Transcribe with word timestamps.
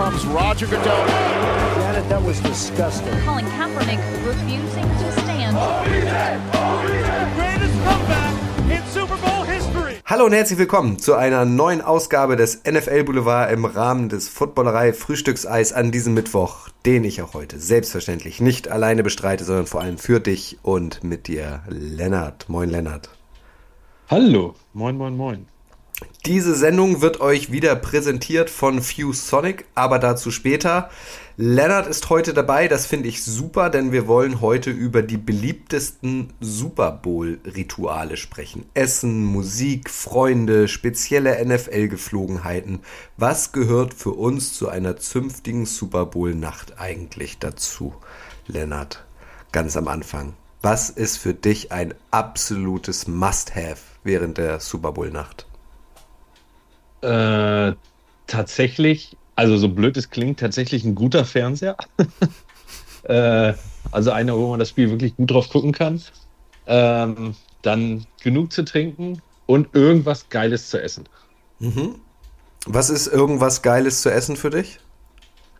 comes 0.00 0.24
Roger 0.26 0.66
Goodell. 0.66 1.06
Janet, 1.76 2.08
that 2.08 2.24
was 2.24 2.40
disgusting. 2.40 3.12
Colin 3.26 3.44
Kaepernick 3.56 4.00
refusing 4.24 4.88
to 5.00 5.12
stand. 5.20 5.54
Greatest 7.36 7.76
comeback 7.84 8.34
in 8.70 8.82
Super 8.90 9.18
Bowl 9.18 9.44
history. 9.44 9.96
Hallo 10.06 10.24
und 10.24 10.32
herzlich 10.32 10.58
willkommen 10.58 10.98
zu 10.98 11.16
einer 11.16 11.44
neuen 11.44 11.82
Ausgabe 11.82 12.36
des 12.36 12.62
NFL 12.64 13.04
Boulevard 13.04 13.52
im 13.52 13.66
Rahmen 13.66 14.08
des 14.08 14.30
Footballerei 14.30 14.94
Frühstückseis 14.94 15.74
an 15.74 15.90
diesem 15.90 16.14
Mittwoch, 16.14 16.70
den 16.86 17.04
ich 17.04 17.20
auch 17.20 17.34
heute 17.34 17.58
selbstverständlich 17.58 18.40
nicht 18.40 18.68
alleine 18.68 19.02
bestreite, 19.02 19.44
sondern 19.44 19.66
vor 19.66 19.82
allem 19.82 19.98
für 19.98 20.18
dich 20.18 20.58
und 20.62 21.04
mit 21.04 21.28
dir, 21.28 21.62
Lennart. 21.68 22.48
Moin, 22.48 22.70
Lennart. 22.70 23.10
Hallo, 24.08 24.54
moin, 24.72 24.96
moin, 24.96 25.14
moin. 25.14 25.46
Diese 26.26 26.54
Sendung 26.54 27.00
wird 27.00 27.20
euch 27.20 27.50
wieder 27.50 27.74
präsentiert 27.76 28.50
von 28.50 28.82
Fuse 28.82 29.26
Sonic, 29.26 29.64
aber 29.74 29.98
dazu 29.98 30.30
später. 30.30 30.90
Lennart 31.36 31.86
ist 31.86 32.10
heute 32.10 32.34
dabei, 32.34 32.68
das 32.68 32.84
finde 32.84 33.08
ich 33.08 33.24
super, 33.24 33.70
denn 33.70 33.92
wir 33.92 34.06
wollen 34.06 34.42
heute 34.42 34.70
über 34.70 35.00
die 35.00 35.16
beliebtesten 35.16 36.34
Super 36.38 36.92
Bowl-Rituale 36.92 38.18
sprechen. 38.18 38.66
Essen, 38.74 39.24
Musik, 39.24 39.88
Freunde, 39.88 40.68
spezielle 40.68 41.42
NFL-Geflogenheiten. 41.42 42.80
Was 43.16 43.52
gehört 43.52 43.94
für 43.94 44.10
uns 44.10 44.52
zu 44.52 44.68
einer 44.68 44.98
zünftigen 44.98 45.64
Super 45.64 46.04
Bowl-Nacht 46.04 46.78
eigentlich 46.78 47.38
dazu, 47.38 47.94
Lennart? 48.46 49.06
Ganz 49.52 49.78
am 49.78 49.88
Anfang. 49.88 50.34
Was 50.60 50.90
ist 50.90 51.16
für 51.16 51.32
dich 51.32 51.72
ein 51.72 51.94
absolutes 52.10 53.08
Must-Have 53.08 53.80
während 54.04 54.36
der 54.36 54.60
Super 54.60 54.92
Bowl-Nacht? 54.92 55.46
Äh, 57.02 57.72
tatsächlich, 58.26 59.16
also 59.36 59.56
so 59.56 59.68
blöd 59.68 59.96
es 59.96 60.10
klingt, 60.10 60.40
tatsächlich 60.40 60.84
ein 60.84 60.94
guter 60.94 61.24
Fernseher. 61.24 61.76
äh, 63.04 63.54
also 63.90 64.10
einer, 64.10 64.36
wo 64.36 64.50
man 64.50 64.58
das 64.58 64.68
Spiel 64.68 64.90
wirklich 64.90 65.16
gut 65.16 65.30
drauf 65.30 65.48
gucken 65.48 65.72
kann. 65.72 66.00
Ähm, 66.66 67.34
dann 67.62 68.06
genug 68.22 68.52
zu 68.52 68.64
trinken 68.64 69.20
und 69.46 69.74
irgendwas 69.74 70.28
Geiles 70.28 70.70
zu 70.70 70.80
essen. 70.80 71.08
Mhm. 71.58 71.96
Was 72.66 72.90
ist 72.90 73.06
irgendwas 73.06 73.62
Geiles 73.62 74.02
zu 74.02 74.12
essen 74.12 74.36
für 74.36 74.50
dich? 74.50 74.78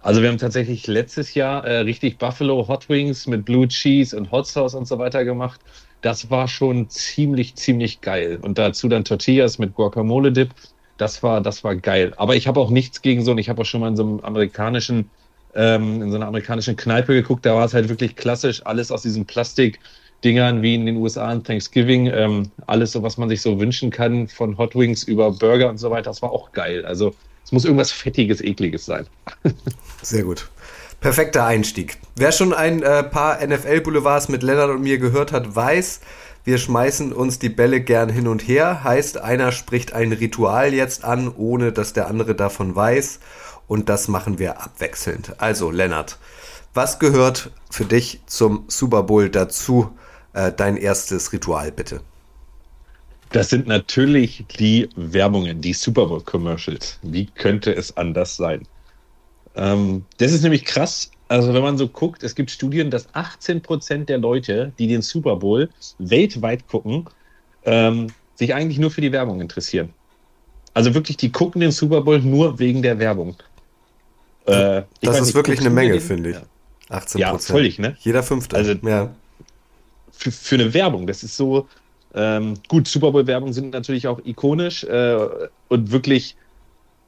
Also 0.03 0.23
wir 0.23 0.29
haben 0.31 0.39
tatsächlich 0.39 0.87
letztes 0.87 1.35
Jahr 1.35 1.65
äh, 1.65 1.79
richtig 1.81 2.19
Buffalo 2.19 2.69
Hot 2.69 2.89
Wings 2.89 3.27
mit 3.27 3.45
Blue 3.45 3.69
Cheese 3.69 4.17
und 4.17 4.31
Hot 4.31 4.47
Sauce 4.47 4.75
und 4.75 4.87
so 4.87 4.99
weiter 4.99 5.25
gemacht. 5.25 5.61
Das 6.01 6.31
war 6.31 6.49
schon 6.49 6.89
ziemlich, 6.89 7.57
ziemlich 7.57 8.01
geil. 8.01 8.39
Und 8.41 8.57
dazu 8.57 8.89
dann 8.89 9.05
Tortillas 9.05 9.59
mit 9.59 9.75
Guacamole 9.75 10.33
Dip. 10.33 10.55
Das 11.01 11.23
war, 11.23 11.41
das 11.41 11.65
war 11.65 11.77
geil. 11.77 12.13
Aber 12.17 12.37
ich 12.37 12.47
habe 12.47 12.61
auch 12.61 12.69
nichts 12.69 13.01
gegen 13.01 13.25
so, 13.25 13.31
und 13.31 13.39
ich 13.39 13.49
habe 13.49 13.63
auch 13.63 13.67
schon 13.67 13.81
mal 13.81 13.89
in 13.89 13.97
so 13.97 14.03
einem 14.03 14.21
amerikanischen, 14.21 15.09
ähm, 15.55 16.03
in 16.03 16.11
so 16.11 16.17
einer 16.17 16.27
amerikanischen 16.27 16.77
Kneipe 16.77 17.15
geguckt, 17.15 17.47
da 17.47 17.55
war 17.55 17.65
es 17.65 17.73
halt 17.73 17.89
wirklich 17.89 18.17
klassisch, 18.17 18.61
alles 18.67 18.93
aus 18.93 19.03
diesen 19.03 19.25
Plastikdingern 19.25 20.61
wie 20.61 20.75
in 20.75 20.85
den 20.85 20.97
USA 20.97 21.29
an 21.29 21.43
Thanksgiving, 21.43 22.07
ähm, 22.09 22.51
alles 22.67 22.93
so, 22.93 23.03
was 23.03 23.17
man 23.17 23.31
sich 23.31 23.41
so 23.41 23.59
wünschen 23.59 23.91
kann, 23.91 24.29
von 24.29 24.59
Hot 24.59 24.77
Wings 24.77 25.05
über 25.05 25.31
Burger 25.31 25.71
und 25.71 25.79
so 25.79 25.91
weiter, 25.91 26.11
das 26.11 26.21
war 26.21 26.33
auch 26.33 26.53
geil. 26.53 26.85
Also 26.85 27.15
es 27.45 27.51
muss 27.51 27.65
irgendwas 27.65 27.91
Fettiges, 27.91 28.43
Ekliges 28.43 28.85
sein. 28.85 29.07
Sehr 30.03 30.25
gut. 30.25 30.51
Perfekter 31.01 31.47
Einstieg. 31.47 31.97
Wer 32.17 32.31
schon 32.31 32.53
ein 32.53 32.83
äh, 32.83 33.03
paar 33.05 33.39
NFL-Boulevards 33.45 34.29
mit 34.29 34.43
Lennart 34.43 34.69
und 34.69 34.83
mir 34.83 34.99
gehört 34.99 35.33
hat, 35.33 35.57
weiß, 35.57 36.03
wir 36.45 36.59
schmeißen 36.59 37.13
uns 37.13 37.39
die 37.39 37.49
Bälle 37.49 37.81
gern 37.81 38.09
hin 38.09 38.27
und 38.27 38.47
her. 38.47 38.83
Heißt, 38.83 39.19
einer 39.19 39.53
spricht 39.53 39.93
ein 39.93 40.13
Ritual 40.13 40.73
jetzt 40.73 41.05
an, 41.05 41.33
ohne 41.35 41.73
dass 41.73 41.93
der 41.93 42.09
andere 42.09 42.35
davon 42.35 42.75
weiß. 42.75 43.21
Und 43.67 43.89
das 43.89 44.09
machen 44.09 44.39
wir 44.39 44.61
abwechselnd. 44.61 45.35
Also, 45.39 45.71
Lennart, 45.71 46.19
was 46.75 46.99
gehört 46.99 47.51
für 47.71 47.85
dich 47.85 48.21
zum 48.27 48.65
Super 48.69 49.03
Bowl 49.03 49.29
dazu? 49.29 49.91
Äh, 50.33 50.53
dein 50.53 50.77
erstes 50.77 51.33
Ritual, 51.33 51.73
bitte. 51.73 52.01
Das 53.31 53.49
sind 53.49 53.69
natürlich 53.69 54.45
die 54.59 54.89
Werbungen, 54.97 55.61
die 55.61 55.73
Super 55.73 56.07
Bowl 56.07 56.21
Commercials. 56.21 56.99
Wie 57.03 57.27
könnte 57.27 57.73
es 57.73 57.97
anders 57.97 58.37
sein? 58.37 58.67
Ähm, 59.55 60.05
das 60.19 60.33
ist 60.33 60.43
nämlich 60.43 60.65
krass. 60.65 61.11
Also 61.31 61.55
wenn 61.55 61.63
man 61.63 61.79
so 61.79 61.87
guckt, 61.87 62.25
es 62.25 62.35
gibt 62.35 62.51
Studien, 62.51 62.91
dass 62.91 63.07
18 63.13 63.63
Prozent 63.63 64.09
der 64.09 64.19
Leute, 64.19 64.73
die 64.81 64.89
den 64.89 65.01
Super 65.01 65.37
Bowl 65.37 65.69
weltweit 66.01 66.67
gucken, 66.67 67.05
ähm, 67.65 68.09
sich 68.35 68.53
eigentlich 68.53 68.81
nur 68.81 68.91
für 68.91 69.01
die 69.01 69.13
Werbung 69.13 69.41
interessieren. 69.41 69.91
Also 70.75 70.93
wirklich, 70.93 71.19
die 71.19 71.31
gucken 71.31 71.61
den 71.61 71.71
Super 71.71 72.01
Bowl 72.01 72.19
nur 72.19 72.59
wegen 72.59 72.83
der 72.83 72.99
Werbung. 72.99 73.37
Äh, 74.47 74.83
das 75.03 75.21
ist 75.21 75.27
nicht, 75.27 75.35
wirklich 75.37 75.61
eine 75.61 75.71
Menge, 75.71 76.01
finde 76.01 76.31
ich. 76.31 76.37
18 76.89 77.21
Ja, 77.21 77.39
völlig, 77.39 77.79
ne? 77.79 77.97
Jeder 78.01 78.25
fünfte. 78.25 78.57
Also 78.57 78.73
ja. 78.73 79.15
für, 80.11 80.33
für 80.33 80.57
eine 80.57 80.75
Werbung, 80.75 81.07
das 81.07 81.23
ist 81.23 81.37
so, 81.37 81.69
ähm, 82.13 82.55
gut, 82.67 82.89
Super 82.89 83.13
Bowl-Werbung 83.13 83.53
sind 83.53 83.71
natürlich 83.71 84.09
auch 84.09 84.21
ikonisch 84.25 84.83
äh, 84.83 85.17
und 85.69 85.93
wirklich 85.93 86.35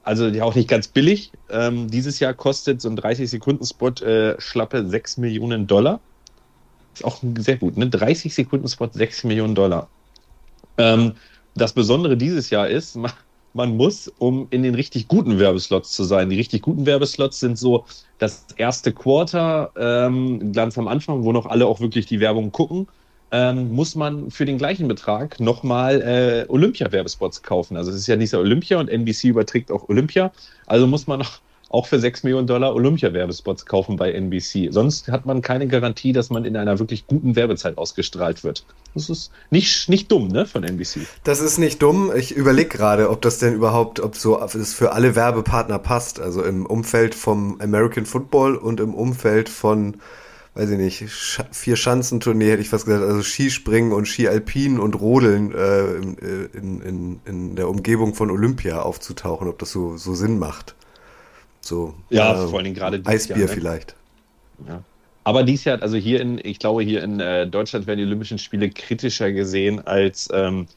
also 0.03 0.27
ja 0.27 0.43
auch 0.43 0.55
nicht 0.55 0.67
ganz 0.67 0.87
billig. 0.87 1.31
Ähm, 1.53 1.89
dieses 1.89 2.19
Jahr 2.19 2.33
kostet 2.33 2.81
so 2.81 2.89
ein 2.89 2.97
30-Sekunden-Spot 2.97 3.89
äh, 4.05 4.39
schlappe 4.39 4.87
6 4.87 5.17
Millionen 5.17 5.67
Dollar. 5.67 5.99
Ist 6.93 7.05
auch 7.05 7.19
sehr 7.37 7.57
gut, 7.57 7.77
ne? 7.77 7.85
30-Sekunden-Spot 7.85 8.89
6 8.91 9.23
Millionen 9.25 9.55
Dollar. 9.55 9.87
Ähm, 10.77 11.13
das 11.55 11.73
Besondere 11.73 12.17
dieses 12.17 12.49
Jahr 12.49 12.67
ist, 12.67 12.97
man, 13.53 13.77
muss, 13.77 14.11
um 14.17 14.47
in 14.49 14.63
den 14.63 14.75
richtig 14.75 15.07
guten 15.07 15.39
Werbeslots 15.39 15.91
zu 15.91 16.03
sein, 16.03 16.29
die 16.29 16.35
richtig 16.37 16.63
guten 16.63 16.85
Werbeslots 16.85 17.39
sind 17.39 17.57
so 17.57 17.85
das 18.17 18.47
erste 18.57 18.91
Quarter, 18.91 19.71
ähm, 19.77 20.53
ganz 20.53 20.77
am 20.77 20.87
Anfang, 20.87 21.23
wo 21.23 21.31
noch 21.31 21.45
alle 21.45 21.67
auch 21.67 21.79
wirklich 21.79 22.07
die 22.07 22.19
Werbung 22.19 22.51
gucken 22.51 22.87
ähm, 23.33 23.73
muss 23.73 23.95
man 23.95 24.29
für 24.29 24.45
den 24.45 24.59
gleichen 24.59 24.87
Betrag 24.87 25.39
nochmal 25.39 26.01
äh, 26.01 26.45
Olympia-Werbespots 26.49 27.41
kaufen. 27.41 27.75
Also 27.75 27.89
es 27.89 27.97
ist 27.97 28.07
ja 28.07 28.15
dieser 28.15 28.39
Olympia 28.39 28.79
und 28.79 28.89
NBC 28.89 29.25
überträgt 29.25 29.71
auch 29.71 29.89
Olympia. 29.89 30.31
Also 30.67 30.85
muss 30.85 31.07
man 31.07 31.19
noch 31.19 31.39
auch 31.73 31.87
für 31.87 31.99
6 31.99 32.23
Millionen 32.23 32.45
Dollar 32.45 32.75
Olympia-Werbespots 32.75 33.65
kaufen 33.65 33.95
bei 33.95 34.11
NBC. 34.11 34.71
Sonst 34.71 35.07
hat 35.07 35.25
man 35.25 35.41
keine 35.41 35.67
Garantie, 35.67 36.13
dass 36.13 36.29
man 36.29 36.45
in 36.45 36.55
einer 36.55 36.77
wirklich 36.77 37.07
guten 37.07 37.35
Werbezeit 37.35 37.79
ausgestrahlt 37.79 38.43
wird. 38.43 38.63
Das 38.93 39.09
ist 39.09 39.31
nicht, 39.49 39.89
nicht 39.89 40.11
dumm, 40.11 40.27
ne, 40.27 40.45
von 40.45 40.63
NBC. 40.63 40.99
Das 41.23 41.39
ist 41.39 41.57
nicht 41.57 41.81
dumm. 41.81 42.11
Ich 42.15 42.31
überlege 42.35 42.69
gerade, 42.69 43.09
ob 43.09 43.23
das 43.23 43.39
denn 43.39 43.55
überhaupt, 43.55 43.99
ob 43.99 44.15
so 44.15 44.39
es 44.39 44.75
für 44.75 44.91
alle 44.91 45.15
Werbepartner 45.15 45.79
passt. 45.79 46.19
Also 46.19 46.43
im 46.43 46.67
Umfeld 46.67 47.15
vom 47.15 47.59
American 47.59 48.05
Football 48.05 48.55
und 48.55 48.79
im 48.79 48.93
Umfeld 48.93 49.49
von 49.49 49.97
weiß 50.55 50.69
ich 50.69 50.77
nicht, 50.77 51.09
Sch 51.09 51.41
vier 51.49 51.75
Schanzentournee 51.75 52.51
hätte 52.51 52.61
ich 52.61 52.69
fast 52.69 52.85
gesagt, 52.85 53.03
also 53.03 53.23
Skispringen 53.23 53.91
und 53.91 54.07
Skialpin 54.07 54.79
und 54.79 54.93
Rodeln 55.01 55.51
äh, 55.51 55.95
in, 55.95 56.81
in, 56.81 57.19
in 57.25 57.55
der 57.55 57.67
Umgebung 57.67 58.13
von 58.13 58.29
Olympia 58.29 58.83
aufzutauchen, 58.83 59.47
ob 59.47 59.57
das 59.57 59.71
so, 59.71 59.97
so 59.97 60.13
Sinn 60.13 60.37
macht. 60.37 60.75
So, 61.63 61.95
ja, 62.09 62.33
äh, 62.33 62.47
vor 62.47 62.55
allen 62.55 62.65
Dingen 62.65 62.75
gerade 62.75 63.01
Eisbier 63.05 63.37
Jahr, 63.37 63.47
ne? 63.47 63.53
vielleicht. 63.53 63.95
Ja. 64.67 64.83
Aber 65.23 65.43
dies 65.43 65.63
Jahr, 65.63 65.81
also 65.81 65.95
hier 65.95 66.19
in, 66.19 66.39
ich 66.43 66.59
glaube, 66.59 66.83
hier 66.83 67.01
in 67.01 67.19
äh, 67.19 67.47
Deutschland 67.47 67.87
werden 67.87 67.99
die 67.99 68.05
Olympischen 68.05 68.37
Spiele 68.37 68.69
kritischer 68.69 69.31
gesehen 69.31 69.79
als, 69.87 70.29
ähm, 70.33 70.67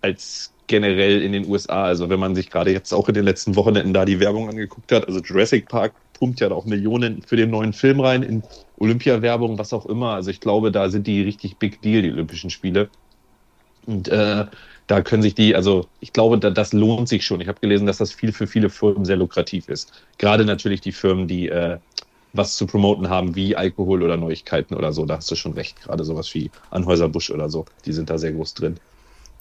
als 0.00 0.52
generell 0.66 1.20
in 1.20 1.32
den 1.32 1.46
USA. 1.46 1.84
Also 1.84 2.08
wenn 2.08 2.18
man 2.18 2.34
sich 2.34 2.50
gerade 2.50 2.72
jetzt 2.72 2.94
auch 2.94 3.08
in 3.08 3.14
den 3.14 3.24
letzten 3.24 3.54
Wochenenden 3.54 3.92
da 3.92 4.06
die 4.06 4.18
Werbung 4.18 4.48
angeguckt 4.48 4.90
hat, 4.92 5.06
also 5.06 5.20
Jurassic 5.20 5.68
Park 5.68 5.92
pumpt 6.14 6.40
ja 6.40 6.50
auch 6.50 6.64
Millionen 6.64 7.22
für 7.22 7.36
den 7.36 7.50
neuen 7.50 7.74
Film 7.74 8.00
rein, 8.00 8.22
in 8.22 8.42
Olympia-Werbung, 8.78 9.58
was 9.58 9.74
auch 9.74 9.84
immer. 9.84 10.14
Also 10.14 10.30
ich 10.30 10.40
glaube, 10.40 10.72
da 10.72 10.88
sind 10.88 11.06
die 11.06 11.20
richtig 11.22 11.58
big 11.58 11.82
deal, 11.82 12.00
die 12.00 12.10
Olympischen 12.10 12.48
Spiele. 12.48 12.88
Und 13.84 14.08
äh, 14.08 14.46
da 14.86 15.02
können 15.02 15.22
sich 15.22 15.34
die, 15.34 15.54
also 15.54 15.86
ich 16.00 16.12
glaube, 16.12 16.38
da, 16.38 16.50
das 16.50 16.72
lohnt 16.72 17.08
sich 17.08 17.24
schon. 17.24 17.40
Ich 17.40 17.48
habe 17.48 17.60
gelesen, 17.60 17.86
dass 17.86 17.98
das 17.98 18.12
viel 18.12 18.32
für 18.32 18.46
viele 18.46 18.70
Firmen 18.70 19.04
sehr 19.04 19.16
lukrativ 19.16 19.68
ist. 19.68 19.92
Gerade 20.18 20.44
natürlich 20.44 20.80
die 20.80 20.92
Firmen, 20.92 21.26
die 21.26 21.48
äh, 21.48 21.78
was 22.32 22.56
zu 22.56 22.66
promoten 22.66 23.08
haben, 23.08 23.34
wie 23.34 23.56
Alkohol 23.56 24.02
oder 24.02 24.16
Neuigkeiten 24.16 24.74
oder 24.74 24.92
so. 24.92 25.04
Da 25.06 25.16
hast 25.16 25.30
du 25.30 25.34
schon 25.34 25.54
recht. 25.54 25.80
Gerade 25.82 26.04
sowas 26.04 26.32
wie 26.34 26.50
Anhäuser 26.70 27.08
Busch 27.08 27.30
oder 27.30 27.48
so. 27.48 27.64
Die 27.84 27.92
sind 27.92 28.10
da 28.10 28.18
sehr 28.18 28.32
groß 28.32 28.54
drin. 28.54 28.78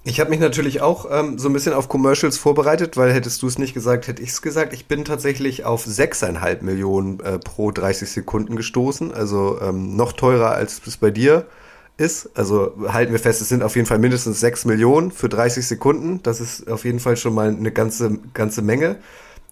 Ich 0.08 0.20
habe 0.20 0.30
mich 0.30 0.40
natürlich 0.40 0.82
auch 0.82 1.08
ähm, 1.10 1.40
so 1.40 1.50
ein 1.50 1.54
bisschen 1.54 1.74
auf 1.74 1.90
Commercials 1.90 2.38
vorbereitet, 2.38 2.96
weil 2.96 3.12
hättest 3.12 3.42
du 3.42 3.48
es 3.48 3.58
nicht 3.58 3.74
gesagt, 3.74 4.08
hätte 4.08 4.22
ich 4.22 4.30
es 4.30 4.42
gesagt. 4.44 4.72
Ich 4.72 4.86
bin 4.86 5.04
tatsächlich 5.04 5.66
auf 5.66 5.86
6,5 5.88 6.64
Millionen 6.64 7.20
äh, 7.22 7.40
pro 7.40 7.72
30 7.72 8.10
Sekunden 8.10 8.56
gestoßen, 8.56 9.12
also 9.12 9.60
ähm, 9.62 9.96
noch 9.96 10.14
teurer 10.14 10.52
als 10.52 10.80
es 10.86 10.98
bei 10.98 11.10
dir 11.10 11.48
ist. 11.98 12.30
Also 12.36 12.74
halten 12.88 13.12
wir 13.12 13.20
fest, 13.20 13.42
es 13.42 13.50
sind 13.50 13.64
auf 13.64 13.76
jeden 13.76 13.88
Fall 13.88 14.00
mindestens 14.00 14.40
6 14.40 14.66
Millionen 14.66 15.12
für 15.12 15.30
30 15.30 15.66
Sekunden. 15.66 16.22
Das 16.24 16.42
ist 16.42 16.70
auf 16.70 16.86
jeden 16.86 17.00
Fall 17.00 17.18
schon 17.18 17.34
mal 17.34 17.50
eine 17.50 17.72
ganze, 17.72 18.20
ganze 18.34 18.62
Menge. 18.62 18.98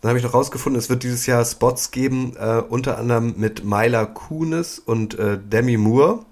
Dann 0.02 0.10
habe 0.10 0.20
ich 0.20 0.26
noch 0.26 0.34
rausgefunden, 0.34 0.78
es 0.78 0.90
wird 0.90 1.04
dieses 1.04 1.26
Jahr 1.26 1.46
Spots 1.46 1.92
geben, 1.92 2.36
äh, 2.38 2.62
unter 2.68 2.98
anderem 2.98 3.36
mit 3.38 3.64
Myla 3.64 4.06
Kunis 4.06 4.78
und 4.80 5.18
äh, 5.18 5.38
Demi 5.38 5.78
Moore. 5.78 6.26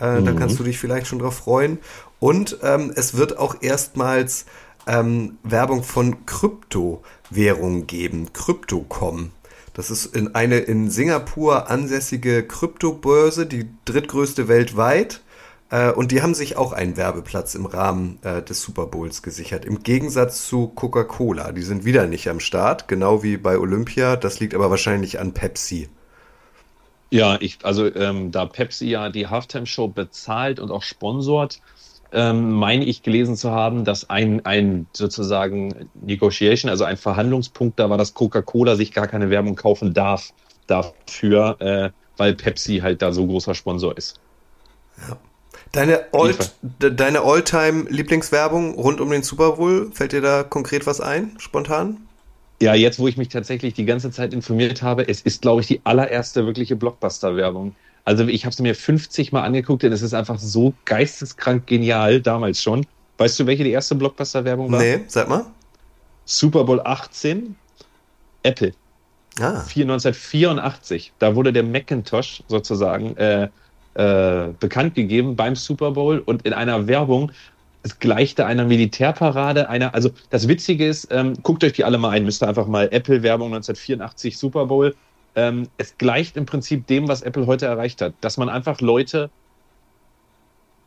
Äh, 0.00 0.20
mhm. 0.20 0.24
Da 0.24 0.32
kannst 0.32 0.58
du 0.58 0.64
dich 0.64 0.78
vielleicht 0.78 1.06
schon 1.06 1.18
drauf 1.18 1.36
freuen. 1.36 1.78
Und 2.20 2.58
ähm, 2.62 2.92
es 2.96 3.16
wird 3.16 3.36
auch 3.36 3.56
erstmals 3.60 4.46
ähm, 4.86 5.36
Werbung 5.42 5.82
von 5.82 6.24
Kryptowährungen 6.24 7.86
geben, 7.86 8.32
Kryptocom. 8.32 9.32
Das 9.74 9.90
ist 9.90 10.16
in 10.16 10.34
eine 10.34 10.60
in 10.60 10.88
Singapur 10.88 11.68
ansässige 11.68 12.46
Kryptobörse, 12.46 13.44
die 13.44 13.68
drittgrößte 13.84 14.48
weltweit. 14.48 15.20
Äh, 15.70 15.90
und 15.92 16.12
die 16.12 16.22
haben 16.22 16.34
sich 16.34 16.56
auch 16.56 16.72
einen 16.72 16.96
Werbeplatz 16.96 17.54
im 17.54 17.66
Rahmen 17.66 18.18
äh, 18.22 18.42
des 18.42 18.62
Super 18.62 18.86
Bowls 18.86 19.22
gesichert. 19.22 19.64
Im 19.64 19.82
Gegensatz 19.82 20.46
zu 20.46 20.68
Coca-Cola. 20.68 21.52
Die 21.52 21.62
sind 21.62 21.84
wieder 21.84 22.06
nicht 22.06 22.28
am 22.28 22.40
Start, 22.40 22.88
genau 22.88 23.22
wie 23.22 23.36
bei 23.36 23.58
Olympia. 23.58 24.16
Das 24.16 24.40
liegt 24.40 24.54
aber 24.54 24.70
wahrscheinlich 24.70 25.18
an 25.18 25.32
Pepsi. 25.32 25.88
Ja, 27.10 27.36
ich, 27.40 27.58
also 27.62 27.92
ähm, 27.94 28.32
da 28.32 28.46
Pepsi 28.46 28.88
ja 28.88 29.10
die 29.10 29.28
Halftime-Show 29.28 29.88
bezahlt 29.88 30.58
und 30.58 30.70
auch 30.70 30.82
sponsort, 30.82 31.60
ähm, 32.12 32.52
meine 32.52 32.84
ich 32.84 33.02
gelesen 33.02 33.36
zu 33.36 33.50
haben, 33.50 33.84
dass 33.84 34.10
ein, 34.10 34.44
ein 34.44 34.86
sozusagen 34.92 35.88
Negotiation, 35.94 36.70
also 36.70 36.84
ein 36.84 36.96
Verhandlungspunkt 36.96 37.78
da 37.78 37.90
war, 37.90 37.98
dass 37.98 38.14
Coca-Cola 38.14 38.76
sich 38.76 38.92
gar 38.92 39.06
keine 39.06 39.30
Werbung 39.30 39.56
kaufen 39.56 39.94
darf 39.94 40.32
dafür, 40.66 41.56
äh, 41.60 41.90
weil 42.16 42.34
Pepsi 42.34 42.78
halt 42.78 43.02
da 43.02 43.12
so 43.12 43.26
großer 43.26 43.54
Sponsor 43.54 43.96
ist. 43.96 44.20
Ja. 45.08 45.16
Deine 45.72 46.06
Old, 46.12 46.54
deine 46.78 47.20
Alltime 47.22 47.84
Lieblingswerbung 47.90 48.74
rund 48.74 49.00
um 49.00 49.10
den 49.10 49.22
Super 49.22 49.52
Bowl, 49.52 49.90
fällt 49.92 50.12
dir 50.12 50.20
da 50.20 50.42
konkret 50.42 50.86
was 50.86 51.00
ein, 51.00 51.36
spontan? 51.38 51.98
Ja, 52.62 52.74
jetzt, 52.74 52.98
wo 52.98 53.08
ich 53.08 53.16
mich 53.18 53.28
tatsächlich 53.28 53.74
die 53.74 53.84
ganze 53.84 54.10
Zeit 54.10 54.32
informiert 54.32 54.80
habe, 54.80 55.06
es 55.06 55.20
ist, 55.20 55.42
glaube 55.42 55.60
ich, 55.60 55.66
die 55.66 55.80
allererste 55.84 56.46
wirkliche 56.46 56.76
Blockbuster-Werbung. 56.76 57.74
Also 58.04 58.24
ich 58.26 58.44
habe 58.44 58.52
es 58.52 58.60
mir 58.60 58.74
50 58.74 59.32
Mal 59.32 59.42
angeguckt 59.42 59.84
und 59.84 59.92
es 59.92 60.00
ist 60.00 60.14
einfach 60.14 60.38
so 60.38 60.72
geisteskrank 60.84 61.66
genial, 61.66 62.20
damals 62.20 62.62
schon. 62.62 62.86
Weißt 63.18 63.38
du, 63.40 63.46
welche 63.46 63.64
die 63.64 63.72
erste 63.72 63.94
Blockbuster-Werbung 63.94 64.70
war? 64.72 64.80
Nee, 64.80 65.00
sag 65.08 65.28
mal. 65.28 65.44
Super 66.24 66.64
Bowl 66.64 66.80
18, 66.82 67.56
Apple. 68.42 68.72
Ah. 69.40 69.64
1984. 69.68 71.12
Da 71.18 71.34
wurde 71.34 71.52
der 71.52 71.62
Macintosh 71.62 72.42
sozusagen 72.48 73.16
äh, 73.16 73.48
äh, 73.96 74.48
bekannt 74.58 74.94
gegeben 74.94 75.36
beim 75.36 75.56
Super 75.56 75.92
Bowl 75.92 76.18
und 76.24 76.42
in 76.42 76.52
einer 76.52 76.86
Werbung 76.86 77.32
es 77.82 78.00
gleichte 78.00 78.46
einer 78.46 78.64
Militärparade, 78.64 79.68
einer, 79.68 79.94
also 79.94 80.10
das 80.30 80.48
Witzige 80.48 80.88
ist, 80.88 81.06
ähm, 81.12 81.34
guckt 81.44 81.62
euch 81.62 81.72
die 81.72 81.84
alle 81.84 81.98
mal 81.98 82.10
ein, 82.10 82.24
müsst 82.24 82.42
ihr 82.42 82.48
einfach 82.48 82.66
mal 82.66 82.88
Apple-Werbung 82.90 83.54
1984 83.54 84.36
Super 84.36 84.66
Bowl 84.66 84.92
ähm, 85.36 85.68
es 85.76 85.96
gleicht 85.98 86.36
im 86.36 86.46
Prinzip 86.46 86.86
dem, 86.86 87.06
was 87.06 87.22
Apple 87.22 87.46
heute 87.46 87.66
erreicht 87.66 88.00
hat. 88.00 88.14
Dass 88.22 88.38
man 88.38 88.48
einfach 88.48 88.80
Leute, 88.80 89.30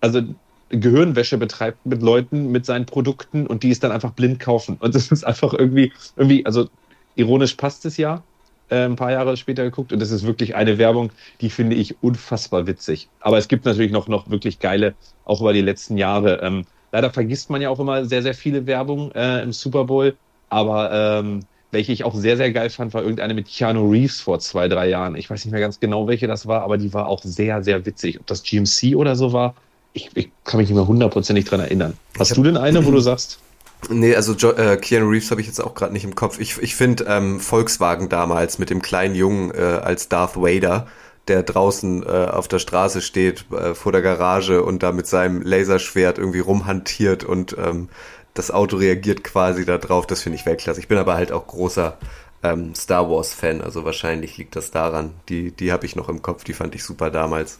also 0.02 0.22
Gehirnwäsche 0.70 1.38
betreibt 1.38 1.86
mit 1.86 2.02
Leuten, 2.02 2.52
mit 2.52 2.66
seinen 2.66 2.86
Produkten 2.86 3.48
und 3.48 3.64
die 3.64 3.72
es 3.72 3.80
dann 3.80 3.92
einfach 3.92 4.12
blind 4.12 4.40
kaufen. 4.40 4.78
Und 4.80 4.96
das 4.96 5.12
ist 5.12 5.24
einfach 5.24 5.54
irgendwie, 5.54 5.94
irgendwie, 6.18 6.46
also 6.46 6.68
ironisch 7.16 7.54
passt 7.56 7.86
es 7.86 7.98
ja, 7.98 8.24
äh, 8.70 8.86
ein 8.86 8.96
paar 8.96 9.12
Jahre 9.12 9.38
später 9.38 9.64
geguckt 9.64 9.94
und 9.94 10.00
das 10.00 10.12
ist 10.12 10.26
wirklich 10.26 10.56
eine 10.56 10.78
Werbung, 10.78 11.12
die 11.42 11.50
finde 11.50 11.76
ich 11.76 12.02
unfassbar 12.02 12.68
witzig. 12.68 13.10
Aber 13.20 13.38
es 13.38 13.48
gibt 13.48 13.66
natürlich 13.66 13.92
noch, 13.92 14.08
noch 14.08 14.30
wirklich 14.30 14.60
geile, 14.60 14.96
auch 15.26 15.42
über 15.42 15.54
die 15.54 15.62
letzten 15.62 15.98
Jahre. 15.98 16.42
Ähm, 16.42 16.66
leider 16.92 17.10
vergisst 17.10 17.50
man 17.50 17.62
ja 17.62 17.70
auch 17.70 17.80
immer 17.80 18.06
sehr, 18.06 18.22
sehr 18.22 18.34
viele 18.34 18.66
Werbung 18.66 19.12
äh, 19.12 19.42
im 19.42 19.54
Super 19.54 19.86
Bowl, 19.86 20.16
aber 20.50 20.92
ähm, 21.20 21.42
welche 21.72 21.92
ich 21.92 22.04
auch 22.04 22.16
sehr, 22.16 22.38
sehr 22.38 22.52
geil 22.52 22.70
fand, 22.70 22.94
war 22.94 23.02
irgendeine 23.02 23.34
mit 23.34 23.48
Keanu 23.48 23.90
Reeves 23.90 24.22
vor 24.22 24.40
zwei, 24.40 24.68
drei 24.68 24.90
Jahren. 24.90 25.16
Ich 25.16 25.30
weiß 25.30 25.46
nicht 25.46 25.52
mehr 25.52 25.62
ganz 25.62 25.80
genau, 25.80 26.08
welche 26.08 26.28
das 26.28 26.48
war, 26.48 26.64
aber 26.64 26.78
die 26.78 26.94
war 26.94 27.08
auch 27.08 27.22
sehr, 27.24 27.64
sehr 27.64 27.86
witzig. 27.86 28.20
Ob 28.20 28.28
das 28.28 28.44
GMC 28.44 28.96
oder 28.96 29.16
so 29.16 29.34
war, 29.34 29.54
ich, 29.94 30.10
ich 30.16 30.30
kann 30.44 30.60
mich 30.60 30.70
nicht 30.70 30.76
mehr 30.76 30.88
hundertprozentig 30.88 31.46
dran 31.46 31.60
erinnern. 31.60 31.94
Hast 32.18 32.36
du 32.36 32.44
denn 32.44 32.58
eine, 32.58 32.86
wo 32.86 32.92
du 32.92 33.00
sagst? 33.00 33.40
Nee, 33.88 34.16
also 34.16 34.34
jo 34.34 34.52
äh, 34.52 34.78
Keanu 34.78 35.10
Reeves 35.10 35.32
habe 35.32 35.40
ich 35.42 35.48
jetzt 35.48 35.62
auch 35.62 35.74
gerade 35.74 35.94
nicht 35.94 36.04
im 36.04 36.14
Kopf. 36.14 36.40
Ich, 36.40 36.58
ich 36.58 36.76
finde 36.76 37.06
ähm, 37.08 37.40
Volkswagen 37.40 38.10
damals 38.10 38.60
mit 38.60 38.70
dem 38.70 38.82
kleinen 38.82 39.16
Jungen 39.16 39.52
äh, 39.52 39.80
als 39.82 40.10
Darth 40.10 40.36
Vader, 40.36 40.88
der 41.28 41.44
draußen 41.44 42.04
äh, 42.04 42.28
auf 42.30 42.48
der 42.48 42.60
Straße 42.60 43.02
steht, 43.02 43.46
äh, 43.52 43.74
vor 43.74 43.92
der 43.92 44.02
Garage 44.02 44.64
und 44.64 44.84
da 44.84 44.92
mit 44.92 45.08
seinem 45.08 45.42
Laserschwert 45.42 46.18
irgendwie 46.18 46.40
rumhantiert 46.40 47.24
und 47.24 47.56
ähm, 47.58 47.90
das 48.34 48.52
Auto 48.52 48.78
reagiert 48.78 49.24
quasi 49.24 49.66
darauf. 49.66 50.06
Das 50.08 50.22
finde 50.22 50.38
ich 50.38 50.46
Weltklasse. 50.46 50.80
Ich 50.80 50.88
bin 50.88 50.98
aber 50.98 51.16
halt 51.16 51.32
auch 51.32 51.48
großer 51.48 51.98
ähm, 52.44 52.76
Star 52.76 53.10
Wars-Fan, 53.10 53.62
also 53.62 53.86
wahrscheinlich 53.86 54.38
liegt 54.38 54.56
das 54.56 54.72
daran. 54.72 55.14
Die, 55.30 55.52
die 55.52 55.72
habe 55.72 55.86
ich 55.86 55.96
noch 55.96 56.10
im 56.10 56.22
Kopf, 56.22 56.44
die 56.44 56.54
fand 56.54 56.76
ich 56.76 56.84
super 56.84 57.12
damals. 57.12 57.60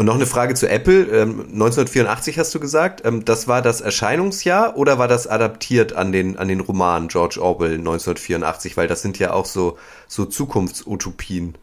Und 0.00 0.06
noch 0.06 0.14
eine 0.14 0.24
Frage 0.24 0.54
zu 0.54 0.66
Apple. 0.66 1.02
Ähm, 1.08 1.40
1984 1.52 2.38
hast 2.38 2.54
du 2.54 2.58
gesagt. 2.58 3.02
Ähm, 3.04 3.26
das 3.26 3.48
war 3.48 3.60
das 3.60 3.82
Erscheinungsjahr 3.82 4.78
oder 4.78 4.98
war 4.98 5.08
das 5.08 5.26
adaptiert 5.26 5.92
an 5.92 6.10
den, 6.10 6.38
an 6.38 6.48
den 6.48 6.60
Roman 6.60 7.08
George 7.08 7.38
Orwell 7.38 7.74
1984? 7.74 8.78
Weil 8.78 8.88
das 8.88 9.02
sind 9.02 9.18
ja 9.18 9.34
auch 9.34 9.44
so, 9.44 9.76
so 10.08 10.24
Zukunftsutopien. 10.24 11.58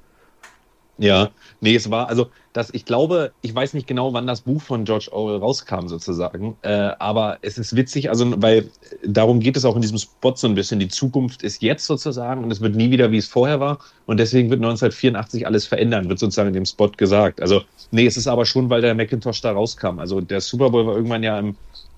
Ja, 0.99 1.29
nee, 1.61 1.75
es 1.75 1.91
war, 1.91 2.09
also 2.09 2.27
das, 2.53 2.73
ich 2.73 2.85
glaube, 2.85 3.31
ich 3.41 3.53
weiß 3.53 3.75
nicht 3.75 3.85
genau, 3.85 4.13
wann 4.13 4.25
das 4.25 4.41
Buch 4.41 4.61
von 4.61 4.83
George 4.83 5.09
Orwell 5.11 5.37
rauskam, 5.37 5.87
sozusagen. 5.87 6.57
Äh, 6.63 6.91
aber 6.97 7.37
es 7.41 7.59
ist 7.59 7.75
witzig, 7.75 8.09
also 8.09 8.41
weil 8.41 8.71
darum 9.05 9.39
geht 9.39 9.57
es 9.57 9.65
auch 9.65 9.75
in 9.75 9.83
diesem 9.83 9.99
Spot 9.99 10.35
so 10.35 10.47
ein 10.47 10.55
bisschen. 10.55 10.79
Die 10.79 10.87
Zukunft 10.87 11.43
ist 11.43 11.61
jetzt 11.61 11.85
sozusagen 11.85 12.43
und 12.43 12.51
es 12.51 12.59
wird 12.59 12.75
nie 12.75 12.89
wieder, 12.89 13.11
wie 13.11 13.17
es 13.17 13.27
vorher 13.27 13.59
war. 13.59 13.77
Und 14.07 14.19
deswegen 14.19 14.49
wird 14.49 14.59
1984 14.59 15.45
alles 15.45 15.67
verändern, 15.67 16.09
wird 16.09 16.17
sozusagen 16.17 16.47
in 16.47 16.55
dem 16.55 16.65
Spot 16.65 16.89
gesagt. 16.89 17.41
Also, 17.41 17.61
nee, 17.91 18.07
es 18.07 18.17
ist 18.17 18.27
aber 18.27 18.45
schon, 18.45 18.69
weil 18.71 18.81
der 18.81 18.95
Macintosh 18.95 19.41
da 19.41 19.51
rauskam. 19.51 19.99
Also 19.99 20.21
der 20.21 20.41
Super 20.41 20.71
Bowl 20.71 20.87
war 20.87 20.95
irgendwann 20.95 21.21
ja 21.21 21.37
im 21.37 21.55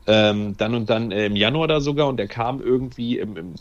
ähm, 0.07 0.55
dann 0.57 0.73
und 0.73 0.89
dann 0.89 1.11
im 1.11 1.35
Januar 1.35 1.67
da 1.67 1.81
sogar 1.81 2.07
und 2.07 2.17
der 2.17 2.27
kam 2.27 2.61
irgendwie 2.61 3.19
im, 3.19 3.37
im, 3.37 3.55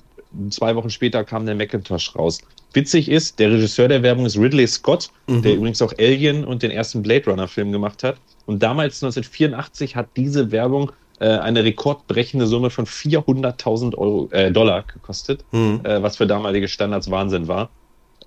zwei 0.51 0.75
Wochen 0.77 0.91
später 0.91 1.25
kam 1.25 1.47
der 1.47 1.55
Macintosh 1.55 2.15
raus. 2.15 2.41
Witzig 2.73 3.09
ist, 3.09 3.39
der 3.39 3.51
Regisseur 3.51 3.89
der 3.89 4.03
Werbung 4.03 4.27
ist 4.27 4.39
Ridley 4.39 4.67
Scott, 4.67 5.11
mhm. 5.27 5.43
der 5.43 5.55
übrigens 5.55 5.81
auch 5.81 5.93
Alien 5.99 6.45
und 6.45 6.63
den 6.63 6.71
ersten 6.71 7.03
Blade 7.03 7.31
Runner 7.31 7.49
Film 7.49 7.73
gemacht 7.73 8.05
hat. 8.05 8.17
Und 8.47 8.63
damals 8.63 9.03
1984 9.03 9.97
hat 9.97 10.09
diese 10.17 10.53
Werbung 10.53 10.93
äh, 11.21 11.29
eine 11.29 11.65
rekordbrechende 11.65 12.47
Summe 12.47 12.71
von 12.71 12.87
400.000 12.87 13.97
Euro 13.97 14.29
äh, 14.31 14.53
Dollar 14.53 14.83
gekostet, 14.83 15.45
mhm. 15.53 15.81
äh, 15.83 16.03
was 16.03 16.17
für 16.17 16.27
damalige 16.27 16.69
Standards 16.69 17.11
Wahnsinn 17.11 17.49
war. 17.49 17.71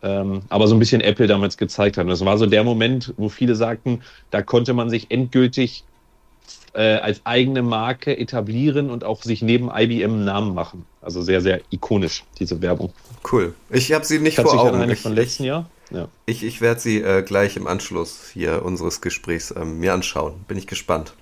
Ähm, 0.04 0.42
aber 0.50 0.68
so 0.68 0.76
ein 0.76 0.80
bisschen 0.80 1.02
Apple 1.02 1.28
damals 1.28 1.58
gezeigt 1.58 1.98
hat. 1.98 2.06
Und 2.06 2.10
das 2.10 2.26
war 2.26 2.38
so 2.38 2.48
der 2.48 2.64
Moment, 2.64 3.14
wo 3.18 3.30
viele 3.30 3.56
sagten, 3.56 4.02
da 4.32 4.42
konnte 4.42 4.74
man 4.74 4.90
sich 4.90 5.12
endgültig 5.12 5.84
äh, 6.74 6.96
als 6.96 7.22
eigene 7.26 7.62
Marke 7.62 8.18
etablieren 8.18 8.90
und 8.90 9.04
auch 9.04 9.24
sich 9.24 9.42
neben 9.42 9.70
IBM 9.74 10.14
einen 10.14 10.26
Namen 10.26 10.54
machen. 10.54 10.86
Also 11.02 11.22
sehr, 11.22 11.42
sehr 11.42 11.62
ikonisch, 11.70 12.24
diese 12.40 12.62
Werbung. 12.62 12.94
Cool. 13.32 13.54
Ich 13.70 13.92
habe 13.92 14.06
sie 14.06 14.20
nicht 14.20 14.36
Kannst 14.36 14.54
vor 14.54 14.62
Augen. 14.62 14.90
Ich, 14.90 15.00
von 15.00 15.14
letzten 15.14 15.44
Jahr? 15.44 15.70
Ja. 15.90 16.08
Ich, 16.26 16.44
ich 16.44 16.62
werde 16.62 16.80
sie 16.80 17.02
äh, 17.02 17.22
gleich 17.22 17.58
im 17.58 17.68
Anschluss 17.68 18.30
hier 18.34 18.64
unseres 18.64 19.02
Gesprächs 19.02 19.54
ähm, 19.56 19.80
mir 19.80 19.94
anschauen. 19.94 20.34
Bin 20.48 20.58
ich 20.58 20.68
gespannt. 20.68 21.14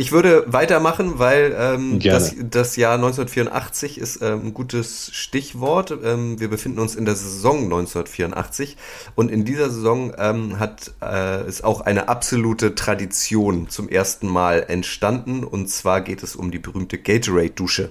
Ich 0.00 0.12
würde 0.12 0.44
weitermachen, 0.46 1.18
weil 1.18 1.56
ähm, 1.58 1.98
das, 1.98 2.36
das 2.38 2.76
Jahr 2.76 2.94
1984 2.94 3.98
ist 3.98 4.22
ähm, 4.22 4.42
ein 4.44 4.54
gutes 4.54 5.10
Stichwort. 5.12 5.92
Ähm, 6.04 6.38
wir 6.38 6.46
befinden 6.46 6.78
uns 6.78 6.94
in 6.94 7.04
der 7.04 7.16
Saison 7.16 7.64
1984 7.64 8.76
und 9.16 9.28
in 9.28 9.44
dieser 9.44 9.70
Saison 9.70 10.12
ähm, 10.16 10.60
hat 10.60 10.92
äh, 11.02 11.44
ist 11.48 11.64
auch 11.64 11.80
eine 11.80 12.08
absolute 12.08 12.76
Tradition 12.76 13.68
zum 13.70 13.88
ersten 13.88 14.28
Mal 14.28 14.66
entstanden 14.68 15.42
und 15.42 15.68
zwar 15.68 16.00
geht 16.00 16.22
es 16.22 16.36
um 16.36 16.52
die 16.52 16.60
berühmte 16.60 16.98
Gatorade-Dusche. 16.98 17.90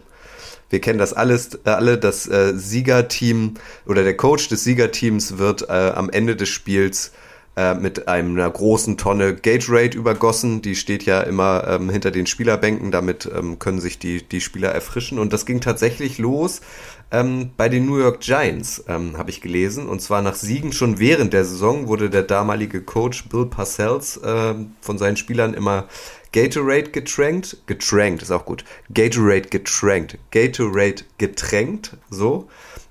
Wir 0.69 0.79
kennen 0.79 0.99
das 0.99 1.11
alles, 1.11 1.59
äh, 1.65 1.71
alle. 1.71 1.97
Das 1.97 2.25
äh, 2.25 2.53
Siegerteam 2.55 3.55
oder 3.85 4.03
der 4.03 4.15
Coach 4.15 4.47
des 4.47 4.63
Siegerteams 4.63 5.39
wird 5.39 5.63
äh, 5.63 5.91
am 5.93 6.09
Ende 6.09 6.37
des 6.37 6.47
Spiels 6.47 7.11
äh, 7.57 7.73
mit 7.73 8.07
einer 8.07 8.47
großen 8.47 8.97
Tonne 8.97 9.35
Gatorade 9.35 9.97
übergossen. 9.97 10.61
Die 10.61 10.75
steht 10.75 11.03
ja 11.03 11.21
immer 11.21 11.65
ähm, 11.67 11.89
hinter 11.89 12.11
den 12.11 12.27
Spielerbänken, 12.27 12.91
damit 12.91 13.27
ähm, 13.35 13.57
können 13.57 13.81
sich 13.81 13.97
die, 13.97 14.21
die 14.21 14.41
Spieler 14.41 14.69
erfrischen. 14.69 15.17
Und 15.17 15.33
das 15.33 15.47
ging 15.47 15.59
tatsächlich 15.59 16.19
los 16.19 16.61
ähm, 17.09 17.49
bei 17.57 17.67
den 17.67 17.87
New 17.87 17.97
York 17.97 18.19
Giants, 18.19 18.83
ähm, 18.87 19.17
habe 19.17 19.31
ich 19.31 19.41
gelesen. 19.41 19.87
Und 19.87 20.03
zwar 20.03 20.21
nach 20.21 20.35
Siegen 20.35 20.71
schon 20.71 20.99
während 20.99 21.33
der 21.33 21.45
Saison 21.45 21.87
wurde 21.87 22.11
der 22.11 22.21
damalige 22.21 22.81
Coach 22.83 23.27
Bill 23.29 23.47
Parcells 23.47 24.17
äh, 24.17 24.53
von 24.79 24.97
seinen 24.99 25.17
Spielern 25.17 25.55
immer 25.55 25.87
Gatorade 26.33 26.91
getränkt, 26.91 27.57
getränkt 27.65 28.21
ist 28.21 28.29
auch 28.31 28.45
gut, 28.45 28.65
Gatorade 28.93 29.49
getränkt, 29.49 30.19
Gatorade 30.29 31.03
getränkt, 31.17 31.97
so. 32.11 32.49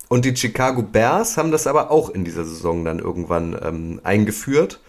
Und 0.09 0.25
die 0.25 0.37
Chicago 0.37 0.83
Bears 0.83 1.37
haben 1.37 1.51
das 1.51 1.67
aber 1.67 1.91
auch 1.91 2.11
in 2.11 2.25
dieser 2.25 2.45
Saison 2.45 2.85
dann 2.85 3.01
irgendwann 3.01 3.59
ähm, 3.61 4.01
eingeführt 4.05 4.81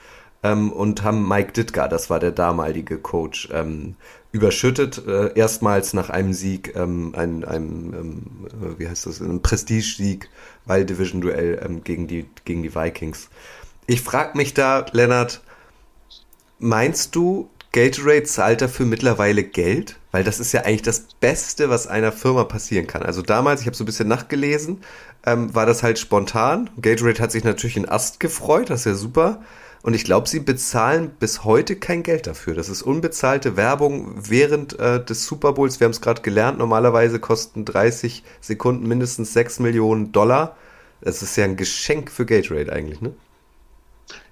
ähm, 0.44 0.72
und 0.72 1.04
haben 1.04 1.28
Mike 1.28 1.54
Ditka, 1.54 1.88
das 1.88 2.10
war 2.10 2.20
der 2.20 2.32
damalige 2.32 3.00
Coach, 3.00 3.50
ähm, 3.52 3.96
überschüttet. 4.32 5.02
Äh, 5.08 5.34
erstmals 5.34 5.94
nach 5.94 6.10
einem 6.10 6.34
Sieg, 6.34 6.76
ähm, 6.76 7.14
ein, 7.16 7.44
einem, 7.44 7.94
ähm, 7.94 8.24
äh, 8.48 8.80
wie 8.80 8.88
heißt 8.88 9.08
das, 9.08 9.20
ein 9.20 9.42
Prestige-Sieg, 9.42 10.30
weil 10.66 10.86
Division-Duell 10.86 11.62
ähm, 11.66 11.84
gegen, 11.84 12.08
die, 12.08 12.28
gegen 12.46 12.62
die 12.62 12.76
Vikings. 12.76 13.30
Ich 13.88 14.02
frage 14.02 14.38
mich 14.38 14.54
da, 14.54 14.86
Lennart, 14.92 15.42
meinst 16.60 17.16
du, 17.16 17.50
Gatorade 17.72 18.24
zahlt 18.24 18.62
dafür 18.62 18.86
mittlerweile 18.86 19.44
Geld? 19.44 19.98
Weil 20.12 20.24
das 20.24 20.40
ist 20.40 20.52
ja 20.52 20.62
eigentlich 20.62 20.82
das 20.82 21.08
Beste, 21.20 21.70
was 21.70 21.88
einer 21.88 22.12
Firma 22.12 22.44
passieren 22.44 22.88
kann. 22.88 23.04
Also 23.04 23.22
damals, 23.22 23.62
ich 23.62 23.68
habe 23.68 23.76
so 23.76 23.84
ein 23.84 23.86
bisschen 23.86 24.08
nachgelesen, 24.08 24.82
ähm, 25.26 25.54
war 25.54 25.66
das 25.66 25.84
halt 25.84 26.00
spontan. 26.00 26.70
Gatorade 26.82 27.22
hat 27.22 27.32
sich 27.32 27.44
natürlich 27.44 27.78
in 27.78 27.88
Ast 27.88 28.20
gefreut, 28.20 28.70
das 28.70 28.82
ist 28.82 28.86
ja 28.86 28.94
super. 28.96 29.42
Und 29.84 29.94
ich 29.94 30.04
glaube, 30.04 30.28
sie 30.28 30.40
bezahlen 30.40 31.12
bis 31.20 31.44
heute 31.44 31.76
kein 31.76 32.04
Geld 32.04 32.28
dafür. 32.28 32.56
Das 32.56 32.68
ist 32.68 32.82
unbezahlte 32.82 33.56
Werbung 33.56 34.16
während 34.18 34.78
äh, 34.80 35.04
des 35.04 35.26
Super 35.26 35.54
Bowls. 35.54 35.80
Wir 35.80 35.86
haben 35.86 35.92
es 35.92 36.02
gerade 36.02 36.22
gelernt, 36.22 36.58
normalerweise 36.58 37.20
kosten 37.20 37.64
30 37.64 38.24
Sekunden 38.42 38.88
mindestens 38.88 39.34
6 39.34 39.60
Millionen 39.60 40.12
Dollar. 40.12 40.58
Das 41.02 41.22
ist 41.22 41.38
ja 41.38 41.46
ein 41.46 41.58
Geschenk 41.58 42.12
für 42.12 42.26
Gatorade 42.26 42.74
eigentlich, 42.74 43.02
ne? 43.02 43.14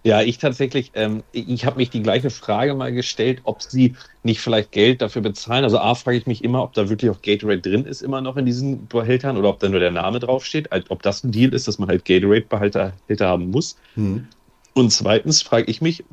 Ja, 0.04 0.22
ich 0.22 0.38
tatsächlich, 0.38 0.92
ähm, 0.94 1.24
ich 1.32 1.66
habe 1.66 1.78
mich 1.78 1.90
die 1.90 2.02
gleiche 2.02 2.30
Frage 2.30 2.76
mal 2.76 2.94
gestellt, 2.94 3.42
ob 3.44 3.62
sie 3.62 3.96
nicht 4.24 4.40
vielleicht 4.40 4.72
Geld 4.72 5.02
dafür 5.02 5.22
bezahlen. 5.22 5.64
Also 5.64 5.80
A, 5.80 5.96
frage 5.96 6.18
ich 6.18 6.28
mich 6.28 6.44
immer, 6.44 6.64
ob 6.64 6.74
da 6.74 6.90
wirklich 6.90 7.12
auch 7.12 7.22
Gatorade 7.22 7.62
drin 7.62 7.86
ist, 7.86 8.02
immer 8.02 8.22
noch 8.22 8.38
in 8.38 8.46
diesen 8.46 8.88
Behältern 8.88 9.36
oder 9.38 9.50
ob 9.50 9.60
da 9.60 9.68
nur 9.68 9.80
der 9.80 9.92
Name 9.92 10.20
draufsteht, 10.20 10.70
ob 10.90 11.02
das 11.02 11.24
ein 11.24 11.32
Deal 11.32 11.54
ist, 11.54 11.68
dass 11.68 11.80
man 11.80 11.90
halt 11.90 12.06
Gatorade-Behälter 12.06 12.94
haben 13.20 13.50
muss. 13.50 13.78
Hm. 13.96 14.28
Und 14.74 14.92
zweitens 14.92 15.42
frage 15.42 15.72
ich 15.72 15.82
mich, 15.82 16.04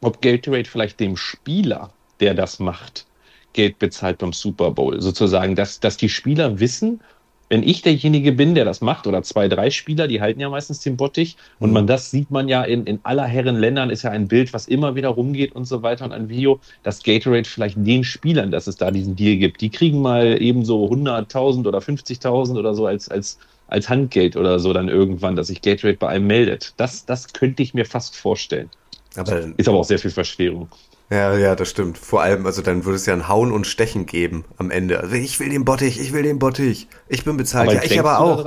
ob 0.00 0.20
Gatorade 0.20 0.68
vielleicht 0.68 1.00
dem 1.00 1.16
Spieler, 1.16 1.92
der 2.20 2.34
das 2.34 2.58
macht, 2.58 3.06
Geld 3.52 3.78
bezahlt 3.78 4.18
beim 4.18 4.32
Super 4.32 4.70
Bowl. 4.70 5.00
Sozusagen, 5.00 5.54
dass, 5.54 5.80
dass 5.80 5.96
die 5.96 6.08
Spieler 6.08 6.60
wissen, 6.60 7.00
wenn 7.48 7.62
ich 7.62 7.82
derjenige 7.82 8.32
bin, 8.32 8.54
der 8.54 8.64
das 8.64 8.80
macht, 8.80 9.06
oder 9.06 9.22
zwei, 9.22 9.48
drei 9.48 9.70
Spieler, 9.70 10.06
die 10.06 10.20
halten 10.20 10.40
ja 10.40 10.48
meistens 10.50 10.80
den 10.80 10.96
Bottich, 10.96 11.36
und 11.58 11.72
man 11.72 11.86
das 11.86 12.10
sieht 12.10 12.30
man 12.30 12.48
ja 12.48 12.62
in, 12.62 12.84
in 12.84 13.00
aller 13.02 13.24
Herren 13.24 13.56
Ländern, 13.56 13.90
ist 13.90 14.02
ja 14.02 14.10
ein 14.10 14.28
Bild, 14.28 14.52
was 14.52 14.68
immer 14.68 14.94
wieder 14.94 15.08
rumgeht 15.08 15.54
und 15.54 15.64
so 15.64 15.82
weiter 15.82 16.04
und 16.04 16.12
ein 16.12 16.28
Video, 16.28 16.60
dass 16.82 17.02
Gatorade 17.02 17.48
vielleicht 17.48 17.76
den 17.78 18.04
Spielern, 18.04 18.50
dass 18.50 18.66
es 18.66 18.76
da 18.76 18.90
diesen 18.90 19.16
Deal 19.16 19.36
gibt, 19.36 19.60
die 19.60 19.70
kriegen 19.70 20.00
mal 20.00 20.40
eben 20.40 20.64
so 20.64 20.86
100.000 20.86 21.66
oder 21.66 21.78
50.000 21.78 22.58
oder 22.58 22.74
so 22.74 22.86
als, 22.86 23.08
als, 23.08 23.38
als 23.68 23.88
Handgeld 23.88 24.36
oder 24.36 24.58
so 24.58 24.72
dann 24.72 24.88
irgendwann, 24.88 25.36
dass 25.36 25.46
sich 25.46 25.62
Gatorade 25.62 25.98
bei 25.98 26.08
einem 26.08 26.26
meldet. 26.26 26.74
Das, 26.76 27.06
das 27.06 27.32
könnte 27.32 27.62
ich 27.62 27.74
mir 27.74 27.84
fast 27.84 28.16
vorstellen. 28.16 28.68
Aber, 29.16 29.48
ist 29.56 29.68
aber 29.68 29.78
auch 29.78 29.84
sehr 29.84 29.98
viel 29.98 30.10
Verschwörung. 30.10 30.68
Ja, 31.10 31.36
ja, 31.36 31.54
das 31.54 31.70
stimmt. 31.70 31.96
Vor 31.96 32.20
allem, 32.20 32.44
also 32.44 32.60
dann 32.60 32.84
würde 32.84 32.96
es 32.96 33.06
ja 33.06 33.14
ein 33.14 33.28
Hauen 33.28 33.50
und 33.50 33.66
Stechen 33.66 34.04
geben 34.04 34.44
am 34.58 34.70
Ende. 34.70 35.00
Also 35.00 35.14
ich 35.14 35.40
will 35.40 35.48
den 35.48 35.64
Bottich, 35.64 35.98
ich 36.00 36.12
will 36.12 36.22
den 36.22 36.38
Bottich. 36.38 36.86
Ich 37.08 37.24
bin 37.24 37.36
bezahlt, 37.36 37.70
aber 37.70 37.78
ja, 37.78 37.82
ich 37.82 37.98
aber 37.98 38.20
auch. 38.20 38.44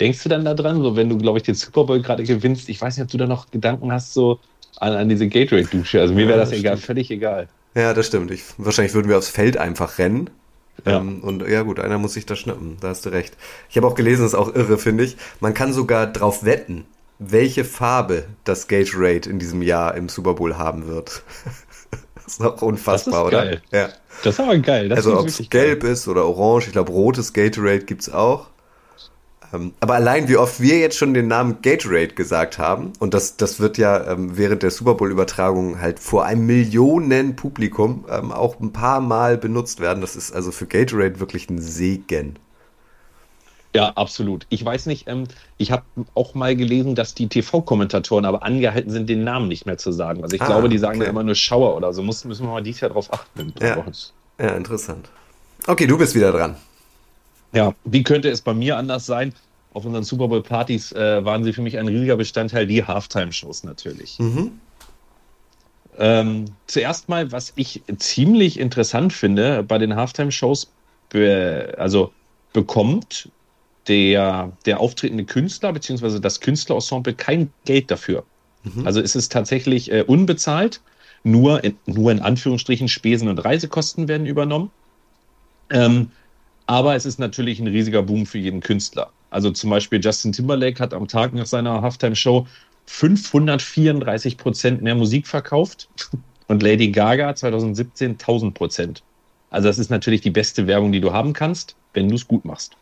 Denkst 0.00 0.22
du 0.24 0.28
dann 0.28 0.44
da 0.44 0.54
dran, 0.54 0.82
so 0.82 0.96
wenn 0.96 1.08
du, 1.08 1.18
glaube 1.18 1.38
ich, 1.38 1.44
den 1.44 1.54
Super 1.54 1.84
Bowl 1.84 2.02
gerade 2.02 2.24
gewinnst, 2.24 2.68
ich 2.68 2.80
weiß 2.80 2.96
nicht, 2.96 3.04
ob 3.04 3.10
du 3.10 3.18
da 3.18 3.26
noch 3.26 3.50
Gedanken 3.50 3.92
hast, 3.92 4.12
so 4.12 4.40
an, 4.78 4.94
an 4.94 5.08
diese 5.08 5.28
Gatorade-Dusche. 5.28 6.00
Also 6.00 6.14
mir 6.14 6.26
wäre 6.26 6.38
das, 6.38 6.50
das 6.50 6.58
egal, 6.58 6.76
völlig 6.78 7.10
egal. 7.10 7.48
Ja, 7.74 7.94
das 7.94 8.08
stimmt. 8.08 8.32
Ich, 8.32 8.42
wahrscheinlich 8.58 8.94
würden 8.94 9.08
wir 9.08 9.18
aufs 9.18 9.28
Feld 9.28 9.56
einfach 9.56 9.98
rennen. 9.98 10.30
Ja. 10.84 10.98
Ähm, 10.98 11.20
und 11.22 11.46
ja 11.48 11.62
gut, 11.62 11.78
einer 11.78 11.98
muss 11.98 12.14
sich 12.14 12.26
da 12.26 12.34
schnappen, 12.34 12.78
da 12.80 12.88
hast 12.88 13.06
du 13.06 13.10
recht. 13.10 13.36
Ich 13.70 13.76
habe 13.76 13.86
auch 13.86 13.94
gelesen, 13.94 14.22
das 14.22 14.32
ist 14.32 14.38
auch 14.38 14.54
irre, 14.54 14.78
finde 14.78 15.04
ich. 15.04 15.16
Man 15.40 15.54
kann 15.54 15.72
sogar 15.72 16.06
drauf 16.06 16.44
wetten, 16.44 16.86
welche 17.30 17.64
Farbe 17.64 18.24
das 18.44 18.68
Gatorade 18.68 19.28
in 19.28 19.38
diesem 19.38 19.62
Jahr 19.62 19.94
im 19.94 20.08
Super 20.08 20.34
Bowl 20.34 20.56
haben 20.56 20.86
wird. 20.86 21.22
das 22.14 22.34
ist 22.34 22.42
auch 22.42 22.62
unfassbar, 22.62 23.30
das 23.30 23.44
ist 23.44 23.62
oder? 23.70 23.78
Ja. 23.78 23.88
Das 24.22 24.34
ist 24.34 24.40
aber 24.40 24.58
geil. 24.58 24.88
Das 24.88 24.98
also 24.98 25.18
ob 25.18 25.26
es 25.26 25.38
gelb 25.50 25.82
geil. 25.82 25.92
ist 25.92 26.08
oder 26.08 26.26
orange, 26.26 26.66
ich 26.66 26.72
glaube 26.72 26.92
rotes 26.92 27.32
Gatorade 27.32 27.84
gibt 27.84 28.02
es 28.02 28.12
auch. 28.12 28.48
Ähm, 29.52 29.72
aber 29.80 29.94
allein 29.94 30.28
wie 30.28 30.36
oft 30.36 30.60
wir 30.60 30.78
jetzt 30.78 30.96
schon 30.96 31.14
den 31.14 31.28
Namen 31.28 31.58
Gatorade 31.62 32.14
gesagt 32.14 32.58
haben, 32.58 32.92
und 32.98 33.14
das, 33.14 33.36
das 33.36 33.60
wird 33.60 33.78
ja 33.78 34.12
ähm, 34.12 34.36
während 34.36 34.62
der 34.62 34.70
Super 34.70 34.94
Bowl-Übertragung 34.94 35.80
halt 35.80 35.98
vor 35.98 36.24
einem 36.24 36.46
Millionen 36.46 37.36
Publikum 37.36 38.04
ähm, 38.08 38.32
auch 38.32 38.60
ein 38.60 38.72
paar 38.72 39.00
Mal 39.00 39.36
benutzt 39.36 39.80
werden, 39.80 40.00
das 40.00 40.16
ist 40.16 40.32
also 40.32 40.52
für 40.52 40.66
Gatorade 40.66 41.20
wirklich 41.20 41.50
ein 41.50 41.60
Segen. 41.60 42.38
Ja, 43.74 43.90
absolut. 43.90 44.46
Ich 44.50 44.62
weiß 44.62 44.86
nicht, 44.86 45.08
ähm, 45.08 45.24
ich 45.56 45.72
habe 45.72 45.84
auch 46.14 46.34
mal 46.34 46.54
gelesen, 46.54 46.94
dass 46.94 47.14
die 47.14 47.28
TV-Kommentatoren 47.28 48.26
aber 48.26 48.42
angehalten 48.42 48.90
sind, 48.90 49.08
den 49.08 49.24
Namen 49.24 49.48
nicht 49.48 49.64
mehr 49.64 49.78
zu 49.78 49.92
sagen. 49.92 50.22
Also 50.22 50.36
ich 50.36 50.42
ah, 50.42 50.46
glaube, 50.46 50.68
die 50.68 50.76
sagen 50.76 50.96
okay. 50.96 51.04
ja 51.04 51.10
immer 51.10 51.22
nur 51.22 51.34
Schauer 51.34 51.74
oder 51.76 51.92
so. 51.94 52.02
Muss, 52.02 52.24
müssen 52.24 52.44
wir 52.44 52.52
mal 52.52 52.62
dieses 52.62 52.82
Jahr 52.82 52.90
drauf 52.90 53.12
achten. 53.12 53.54
Ja. 53.60 53.82
ja, 54.38 54.54
interessant. 54.54 55.08
Okay, 55.66 55.86
du 55.86 55.96
bist 55.96 56.14
wieder 56.14 56.32
dran. 56.32 56.56
Ja, 57.52 57.74
wie 57.84 58.02
könnte 58.02 58.28
es 58.28 58.42
bei 58.42 58.52
mir 58.52 58.76
anders 58.76 59.06
sein? 59.06 59.32
Auf 59.72 59.86
unseren 59.86 60.04
Super 60.04 60.28
Bowl-Partys 60.28 60.92
äh, 60.92 61.24
waren 61.24 61.44
sie 61.44 61.54
für 61.54 61.62
mich 61.62 61.78
ein 61.78 61.88
riesiger 61.88 62.16
Bestandteil, 62.16 62.66
die 62.66 62.84
Halftime-Shows 62.84 63.64
natürlich. 63.64 64.18
Mhm. 64.18 64.60
Ähm, 65.98 66.46
zuerst 66.66 67.08
mal, 67.08 67.32
was 67.32 67.52
ich 67.56 67.82
ziemlich 67.98 68.58
interessant 68.58 69.14
finde 69.14 69.62
bei 69.62 69.78
den 69.78 69.96
Halftime-Shows, 69.96 70.70
also 71.76 72.12
bekommt 72.52 73.28
der, 73.88 74.52
der 74.66 74.80
auftretende 74.80 75.24
Künstler 75.24 75.72
bzw. 75.72 76.20
das 76.20 76.40
Künstlerensemble 76.40 77.14
kein 77.14 77.52
Geld 77.64 77.90
dafür. 77.90 78.24
Mhm. 78.64 78.86
Also 78.86 79.00
es 79.00 79.16
ist 79.16 79.32
tatsächlich 79.32 79.90
äh, 79.90 80.04
unbezahlt, 80.06 80.80
nur 81.24 81.62
in, 81.64 81.76
nur 81.86 82.12
in 82.12 82.20
Anführungsstrichen 82.20 82.88
Spesen 82.88 83.28
und 83.28 83.38
Reisekosten 83.38 84.08
werden 84.08 84.26
übernommen. 84.26 84.70
Ähm, 85.70 86.10
aber 86.66 86.94
es 86.94 87.06
ist 87.06 87.18
natürlich 87.18 87.60
ein 87.60 87.66
riesiger 87.66 88.02
Boom 88.02 88.26
für 88.26 88.38
jeden 88.38 88.60
Künstler. 88.60 89.10
Also 89.30 89.50
zum 89.50 89.70
Beispiel 89.70 90.00
Justin 90.02 90.32
Timberlake 90.32 90.78
hat 90.78 90.94
am 90.94 91.08
Tag 91.08 91.32
nach 91.32 91.46
seiner 91.46 91.82
Halftime-Show 91.82 92.46
534 92.86 94.36
Prozent 94.36 94.82
mehr 94.82 94.94
Musik 94.94 95.26
verkauft 95.26 95.88
und 96.48 96.62
Lady 96.62 96.90
Gaga 96.90 97.34
2017 97.34 98.12
1000 98.12 98.54
Prozent. 98.54 99.02
Also 99.50 99.68
das 99.68 99.78
ist 99.78 99.90
natürlich 99.90 100.20
die 100.20 100.30
beste 100.30 100.66
Werbung, 100.66 100.92
die 100.92 101.00
du 101.00 101.12
haben 101.12 101.32
kannst, 101.32 101.76
wenn 101.94 102.08
du 102.08 102.14
es 102.14 102.26
gut 102.26 102.44
machst. 102.44 102.76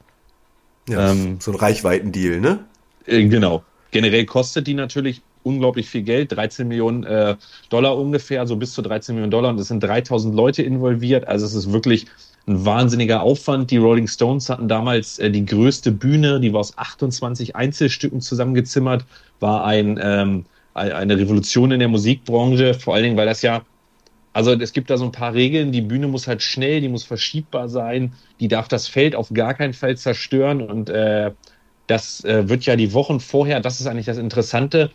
Ja, 0.89 1.13
ähm, 1.13 1.39
so 1.41 1.53
ein 1.53 1.57
Reichweitendeal, 1.57 2.41
ne? 2.41 2.65
Äh, 3.07 3.27
genau. 3.27 3.63
Generell 3.91 4.25
kostet 4.25 4.67
die 4.67 4.75
natürlich 4.75 5.23
unglaublich 5.43 5.89
viel 5.89 6.03
Geld, 6.03 6.33
13 6.33 6.69
Millionen 6.69 7.05
äh, 7.05 7.37
Dollar 7.71 7.97
ungefähr, 7.97 8.47
so 8.47 8.57
bis 8.57 8.73
zu 8.73 8.83
13 8.83 9.15
Millionen 9.15 9.31
Dollar. 9.31 9.51
Und 9.51 9.61
es 9.61 9.69
sind 9.69 9.83
3000 9.83 10.35
Leute 10.35 10.63
involviert. 10.63 11.27
Also 11.29 11.47
es 11.47 11.55
ist 11.55 11.73
wirklich 11.73 12.07
ein 12.47 12.65
wahnsinniger 12.65 13.23
Aufwand. 13.23 13.71
Die 13.71 13.79
Rolling 13.79 14.07
Stones 14.07 14.49
hatten 14.49 14.69
damals 14.69 15.19
äh, 15.19 15.31
die 15.31 15.45
größte 15.45 15.93
Bühne, 15.93 16.41
die 16.41 16.53
war 16.53 16.61
aus 16.61 16.77
28 16.77 17.57
Einzelstücken 17.57 18.21
zusammengezimmert, 18.21 19.05
war 19.41 19.65
ein, 19.65 19.99
ähm, 20.03 20.45
eine 20.75 21.19
Revolution 21.19 21.73
in 21.73 21.81
der 21.81 21.89
Musikbranche, 21.89 22.75
vor 22.75 22.95
allen 22.95 23.05
Dingen, 23.05 23.17
weil 23.17 23.27
das 23.27 23.43
ja 23.43 23.63
also 24.33 24.53
es 24.53 24.73
gibt 24.73 24.91
da 24.91 24.97
so 24.97 25.05
ein 25.05 25.13
paar 25.13 25.35
Regeln. 25.35 25.73
Die 25.73 25.81
Bühne 25.81 26.07
muss 26.07 26.27
halt 26.27 26.43
schnell, 26.43 26.81
die 26.81 26.89
muss 26.89 27.05
verschiebbar 27.05 27.69
sein, 27.69 28.13
die 28.39 28.49
darf 28.49 28.69
das 28.69 28.87
Feld 28.87 29.15
auf 29.15 29.31
gar 29.33 29.55
keinen 29.55 29.73
Fall 29.73 29.97
zerstören. 29.97 30.63
Und 30.63 30.89
äh, 30.89 31.33
das 31.87 32.25
äh, 32.25 32.49
wird 32.49 32.65
ja 32.67 32.77
die 32.77 32.93
Wochen 32.93 33.19
vorher, 33.19 33.61
das 33.61 33.81
ist 33.81 33.87
eigentlich 33.87 34.07
das 34.07 34.19
Interessante, 34.19 34.91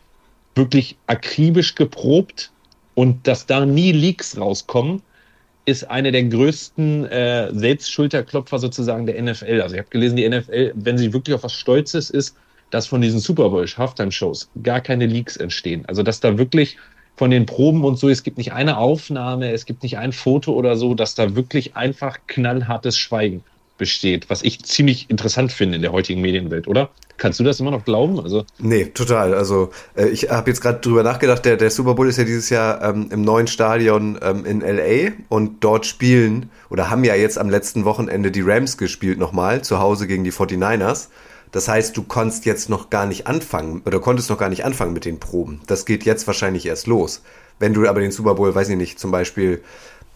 wirklich 0.56 0.96
akribisch 1.08 1.76
geprobt 1.76 2.52
und 2.94 3.28
dass 3.28 3.46
da 3.46 3.66
nie 3.66 3.92
Leaks 3.92 4.40
rauskommen, 4.40 5.02
ist 5.66 5.90
eine 5.90 6.12
der 6.12 6.24
größten 6.24 7.06
äh, 7.06 7.54
Selbstschulterklopfer 7.54 8.60
sozusagen 8.60 9.06
der 9.06 9.22
NFL. 9.22 9.62
Also 9.62 9.76
ich 9.76 9.80
habe 9.80 9.90
gelesen, 9.90 10.16
die 10.16 10.30
NFL, 10.30 10.72
wenn 10.76 10.98
sie 10.98 11.12
wirklich 11.12 11.36
auf 11.36 11.44
was 11.44 11.54
Stolzes 11.54 12.10
ist, 12.10 12.38
dass 12.70 12.88
von 12.88 13.02
diesen 13.02 13.20
Super 13.20 13.50
Bowl 13.50 13.66
Halftime 13.68 14.12
Shows 14.12 14.50
gar 14.64 14.80
keine 14.80 15.08
Leaks 15.08 15.38
entstehen. 15.38 15.84
Also 15.88 16.04
dass 16.04 16.20
da 16.20 16.38
wirklich 16.38 16.78
von 17.16 17.32
den 17.32 17.46
Proben 17.46 17.84
und 17.84 17.98
so, 17.98 18.10
es 18.10 18.24
gibt 18.24 18.38
nicht 18.38 18.54
eine 18.54 18.78
Aufnahme, 18.78 19.52
es 19.52 19.66
gibt 19.66 19.84
nicht 19.84 19.98
ein 19.98 20.12
Foto 20.12 20.54
oder 20.54 20.76
so, 20.76 20.94
dass 20.94 21.16
da 21.16 21.36
wirklich 21.36 21.76
einfach 21.76 22.18
knallhartes 22.28 22.98
Schweigen 22.98 23.44
besteht, 23.78 24.30
was 24.30 24.42
ich 24.42 24.64
ziemlich 24.64 25.10
interessant 25.10 25.52
finde 25.52 25.76
in 25.76 25.82
der 25.82 25.92
heutigen 25.92 26.22
Medienwelt, 26.22 26.68
oder? 26.68 26.90
Kannst 27.18 27.40
du 27.40 27.44
das 27.44 27.60
immer 27.60 27.72
noch 27.72 27.86
glauben? 27.86 28.20
Also 28.20 28.46
nee, 28.60 28.86
total. 28.86 29.34
Also 29.34 29.70
äh, 29.96 30.08
ich 30.08 30.30
habe 30.30 30.50
jetzt 30.50 30.62
gerade 30.62 30.80
drüber 30.80 31.04
nachgedacht, 31.04 31.46
der, 31.46 31.56
der 31.56 31.70
Super 31.70 31.94
Bowl 31.96 32.10
ist 32.10 32.18
ja 32.18 32.26
dieses 32.26 32.50
Jahr 32.50 32.82
ähm, 32.84 33.10
im 33.12 33.22
neuen 33.22 33.48
Stadion 33.48 34.20
ähm, 34.22 34.46
in 34.46 34.62
LA 34.62 35.14
und 35.30 35.64
dort 35.64 35.86
spielen 35.86 36.50
oder 36.70 36.90
haben 36.90 37.04
ja 37.04 37.16
jetzt 37.16 37.38
am 37.38 37.50
letzten 37.50 37.86
Wochenende 37.86 38.32
die 38.32 38.42
Rams 38.42 38.78
gespielt 38.78 39.18
nochmal, 39.18 39.62
zu 39.62 39.80
Hause 39.80 40.08
gegen 40.08 40.24
die 40.26 40.32
49ers. 40.32 41.08
Das 41.56 41.70
heißt, 41.70 41.96
du 41.96 42.04
konntest 42.04 42.44
jetzt 42.44 42.70
noch 42.70 42.90
gar 42.90 43.06
nicht 43.06 43.28
anfangen 43.28 43.82
oder 43.86 44.02
konntest 44.02 44.30
noch 44.30 44.38
gar 44.38 44.50
nicht 44.50 44.66
anfangen 44.66 44.92
mit 44.92 45.06
den 45.06 45.22
Proben. 45.22 45.62
Das 45.68 45.86
geht 45.86 46.04
jetzt 46.04 46.28
wahrscheinlich 46.28 46.66
erst 46.66 46.86
los. 46.86 47.22
Wenn 47.60 47.74
du 47.74 47.88
aber 47.88 48.02
den 48.02 48.12
Super 48.12 48.36
Bowl, 48.36 48.54
weiß 48.54 48.68
ich 48.68 48.76
nicht, 48.76 49.00
zum 49.00 49.10
Beispiel 49.10 49.64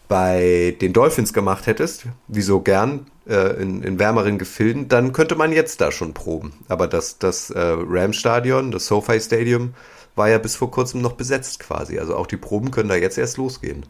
bei 0.06 0.76
den 0.82 0.92
Dolphins 0.92 1.32
gemacht 1.32 1.66
hättest, 1.66 2.04
wie 2.28 2.42
so 2.42 2.60
gern 2.60 3.06
äh, 3.26 3.58
in, 3.58 3.82
in 3.82 3.98
wärmeren 3.98 4.36
Gefilden, 4.36 4.88
dann 4.88 5.14
könnte 5.14 5.34
man 5.34 5.50
jetzt 5.50 5.80
da 5.80 5.90
schon 5.90 6.12
proben. 6.12 6.52
Aber 6.68 6.86
das, 6.86 7.18
das 7.18 7.48
äh, 7.48 7.58
Rams-Stadion, 7.58 8.70
das 8.70 8.84
SoFi 8.84 9.18
Stadium, 9.18 9.72
war 10.16 10.28
ja 10.28 10.36
bis 10.36 10.56
vor 10.56 10.70
kurzem 10.70 11.00
noch 11.00 11.12
besetzt 11.12 11.58
quasi. 11.60 11.98
Also 11.98 12.16
auch 12.16 12.26
die 12.26 12.36
Proben 12.36 12.70
können 12.70 12.90
da 12.90 12.96
jetzt 12.96 13.16
erst 13.16 13.38
losgehen. 13.38 13.86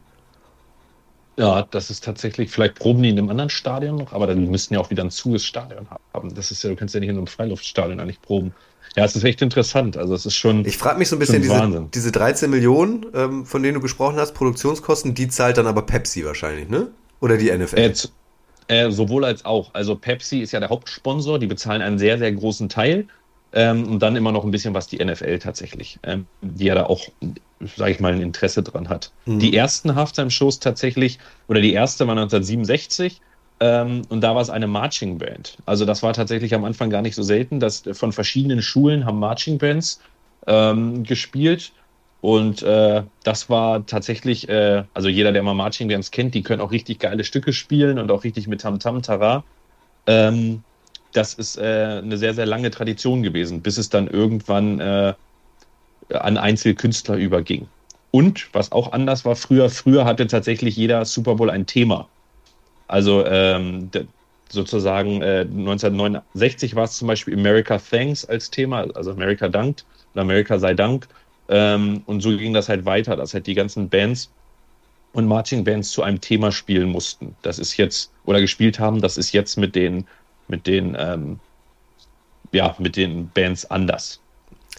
Ja, 1.41 1.67
das 1.71 1.91
ist 1.91 2.05
tatsächlich, 2.05 2.51
vielleicht 2.51 2.75
proben 2.75 3.03
die 3.03 3.09
in 3.09 3.19
einem 3.19 3.31
anderen 3.31 3.49
Stadion 3.49 3.97
noch, 3.97 4.13
aber 4.13 4.27
dann 4.27 4.51
müssten 4.51 4.75
ja 4.75 4.81
auch 4.81 4.91
wieder 4.91 5.03
ein 5.03 5.11
zuges 5.11 5.43
Stadion 5.43 5.87
haben. 6.13 6.35
Das 6.35 6.51
ist 6.51 6.63
ja, 6.63 6.69
du 6.69 6.77
kannst 6.77 6.93
ja 6.93 7.01
nicht 7.01 7.09
in 7.09 7.15
so 7.15 7.21
einem 7.21 7.29
Freiluftstadion 7.29 7.99
eigentlich 7.99 8.21
proben. 8.21 8.53
Ja, 8.95 9.07
es 9.07 9.17
ist 9.17 9.25
echt 9.25 9.41
interessant. 9.41 9.97
Also 9.97 10.15
es 10.15 10.27
ist 10.27 10.35
schon. 10.35 10.67
Ich 10.67 10.77
frage 10.77 10.99
mich 10.99 11.09
so 11.09 11.17
ein 11.17 11.19
bisschen, 11.19 11.41
diese, 11.41 11.89
diese 11.95 12.13
13 12.13 12.51
Millionen, 12.51 13.07
ähm, 13.15 13.47
von 13.47 13.63
denen 13.63 13.73
du 13.73 13.81
gesprochen 13.81 14.17
hast, 14.17 14.35
Produktionskosten, 14.35 15.15
die 15.15 15.29
zahlt 15.29 15.57
dann 15.57 15.67
aber 15.67 15.81
Pepsi 15.83 16.27
wahrscheinlich, 16.27 16.69
ne? 16.69 16.89
Oder 17.21 17.39
die 17.39 17.51
NFL? 17.51 17.79
Äh, 17.79 17.95
äh, 18.69 18.91
sowohl 18.91 19.25
als 19.25 19.47
auch. 19.47 19.73
Also 19.73 19.97
Pepsi 19.97 20.41
ist 20.41 20.53
ja 20.53 20.61
der 20.61 20.69
Hauptsponsor, 20.69 21.39
die 21.39 21.47
bezahlen 21.47 21.81
einen 21.81 21.99
sehr, 21.99 22.19
sehr 22.19 22.33
großen 22.33 22.69
Teil. 22.69 23.07
Ähm, 23.55 23.89
und 23.89 24.01
dann 24.01 24.15
immer 24.15 24.31
noch 24.31 24.45
ein 24.45 24.51
bisschen 24.51 24.75
was 24.75 24.89
die 24.89 25.03
NFL 25.03 25.39
tatsächlich, 25.39 25.99
ähm, 26.03 26.27
die 26.43 26.67
ja 26.67 26.75
da 26.75 26.85
auch, 26.85 27.09
sage 27.76 27.93
ich 27.93 28.00
mal, 28.00 28.12
ein 28.12 28.21
Interesse 28.21 28.62
dran 28.62 28.88
hat. 28.88 29.12
Mhm. 29.26 29.38
Die 29.38 29.57
ersten 29.57 29.95
Halftime-Shows 29.95 30.61
tatsächlich, 30.61 31.19
oder 31.49 31.61
die 31.61 31.73
erste 31.73 32.07
war 32.07 32.12
1967 32.12 33.21
ähm, 33.61 34.02
und 34.09 34.23
da 34.23 34.35
war 34.35 34.43
es 34.43 34.50
eine 34.50 34.67
Marching 34.67 35.19
Band. 35.19 35.59
Also 35.67 35.85
das 35.85 36.02
war 36.02 36.12
tatsächlich 36.12 36.55
am 36.55 36.64
Anfang 36.64 36.90
gar 36.90 37.02
nicht 37.02 37.14
so 37.14 37.23
selten, 37.23 37.61
dass 37.61 37.83
von 37.93 38.12
verschiedenen 38.12 38.62
Schulen 38.62 39.05
haben 39.05 39.19
Marching 39.19 39.59
Bands 39.59 40.00
ähm, 40.47 41.05
gespielt. 41.05 41.73
Und 42.23 42.62
äh, 42.62 43.02
das 43.25 43.49
war 43.49 43.87
tatsächlich, 43.87 44.49
äh, 44.49 44.85
also 44.93 45.09
jeder, 45.09 45.33
der 45.33 45.43
mal 45.43 45.55
Marching 45.55 45.88
Bands 45.88 46.11
kennt, 46.11 46.35
die 46.35 46.43
können 46.43 46.61
auch 46.61 46.71
richtig 46.71 46.99
geile 46.99 47.25
Stücke 47.25 47.52
spielen 47.52 47.99
und 47.99 48.11
auch 48.11 48.25
richtig 48.25 48.47
mit 48.47 48.61
Tam 48.62 48.79
Tam 48.79 49.02
Tara. 49.02 49.45
Ähm, 50.07 50.62
das 51.12 51.35
ist 51.35 51.57
äh, 51.57 52.00
eine 52.02 52.17
sehr, 52.19 52.35
sehr 52.35 52.47
lange 52.47 52.71
Tradition 52.71 53.23
gewesen, 53.23 53.62
bis 53.62 53.79
es 53.79 53.88
dann 53.88 54.07
irgendwann 54.07 54.81
äh, 54.81 55.14
an 56.12 56.37
Einzelkünstler 56.37 57.17
überging. 57.17 57.69
Und 58.11 58.52
was 58.52 58.73
auch 58.73 58.93
anders 58.93 59.25
war 59.25 59.37
früher, 59.37 59.71
früher 59.71 60.05
hatte 60.05 60.26
tatsächlich 60.26 60.76
jeder 60.76 61.05
Super 61.05 61.37
Bowl 61.37 61.50
ein 61.50 61.67
Thema. 61.67 62.09
Also 62.88 63.25
ähm, 63.25 63.88
sozusagen 64.49 65.23
äh, 65.23 65.40
1969 65.43 66.75
war 66.75 66.85
es 66.85 66.97
zum 66.97 67.07
Beispiel 67.07 67.38
America 67.38 67.79
Thanks 67.79 68.25
als 68.25 68.50
Thema, 68.50 68.87
also 68.95 69.12
America 69.12 69.49
dankt 69.49 69.85
oder 70.12 70.23
America 70.23 70.59
sei 70.59 70.75
Dank. 70.75 71.07
Ähm, 71.49 72.02
und 72.07 72.21
so 72.21 72.37
ging 72.37 72.52
das 72.52 72.69
halt 72.69 72.85
weiter, 72.85 73.14
dass 73.17 73.33
halt 73.33 73.47
die 73.47 73.55
ganzen 73.55 73.88
Bands 73.88 74.31
und 75.12 75.26
Marching 75.26 75.62
Bands 75.62 75.90
zu 75.90 76.02
einem 76.02 76.21
Thema 76.21 76.50
spielen 76.50 76.88
mussten. 76.88 77.37
Das 77.43 77.59
ist 77.61 77.76
jetzt, 77.76 78.11
oder 78.25 78.40
gespielt 78.40 78.81
haben, 78.81 79.00
das 79.00 79.17
ist 79.17 79.33
jetzt 79.33 79.57
mit 79.57 79.76
den 79.76 80.07
mit 80.50 80.67
den, 80.67 80.97
ähm, 80.99 81.40
ja, 82.52 82.75
mit 82.79 82.97
den 82.97 83.31
Bands 83.31 83.71
anders. 83.71 84.21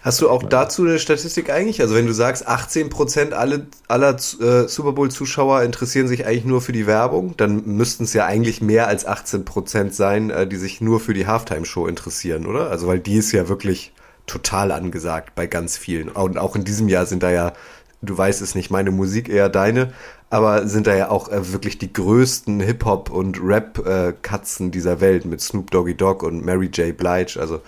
Hast 0.02 0.20
du 0.20 0.30
auch 0.32 0.42
dazu 0.42 0.82
eine 0.82 0.98
Statistik 0.98 1.52
eigentlich? 1.52 1.80
Also 1.80 1.94
wenn 1.94 2.08
du 2.08 2.14
sagst, 2.14 2.50
18% 2.50 3.34
alle, 3.34 3.68
aller 3.88 4.16
äh, 4.16 4.68
Super 4.68 4.94
Bowl-Zuschauer 4.94 5.62
interessieren 5.62 6.08
sich 6.08 6.26
eigentlich 6.26 6.46
nur 6.46 6.62
für 6.62 6.72
die 6.72 6.88
Werbung, 6.88 7.38
dann 7.38 7.64
müssten 7.66 8.06
es 8.06 8.14
ja 8.14 8.26
eigentlich 8.26 8.62
mehr 8.62 8.88
als 8.88 9.08
18% 9.08 9.92
sein, 9.92 10.32
äh, 10.32 10.48
die 10.48 10.56
sich 10.56 10.82
nur 10.82 11.00
für 11.00 11.14
die 11.14 11.28
Halftime-Show 11.28 11.86
interessieren, 11.86 12.48
oder? 12.48 12.72
Also 12.72 12.88
weil 12.88 13.00
die 13.00 13.18
ist 13.18 13.32
ja 13.32 13.48
wirklich 13.48 13.94
total 14.26 14.72
angesagt 14.72 15.36
bei 15.36 15.46
ganz 15.46 15.78
vielen. 15.78 16.10
Und 16.10 16.40
auch 16.40 16.56
in 16.56 16.64
diesem 16.64 16.90
Jahr 16.90 17.06
sind 17.06 17.22
da 17.22 17.30
ja, 17.30 17.54
du 18.02 18.18
weißt 18.18 18.42
es 18.42 18.56
nicht, 18.56 18.72
meine 18.72 18.90
Musik 18.90 19.30
eher 19.30 19.50
deine, 19.50 19.94
aber 20.32 20.68
sind 20.68 20.88
da 20.88 20.96
ja 20.96 21.10
auch 21.12 21.30
äh, 21.30 21.54
wirklich 21.54 21.78
die 21.78 21.94
größten 21.94 22.60
Hip-Hop- 22.60 23.12
und 23.12 23.40
Rap-Katzen 23.40 24.70
äh, 24.70 24.72
dieser 24.72 25.00
Welt 25.00 25.26
mit 25.26 25.42
Snoop 25.42 25.70
Doggy 25.70 25.94
Dogg 25.94 26.26
und 26.26 26.44
Mary 26.44 26.72
J. 26.74 26.98
Blige. 26.98 27.40
Also 27.40 27.62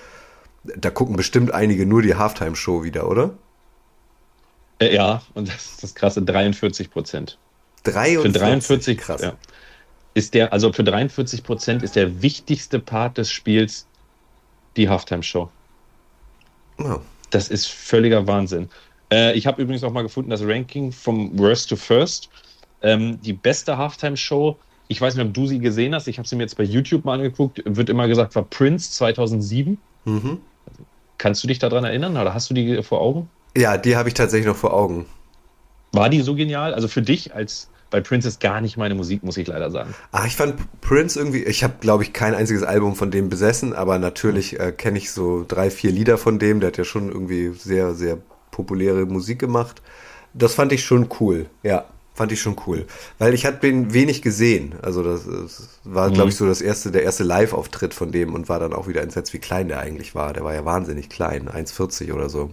da 0.63 0.89
gucken 0.89 1.15
bestimmt 1.15 1.53
einige 1.53 1.85
nur 1.85 2.01
die 2.01 2.15
Halftime-Show 2.15 2.83
wieder, 2.83 3.09
oder? 3.09 3.31
Äh, 4.79 4.95
ja, 4.95 5.21
und 5.33 5.47
das 5.47 5.73
ist 5.73 5.83
das 5.83 5.95
krasse, 5.95 6.21
43 6.21 6.89
Prozent. 6.89 7.37
43? 7.83 8.31
Für 8.31 8.39
43, 8.39 8.97
krass. 8.97 9.21
Ja, 9.21 9.33
ist 10.13 10.33
der, 10.33 10.53
also 10.53 10.71
für 10.71 10.83
43 10.83 11.43
Prozent 11.43 11.83
ist 11.83 11.95
der 11.95 12.21
wichtigste 12.21 12.79
Part 12.79 13.17
des 13.17 13.31
Spiels 13.31 13.87
die 14.77 14.89
Halftime-Show. 14.89 15.49
Oh. 16.77 16.99
Das 17.29 17.49
ist 17.49 17.67
völliger 17.67 18.27
Wahnsinn. 18.27 18.69
Äh, 19.11 19.33
ich 19.33 19.47
habe 19.47 19.61
übrigens 19.61 19.83
auch 19.83 19.91
mal 19.91 20.03
gefunden, 20.03 20.29
das 20.29 20.43
Ranking 20.43 20.91
vom 20.91 21.37
Worst 21.37 21.69
to 21.69 21.75
First 21.75 22.29
ähm, 22.83 23.19
die 23.21 23.33
beste 23.33 23.77
Halftime-Show, 23.77 24.57
ich 24.89 25.01
weiß 25.01 25.15
nicht, 25.15 25.25
ob 25.25 25.33
du 25.33 25.47
sie 25.47 25.59
gesehen 25.59 25.95
hast, 25.95 26.07
ich 26.07 26.19
habe 26.19 26.27
sie 26.27 26.35
mir 26.35 26.43
jetzt 26.43 26.57
bei 26.57 26.63
YouTube 26.63 27.05
mal 27.05 27.13
angeguckt, 27.13 27.61
wird 27.65 27.89
immer 27.89 28.07
gesagt, 28.07 28.35
war 28.35 28.43
Prince 28.43 28.91
2007. 28.91 29.77
Mhm. 30.05 30.41
Kannst 31.23 31.41
du 31.41 31.47
dich 31.47 31.57
daran 31.57 31.85
erinnern 31.85 32.17
oder 32.17 32.33
hast 32.33 32.49
du 32.49 32.53
die 32.53 32.83
vor 32.83 32.99
Augen? 32.99 33.29
Ja, 33.55 33.77
die 33.77 33.95
habe 33.95 34.09
ich 34.09 34.13
tatsächlich 34.13 34.45
noch 34.45 34.57
vor 34.57 34.73
Augen. 34.73 35.05
War 35.93 36.09
die 36.09 36.19
so 36.19 36.35
genial? 36.35 36.73
Also 36.73 36.89
für 36.89 37.01
dich 37.01 37.33
als 37.33 37.69
bei 37.91 38.01
Prince 38.01 38.27
ist 38.27 38.41
gar 38.41 38.59
nicht 38.59 38.75
meine 38.75 38.93
Musik, 38.93 39.23
muss 39.23 39.37
ich 39.37 39.47
leider 39.47 39.71
sagen. 39.71 39.95
Ah, 40.11 40.25
ich 40.25 40.35
fand 40.35 40.55
Prince 40.81 41.17
irgendwie, 41.17 41.45
ich 41.45 41.63
habe 41.63 41.75
glaube 41.79 42.03
ich 42.03 42.11
kein 42.11 42.35
einziges 42.35 42.63
Album 42.63 42.97
von 42.97 43.09
dem 43.09 43.29
besessen, 43.29 43.71
aber 43.71 43.99
natürlich 43.99 44.59
äh, 44.59 44.73
kenne 44.73 44.97
ich 44.97 45.11
so 45.11 45.45
drei, 45.47 45.69
vier 45.69 45.91
Lieder 45.91 46.17
von 46.17 46.39
dem. 46.39 46.59
Der 46.59 46.67
hat 46.67 46.77
ja 46.77 46.83
schon 46.83 47.09
irgendwie 47.09 47.53
sehr, 47.57 47.93
sehr 47.93 48.17
populäre 48.51 49.05
Musik 49.05 49.39
gemacht. 49.39 49.81
Das 50.33 50.55
fand 50.55 50.73
ich 50.73 50.83
schon 50.83 51.07
cool, 51.21 51.45
ja. 51.61 51.85
Fand 52.15 52.31
ich 52.31 52.41
schon 52.41 52.55
cool. 52.67 52.85
Weil 53.17 53.33
ich 53.33 53.45
hatte 53.45 53.67
ihn 53.67 53.91
wenig 53.91 54.21
gesehen. 54.21 54.75
Also 54.83 55.01
das, 55.03 55.25
das 55.25 55.79
war, 55.83 56.09
mhm. 56.09 56.13
glaube 56.13 56.29
ich, 56.29 56.35
so 56.35 56.45
das 56.45 56.61
erste, 56.61 56.91
der 56.91 57.03
erste 57.03 57.23
Live-Auftritt 57.23 57.93
von 57.93 58.11
dem 58.11 58.35
und 58.35 58.49
war 58.49 58.59
dann 58.59 58.73
auch 58.73 58.87
wieder 58.87 59.01
entsetzt, 59.01 59.33
wie 59.33 59.39
klein 59.39 59.67
der 59.67 59.79
eigentlich 59.79 60.13
war. 60.13 60.33
Der 60.33 60.43
war 60.43 60.53
ja 60.53 60.63
wahnsinnig 60.63 61.09
klein, 61.09 61.49
1,40 61.49 62.13
oder 62.13 62.29
so. 62.29 62.51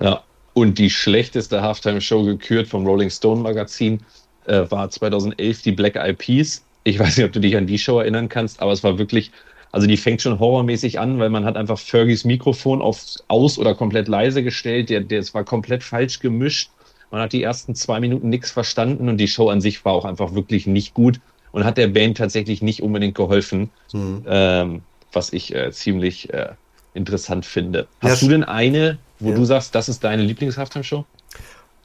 Ja. 0.00 0.22
Und 0.54 0.78
die 0.78 0.90
schlechteste 0.90 1.62
Halftime-Show 1.62 2.24
gekürt 2.24 2.68
vom 2.68 2.86
Rolling 2.86 3.10
Stone 3.10 3.42
Magazin 3.42 4.00
äh, 4.46 4.70
war 4.70 4.88
2011 4.90 5.62
die 5.62 5.72
Black 5.72 5.96
Eyed 5.96 6.18
Peas. 6.18 6.62
Ich 6.84 6.98
weiß 6.98 7.16
nicht, 7.16 7.26
ob 7.26 7.32
du 7.32 7.40
dich 7.40 7.56
an 7.56 7.66
die 7.66 7.78
Show 7.78 8.00
erinnern 8.00 8.28
kannst, 8.28 8.60
aber 8.60 8.72
es 8.72 8.82
war 8.82 8.98
wirklich, 8.98 9.30
also 9.70 9.86
die 9.86 9.96
fängt 9.96 10.20
schon 10.20 10.38
horrormäßig 10.38 10.98
an, 10.98 11.18
weil 11.18 11.30
man 11.30 11.44
hat 11.44 11.56
einfach 11.56 11.78
Fergies 11.78 12.24
Mikrofon 12.24 12.82
auf 12.82 13.00
aus 13.28 13.58
oder 13.58 13.74
komplett 13.74 14.08
leise 14.08 14.42
gestellt. 14.42 14.90
Der, 14.90 15.00
der, 15.00 15.20
es 15.20 15.32
war 15.34 15.44
komplett 15.44 15.82
falsch 15.82 16.20
gemischt 16.20 16.70
man 17.12 17.20
hat 17.20 17.32
die 17.32 17.42
ersten 17.42 17.76
zwei 17.76 18.00
Minuten 18.00 18.30
nichts 18.30 18.50
verstanden 18.50 19.08
und 19.08 19.18
die 19.18 19.28
Show 19.28 19.50
an 19.50 19.60
sich 19.60 19.84
war 19.84 19.92
auch 19.92 20.06
einfach 20.06 20.34
wirklich 20.34 20.66
nicht 20.66 20.94
gut 20.94 21.20
und 21.52 21.64
hat 21.64 21.76
der 21.76 21.86
Band 21.86 22.16
tatsächlich 22.16 22.62
nicht 22.62 22.82
unbedingt 22.82 23.14
geholfen, 23.14 23.70
mhm. 23.92 24.24
ähm, 24.26 24.82
was 25.12 25.32
ich 25.32 25.54
äh, 25.54 25.70
ziemlich 25.70 26.32
äh, 26.32 26.48
interessant 26.94 27.44
finde. 27.44 27.86
Hast 28.00 28.22
ja, 28.22 28.26
du 28.26 28.32
denn 28.32 28.44
eine, 28.44 28.98
wo 29.20 29.28
ja. 29.28 29.36
du 29.36 29.44
sagst, 29.44 29.74
das 29.74 29.90
ist 29.90 30.02
deine 30.02 30.22
Lieblings-Halftime-Show? 30.22 31.04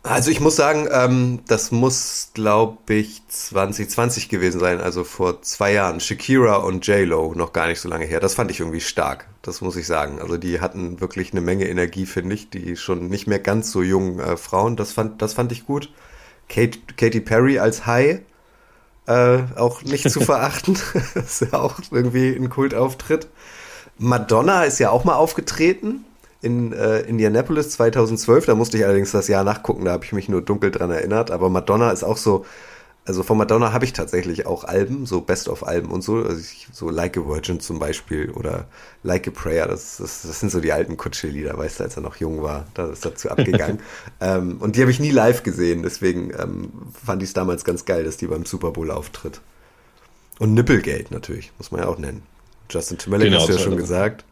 Also 0.08 0.32
ich 0.32 0.40
muss 0.40 0.56
sagen, 0.56 0.88
ähm, 0.90 1.40
das 1.48 1.72
muss, 1.72 2.30
glaube 2.34 2.94
ich, 2.94 3.22
2020 3.28 4.30
gewesen 4.30 4.58
sein, 4.60 4.80
also 4.80 5.04
vor 5.04 5.42
zwei 5.42 5.74
Jahren. 5.74 6.00
Shakira 6.00 6.56
und 6.58 6.88
J-Lo, 6.88 7.34
noch 7.36 7.52
gar 7.52 7.68
nicht 7.68 7.82
so 7.82 7.90
lange 7.90 8.06
her. 8.06 8.22
Das 8.22 8.34
fand 8.34 8.50
ich 8.50 8.62
irgendwie 8.62 8.80
stark, 8.80 9.28
das 9.42 9.60
muss 9.60 9.76
ich 9.76 9.86
sagen. 9.86 10.22
Also 10.22 10.38
die 10.38 10.62
hatten 10.62 11.02
wirklich 11.02 11.34
eine 11.34 11.42
Menge 11.42 11.68
Energie, 11.68 12.06
finde 12.06 12.36
ich, 12.36 12.50
die 12.50 12.78
schon 12.78 13.10
nicht 13.10 13.28
mehr 13.28 13.40
ganz 13.40 13.72
so 13.72 13.82
jungen 13.82 14.20
äh, 14.22 14.38
Frauen. 14.38 14.78
Das 14.78 14.94
fand, 14.94 15.22
das 15.22 15.34
fand 15.34 15.52
ich 15.52 15.66
gut. 15.66 15.92
Kate, 16.48 16.80
Katy 16.96 17.20
Perry 17.20 17.60
als 17.60 17.86
High, 17.86 18.22
äh, 19.08 19.40
auch 19.58 19.82
nicht 19.84 20.10
zu 20.10 20.22
verachten. 20.22 20.78
das 21.16 21.42
ist 21.42 21.52
ja 21.52 21.60
auch 21.60 21.80
irgendwie 21.92 22.34
ein 22.34 22.50
Kultauftritt. 22.50 23.28
Madonna 23.98 24.64
ist 24.64 24.80
ja 24.80 24.90
auch 24.90 25.04
mal 25.04 25.16
aufgetreten 25.16 26.06
in 26.48 26.74
äh, 26.74 27.02
Indianapolis 27.02 27.70
2012. 27.72 28.46
Da 28.46 28.56
musste 28.56 28.78
ich 28.78 28.86
allerdings 28.86 29.12
das 29.12 29.28
Jahr 29.28 29.44
nachgucken, 29.44 29.86
da 29.86 29.92
habe 29.92 30.06
ich 30.06 30.14
mich 30.14 30.30
nur 30.30 30.42
dunkel 30.42 30.72
dran 30.72 30.90
erinnert. 30.90 31.30
Aber 31.30 31.50
Madonna 31.50 31.92
ist 31.92 32.04
auch 32.04 32.18
so, 32.18 32.46
also 33.06 33.22
von 33.24 33.38
Madonna 33.38 33.74
habe 33.74 33.86
ich 33.86 33.94
tatsächlich 33.94 34.46
auch 34.46 34.64
Alben, 34.64 35.06
so 35.06 35.22
Best-of-Alben 35.22 35.92
und 35.92 36.02
so. 36.02 36.16
Also 36.16 36.40
ich, 36.40 36.68
so 36.72 36.90
Like 36.90 37.18
a 37.18 37.28
Virgin 37.28 37.60
zum 37.60 37.80
Beispiel 37.80 38.32
oder 38.32 38.68
Like 39.04 39.28
a 39.28 39.32
Prayer. 39.32 39.68
Das, 39.68 39.98
das, 39.98 40.22
das 40.24 40.40
sind 40.40 40.52
so 40.52 40.62
die 40.62 40.72
alten 40.72 40.96
Kutsche-Lieder, 40.96 41.58
weißt 41.58 41.80
du, 41.80 41.84
als 41.84 41.98
er 41.98 42.02
noch 42.02 42.16
jung 42.16 42.42
war. 42.42 42.66
Da 42.74 42.88
ist 42.88 43.06
dazu 43.06 43.30
abgegangen. 43.30 43.82
ähm, 44.22 44.58
und 44.60 44.78
die 44.78 44.82
habe 44.82 44.92
ich 44.92 45.02
nie 45.02 45.12
live 45.12 45.44
gesehen, 45.44 45.84
deswegen 45.84 46.32
ähm, 46.40 46.72
fand 47.06 47.22
ich 47.22 47.30
es 47.30 47.34
damals 47.34 47.66
ganz 47.66 47.84
geil, 47.86 48.06
dass 48.06 48.16
die 48.18 48.28
beim 48.28 48.46
Super 48.46 48.72
Bowl 48.72 48.90
auftritt. 48.90 49.42
Und 50.40 50.54
Nippelgate 50.54 51.12
natürlich, 51.12 51.52
muss 51.58 51.72
man 51.72 51.82
ja 51.82 51.88
auch 51.88 51.98
nennen. 51.98 52.24
Justin 52.70 52.98
Timberlake 52.98 53.30
genau, 53.30 53.42
hast 53.42 53.50
du 53.50 53.54
ja 53.54 53.60
schon 53.60 53.78
gesagt. 53.78 54.24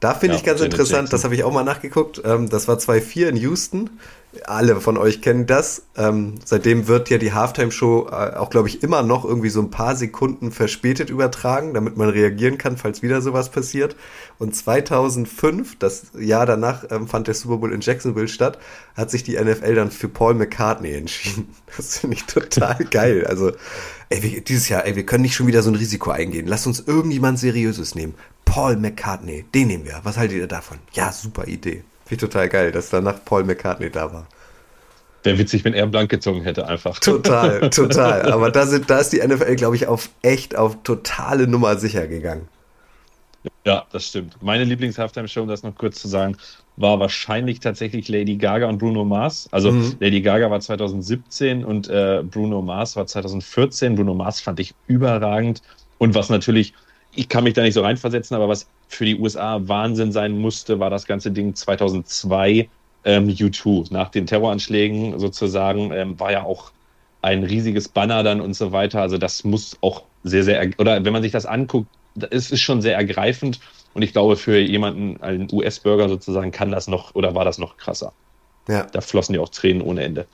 Da 0.00 0.14
finde 0.14 0.34
ja, 0.34 0.40
ich 0.40 0.46
ganz 0.46 0.60
Janet 0.60 0.72
interessant, 0.72 1.02
Jackson. 1.02 1.10
das 1.10 1.24
habe 1.24 1.34
ich 1.34 1.44
auch 1.44 1.52
mal 1.52 1.62
nachgeguckt. 1.62 2.22
Ähm, 2.24 2.48
das 2.48 2.68
war 2.68 2.78
2-4 2.78 3.28
in 3.28 3.36
Houston. 3.36 3.90
Alle 4.44 4.80
von 4.80 4.96
euch 4.96 5.20
kennen 5.20 5.46
das. 5.46 5.82
Ähm, 5.96 6.36
seitdem 6.42 6.88
wird 6.88 7.10
ja 7.10 7.18
die 7.18 7.34
Halftime-Show 7.34 8.08
äh, 8.10 8.36
auch, 8.36 8.48
glaube 8.48 8.68
ich, 8.68 8.82
immer 8.82 9.02
noch 9.02 9.26
irgendwie 9.26 9.50
so 9.50 9.60
ein 9.60 9.70
paar 9.70 9.96
Sekunden 9.96 10.52
verspätet 10.52 11.10
übertragen, 11.10 11.74
damit 11.74 11.98
man 11.98 12.08
reagieren 12.08 12.56
kann, 12.56 12.78
falls 12.78 13.02
wieder 13.02 13.20
sowas 13.20 13.50
passiert. 13.50 13.94
Und 14.38 14.56
2005, 14.56 15.78
das 15.78 16.12
Jahr 16.18 16.46
danach, 16.46 16.84
ähm, 16.90 17.06
fand 17.06 17.26
der 17.26 17.34
Super 17.34 17.58
Bowl 17.58 17.72
in 17.72 17.82
Jacksonville 17.82 18.28
statt, 18.28 18.58
hat 18.96 19.10
sich 19.10 19.22
die 19.22 19.38
NFL 19.38 19.74
dann 19.74 19.90
für 19.90 20.08
Paul 20.08 20.34
McCartney 20.34 20.92
entschieden. 20.94 21.48
Das 21.76 21.98
finde 21.98 22.16
ich 22.16 22.24
total 22.24 22.84
geil. 22.90 23.26
Also, 23.26 23.52
ey, 24.08 24.22
wir, 24.22 24.40
dieses 24.40 24.68
Jahr, 24.68 24.86
ey, 24.86 24.96
wir 24.96 25.06
können 25.06 25.22
nicht 25.22 25.36
schon 25.36 25.46
wieder 25.46 25.62
so 25.62 25.70
ein 25.70 25.76
Risiko 25.76 26.10
eingehen. 26.10 26.48
Lass 26.48 26.66
uns 26.66 26.80
irgendjemand 26.80 27.38
Seriöses 27.38 27.94
nehmen. 27.94 28.14
Paul 28.50 28.74
McCartney, 28.74 29.44
den 29.54 29.68
nehmen 29.68 29.84
wir. 29.84 30.00
Was 30.02 30.18
haltet 30.18 30.36
ihr 30.36 30.48
davon? 30.48 30.78
Ja, 30.92 31.12
super 31.12 31.46
Idee. 31.46 31.84
Finde 32.04 32.14
ich 32.14 32.18
total 32.18 32.48
geil, 32.48 32.72
dass 32.72 32.90
danach 32.90 33.24
Paul 33.24 33.44
McCartney 33.44 33.90
da 33.90 34.12
war. 34.12 34.26
Wäre 35.22 35.38
witzig, 35.38 35.64
wenn 35.64 35.72
er 35.72 35.86
blank 35.86 36.10
gezogen 36.10 36.42
hätte, 36.42 36.66
einfach. 36.66 36.98
Total, 36.98 37.70
total. 37.70 38.32
Aber 38.32 38.50
da, 38.50 38.66
sind, 38.66 38.90
da 38.90 38.98
ist 38.98 39.10
die 39.12 39.18
NFL, 39.18 39.54
glaube 39.54 39.76
ich, 39.76 39.86
auf 39.86 40.10
echt 40.22 40.56
auf 40.56 40.82
totale 40.82 41.46
Nummer 41.46 41.76
sicher 41.76 42.08
gegangen. 42.08 42.48
Ja, 43.64 43.86
das 43.92 44.08
stimmt. 44.08 44.36
Meine 44.42 44.64
Lieblings-Halftime-Show, 44.64 45.42
um 45.42 45.48
das 45.48 45.62
noch 45.62 45.76
kurz 45.76 46.00
zu 46.02 46.08
sagen, 46.08 46.36
war 46.76 46.98
wahrscheinlich 46.98 47.60
tatsächlich 47.60 48.08
Lady 48.08 48.34
Gaga 48.34 48.66
und 48.66 48.78
Bruno 48.78 49.04
Mars. 49.04 49.48
Also 49.52 49.70
mhm. 49.70 49.94
Lady 50.00 50.22
Gaga 50.22 50.50
war 50.50 50.58
2017 50.58 51.64
und 51.64 51.88
äh, 51.88 52.24
Bruno 52.28 52.62
Mars 52.62 52.96
war 52.96 53.06
2014. 53.06 53.94
Bruno 53.94 54.14
Mars 54.14 54.40
fand 54.40 54.58
ich 54.58 54.74
überragend. 54.88 55.62
Und 55.98 56.16
was 56.16 56.30
natürlich, 56.30 56.74
ich 57.14 57.28
kann 57.28 57.44
mich 57.44 57.54
da 57.54 57.62
nicht 57.62 57.74
so 57.74 57.82
reinversetzen, 57.82 58.36
aber 58.36 58.48
was 58.48 58.66
für 58.88 59.04
die 59.04 59.18
USA 59.18 59.60
Wahnsinn 59.62 60.12
sein 60.12 60.38
musste, 60.38 60.80
war 60.80 60.90
das 60.90 61.06
ganze 61.06 61.30
Ding 61.30 61.54
2002 61.54 62.68
ähm, 63.04 63.28
U2. 63.28 63.92
Nach 63.92 64.10
den 64.10 64.26
Terroranschlägen 64.26 65.18
sozusagen 65.18 65.92
ähm, 65.92 66.18
war 66.20 66.32
ja 66.32 66.44
auch 66.44 66.72
ein 67.22 67.44
riesiges 67.44 67.88
Banner 67.88 68.22
dann 68.22 68.40
und 68.40 68.54
so 68.54 68.72
weiter. 68.72 69.00
Also 69.00 69.18
das 69.18 69.44
muss 69.44 69.76
auch 69.80 70.04
sehr, 70.24 70.44
sehr, 70.44 70.70
oder 70.78 71.04
wenn 71.04 71.12
man 71.12 71.22
sich 71.22 71.32
das 71.32 71.46
anguckt, 71.46 71.88
es 72.30 72.50
ist 72.50 72.60
schon 72.60 72.82
sehr 72.82 72.96
ergreifend. 72.96 73.60
Und 73.94 74.02
ich 74.02 74.12
glaube, 74.12 74.36
für 74.36 74.58
jemanden, 74.58 75.20
einen 75.20 75.48
US-Bürger 75.52 76.08
sozusagen, 76.08 76.52
kann 76.52 76.70
das 76.70 76.86
noch 76.86 77.14
oder 77.14 77.34
war 77.34 77.44
das 77.44 77.58
noch 77.58 77.76
krasser. 77.76 78.12
Ja. 78.68 78.86
Da 78.92 79.00
flossen 79.00 79.34
ja 79.34 79.40
auch 79.40 79.48
Tränen 79.48 79.82
ohne 79.82 80.02
Ende. 80.04 80.26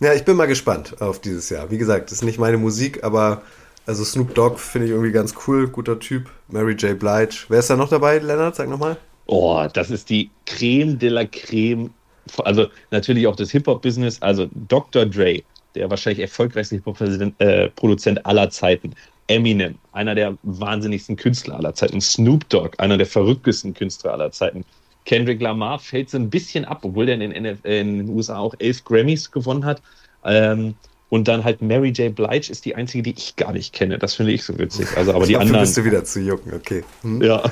Ja, 0.00 0.14
ich 0.14 0.24
bin 0.24 0.36
mal 0.36 0.46
gespannt 0.46 1.00
auf 1.00 1.20
dieses 1.20 1.50
Jahr. 1.50 1.70
Wie 1.70 1.78
gesagt, 1.78 2.06
das 2.06 2.18
ist 2.18 2.24
nicht 2.24 2.38
meine 2.38 2.56
Musik, 2.56 3.04
aber 3.04 3.42
also 3.86 4.04
Snoop 4.04 4.34
Dogg 4.34 4.58
finde 4.58 4.86
ich 4.86 4.92
irgendwie 4.92 5.12
ganz 5.12 5.34
cool, 5.46 5.68
guter 5.68 5.98
Typ. 5.98 6.30
Mary 6.48 6.74
J. 6.74 6.98
Blige. 6.98 7.44
Wer 7.48 7.58
ist 7.58 7.70
da 7.70 7.76
noch 7.76 7.88
dabei, 7.88 8.18
Lennart? 8.18 8.56
Sag 8.56 8.68
nochmal. 8.68 8.96
Oh, 9.26 9.66
das 9.72 9.90
ist 9.90 10.10
die 10.10 10.30
Creme 10.46 10.98
de 10.98 11.08
la 11.08 11.24
Creme. 11.24 11.90
Also 12.38 12.66
natürlich 12.90 13.26
auch 13.26 13.36
das 13.36 13.50
Hip-Hop-Business. 13.50 14.22
Also 14.22 14.48
Dr. 14.68 15.06
Dre, 15.06 15.42
der 15.74 15.90
wahrscheinlich 15.90 16.20
erfolgreichste 16.20 16.76
Hip-Hop-Produzent 16.76 18.18
äh, 18.18 18.22
aller 18.24 18.50
Zeiten. 18.50 18.94
Eminem, 19.28 19.76
einer 19.92 20.14
der 20.14 20.36
wahnsinnigsten 20.42 21.16
Künstler 21.16 21.56
aller 21.56 21.74
Zeiten. 21.74 22.00
Snoop 22.00 22.48
Dogg, 22.48 22.76
einer 22.78 22.98
der 22.98 23.06
verrücktesten 23.06 23.72
Künstler 23.72 24.12
aller 24.12 24.30
Zeiten. 24.30 24.64
Kendrick 25.04 25.40
Lamar 25.40 25.78
fällt 25.78 26.10
so 26.10 26.18
ein 26.18 26.30
bisschen 26.30 26.64
ab, 26.64 26.80
obwohl 26.82 27.06
der 27.06 27.20
in 27.20 27.32
den, 27.32 27.44
in 27.44 27.98
den 27.98 28.08
USA 28.08 28.38
auch 28.38 28.54
elf 28.58 28.84
Grammys 28.84 29.30
gewonnen 29.30 29.64
hat. 29.64 29.82
Ähm, 30.24 30.74
und 31.12 31.28
dann 31.28 31.44
halt 31.44 31.60
Mary 31.60 31.90
J. 31.90 32.14
Blige 32.14 32.50
ist 32.50 32.64
die 32.64 32.74
einzige, 32.74 33.02
die 33.02 33.12
ich 33.14 33.36
gar 33.36 33.52
nicht 33.52 33.74
kenne. 33.74 33.98
Das 33.98 34.14
finde 34.14 34.32
ich 34.32 34.44
so 34.44 34.58
witzig. 34.58 34.96
Also, 34.96 35.12
aber 35.12 35.26
die 35.26 35.36
anderen. 35.38 35.60
bist 35.60 35.76
du 35.76 35.84
wieder 35.84 36.04
zu 36.04 36.20
jucken, 36.20 36.54
okay. 36.54 36.84
Hm? 37.02 37.20
Ja. 37.20 37.42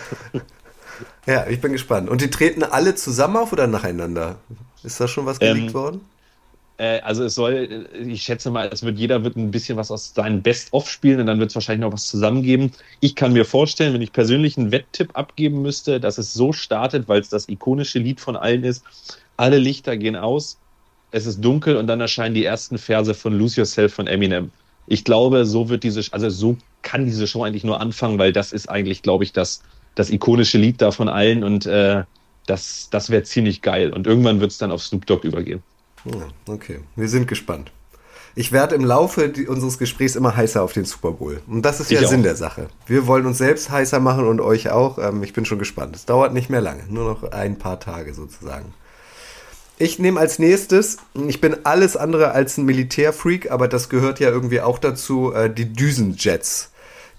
Ja, 1.27 1.47
ich 1.47 1.61
bin 1.61 1.73
gespannt. 1.73 2.09
Und 2.09 2.23
die 2.23 2.31
treten 2.31 2.63
alle 2.63 2.95
zusammen 2.95 3.37
auf 3.37 3.53
oder 3.53 3.67
nacheinander? 3.67 4.39
Ist 4.83 4.99
da 4.99 5.07
schon 5.07 5.27
was 5.27 5.39
geleakt 5.39 5.59
ähm, 5.59 5.75
worden? 5.75 6.01
Äh, 6.79 7.01
also 7.01 7.23
es 7.23 7.35
soll, 7.35 7.87
ich 8.03 8.23
schätze 8.23 8.51
mal, 8.51 8.71
es 8.73 8.83
wird 8.83 8.97
jeder 8.97 9.25
wird 9.25 9.37
ein 9.37 9.51
bisschen 9.51 9.77
was 9.77 9.91
aus 9.91 10.15
seinem 10.15 10.41
Best-of 10.41 10.89
spielen 10.89 11.21
und 11.21 11.27
dann 11.27 11.39
wird 11.39 11.51
es 11.51 11.55
wahrscheinlich 11.55 11.83
noch 11.83 11.93
was 11.93 12.07
zusammengeben. 12.07 12.73
Ich 13.01 13.15
kann 13.15 13.35
mir 13.35 13.45
vorstellen, 13.45 13.93
wenn 13.93 14.01
ich 14.01 14.15
persönlich 14.15 14.57
einen 14.57 14.73
Wetttipp 14.73 15.11
abgeben 15.13 15.61
müsste, 15.61 16.01
dass 16.01 16.17
es 16.17 16.33
so 16.33 16.55
startet, 16.55 17.09
weil 17.09 17.21
es 17.21 17.29
das 17.29 17.47
ikonische 17.51 17.99
Lied 17.99 18.21
von 18.21 18.37
allen 18.37 18.65
ist. 18.65 18.85
Alle 19.37 19.59
Lichter 19.59 19.99
gehen 19.99 20.17
aus, 20.17 20.59
es 21.11 21.27
ist 21.27 21.41
dunkel 21.41 21.77
und 21.77 21.87
dann 21.87 22.01
erscheinen 22.01 22.35
die 22.35 22.45
ersten 22.45 22.79
Verse 22.79 23.15
von 23.15 23.37
Lose 23.37 23.61
Yourself 23.61 23.95
von 23.95 24.07
Eminem. 24.07 24.51
Ich 24.87 25.05
glaube, 25.05 25.45
so 25.45 25.69
wird 25.69 25.83
diese, 25.83 26.03
also 26.13 26.31
so 26.31 26.57
kann 26.83 27.05
diese 27.05 27.27
Show 27.27 27.45
eigentlich 27.45 27.65
nur 27.65 27.81
anfangen, 27.81 28.19
weil 28.19 28.33
das 28.33 28.53
ist 28.53 28.69
eigentlich, 28.69 29.03
glaube 29.03 29.25
ich, 29.25 29.33
das, 29.33 29.63
das 29.95 30.11
ikonische 30.11 30.59
Lied 30.59 30.81
da 30.81 30.91
von 30.91 31.09
allen 31.09 31.45
und 31.45 31.67
äh, 31.67 32.05
das, 32.47 32.89
das 32.91 33.11
wäre 33.11 33.23
ziemlich 33.23 33.63
geil. 33.63 33.93
Und 33.93 34.07
irgendwann 34.07 34.41
wird 34.41 34.51
es 34.51 34.59
dann 34.59 34.73
auf 34.73 34.83
Snoop 34.83 35.07
Dogg 35.07 35.27
übergehen. 35.27 35.63
Ja, 36.05 36.29
okay, 36.53 36.81
wir 36.97 37.09
sind 37.09 37.29
gespannt. 37.29 37.71
Ich 38.35 38.53
werde 38.53 38.77
im 38.77 38.85
Laufe 38.85 39.33
unseres 39.49 39.79
Gesprächs 39.79 40.15
immer 40.15 40.37
heißer 40.37 40.63
auf 40.63 40.73
den 40.73 40.85
Super 40.85 41.13
Bowl. 41.13 41.41
Und 41.49 41.63
das 41.63 41.81
ist 41.81 41.91
ja 41.91 42.07
Sinn 42.07 42.23
der 42.23 42.37
Sache. 42.37 42.69
Wir 42.87 43.07
wollen 43.07 43.27
uns 43.27 43.39
selbst 43.39 43.71
heißer 43.71 43.99
machen 43.99 44.27
und 44.27 44.41
euch 44.41 44.71
auch. 44.71 44.99
Ähm, 44.99 45.23
ich 45.23 45.33
bin 45.33 45.45
schon 45.45 45.59
gespannt. 45.59 45.97
Es 45.97 46.07
dauert 46.07 46.33
nicht 46.33 46.49
mehr 46.49 46.61
lange, 46.61 46.85
nur 46.89 47.05
noch 47.05 47.33
ein 47.33 47.59
paar 47.59 47.81
Tage 47.81 48.15
sozusagen. 48.15 48.73
Ich 49.83 49.99
nehme 49.99 50.21
als 50.21 50.39
nächstes, 50.39 50.99
ich 51.27 51.41
bin 51.41 51.65
alles 51.65 51.97
andere 51.97 52.33
als 52.33 52.59
ein 52.59 52.67
Militärfreak, 52.67 53.51
aber 53.51 53.67
das 53.67 53.89
gehört 53.89 54.21
ja 54.21 54.29
irgendwie 54.29 54.61
auch 54.61 54.79
dazu, 54.79 55.33
äh, 55.33 55.49
die 55.49 55.73
Düsenjets, 55.73 56.73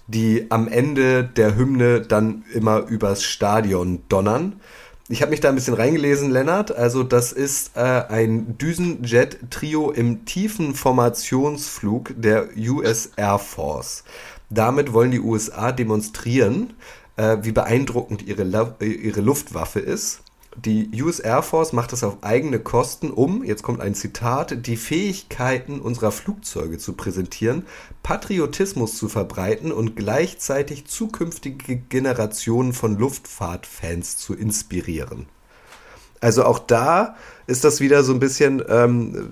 die 0.06 0.46
am 0.48 0.68
Ende 0.68 1.24
der 1.24 1.56
Hymne 1.56 2.02
dann 2.02 2.44
immer 2.54 2.86
übers 2.86 3.24
Stadion 3.24 4.04
donnern. 4.08 4.60
Ich 5.08 5.22
habe 5.22 5.32
mich 5.32 5.40
da 5.40 5.48
ein 5.48 5.56
bisschen 5.56 5.74
reingelesen, 5.74 6.30
Lennart. 6.30 6.70
Also 6.70 7.02
das 7.02 7.32
ist 7.32 7.72
äh, 7.74 7.80
ein 7.80 8.56
Düsenjet-Trio 8.58 9.90
im 9.90 10.24
tiefen 10.24 10.76
Formationsflug 10.76 12.14
der 12.16 12.46
US 12.56 13.10
Air 13.16 13.40
Force. 13.40 14.04
Damit 14.50 14.92
wollen 14.92 15.10
die 15.10 15.18
USA 15.18 15.72
demonstrieren, 15.72 16.74
äh, 17.16 17.38
wie 17.42 17.50
beeindruckend 17.50 18.22
ihre, 18.22 18.44
ihre 18.78 19.20
Luftwaffe 19.20 19.80
ist 19.80 20.21
die 20.56 21.02
US 21.02 21.18
Air 21.18 21.42
Force 21.42 21.72
macht 21.72 21.92
es 21.92 22.04
auf 22.04 22.22
eigene 22.22 22.58
Kosten, 22.58 23.10
um, 23.10 23.42
jetzt 23.42 23.62
kommt 23.62 23.80
ein 23.80 23.94
Zitat, 23.94 24.66
die 24.66 24.76
Fähigkeiten 24.76 25.80
unserer 25.80 26.12
Flugzeuge 26.12 26.78
zu 26.78 26.92
präsentieren, 26.92 27.64
Patriotismus 28.02 28.96
zu 28.96 29.08
verbreiten 29.08 29.72
und 29.72 29.96
gleichzeitig 29.96 30.86
zukünftige 30.86 31.76
Generationen 31.76 32.74
von 32.74 32.98
Luftfahrtfans 32.98 34.18
zu 34.18 34.34
inspirieren. 34.34 35.26
Also 36.20 36.44
auch 36.44 36.60
da 36.60 37.16
ist 37.46 37.64
das 37.64 37.80
wieder 37.80 38.04
so 38.04 38.12
ein 38.12 38.20
bisschen, 38.20 38.62
ähm, 38.68 39.30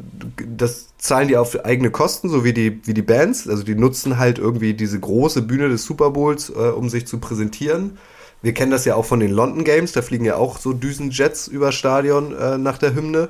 das 0.56 0.88
zahlen 0.98 1.28
die 1.28 1.36
auf 1.36 1.64
eigene 1.64 1.90
Kosten, 1.90 2.28
so 2.28 2.44
wie 2.44 2.52
die, 2.52 2.80
wie 2.84 2.94
die 2.94 3.02
Bands. 3.02 3.46
Also 3.46 3.62
die 3.62 3.76
nutzen 3.76 4.18
halt 4.18 4.38
irgendwie 4.38 4.74
diese 4.74 4.98
große 4.98 5.42
Bühne 5.42 5.68
des 5.68 5.84
Super 5.84 6.10
Bowls, 6.10 6.50
äh, 6.50 6.54
um 6.54 6.88
sich 6.88 7.06
zu 7.06 7.18
präsentieren 7.18 7.98
wir 8.42 8.54
kennen 8.54 8.70
das 8.70 8.84
ja 8.84 8.94
auch 8.94 9.04
von 9.04 9.20
den 9.20 9.30
London 9.30 9.64
Games, 9.64 9.92
da 9.92 10.02
fliegen 10.02 10.24
ja 10.24 10.36
auch 10.36 10.58
so 10.58 10.72
Düsenjets 10.72 11.48
über 11.48 11.72
Stadion 11.72 12.34
äh, 12.36 12.58
nach 12.58 12.78
der 12.78 12.94
Hymne. 12.94 13.28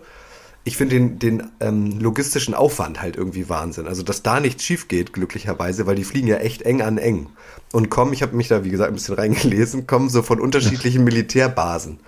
Ich 0.62 0.76
finde 0.76 0.96
den, 0.96 1.18
den 1.18 1.50
ähm, 1.60 1.98
logistischen 1.98 2.54
Aufwand 2.54 3.00
halt 3.00 3.16
irgendwie 3.16 3.48
Wahnsinn. 3.48 3.86
Also, 3.86 4.02
dass 4.02 4.22
da 4.22 4.40
nichts 4.40 4.62
schief 4.62 4.88
geht, 4.88 5.12
glücklicherweise, 5.12 5.86
weil 5.86 5.96
die 5.96 6.04
fliegen 6.04 6.28
ja 6.28 6.36
echt 6.36 6.62
eng 6.62 6.82
an 6.82 6.98
eng. 6.98 7.28
Und 7.72 7.88
kommen, 7.88 8.12
ich 8.12 8.22
habe 8.22 8.36
mich 8.36 8.48
da, 8.48 8.62
wie 8.62 8.70
gesagt, 8.70 8.90
ein 8.90 8.94
bisschen 8.94 9.14
reingelesen, 9.14 9.86
kommen 9.86 10.10
so 10.10 10.22
von 10.22 10.38
unterschiedlichen 10.38 11.02
Militärbasen. 11.04 11.98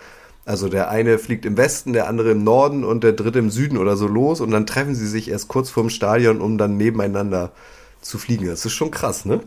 Also 0.44 0.68
der 0.68 0.90
eine 0.90 1.18
fliegt 1.18 1.44
im 1.44 1.56
Westen, 1.56 1.92
der 1.92 2.08
andere 2.08 2.32
im 2.32 2.42
Norden 2.44 2.84
und 2.84 3.04
der 3.04 3.12
dritte 3.12 3.38
im 3.38 3.50
Süden 3.50 3.78
oder 3.78 3.96
so 3.96 4.08
los 4.08 4.40
und 4.40 4.50
dann 4.50 4.66
treffen 4.66 4.94
sie 4.94 5.06
sich 5.06 5.30
erst 5.30 5.48
kurz 5.48 5.70
vorm 5.70 5.88
Stadion, 5.88 6.40
um 6.40 6.58
dann 6.58 6.76
nebeneinander 6.76 7.52
zu 8.00 8.18
fliegen. 8.18 8.46
Das 8.46 8.64
ist 8.66 8.72
schon 8.72 8.90
krass, 8.90 9.24
ne? 9.24 9.40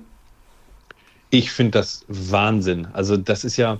Ich 1.37 1.51
finde 1.51 1.71
das 1.71 2.05
Wahnsinn. 2.07 2.87
Also 2.93 3.17
das 3.17 3.43
ist 3.43 3.57
ja 3.57 3.79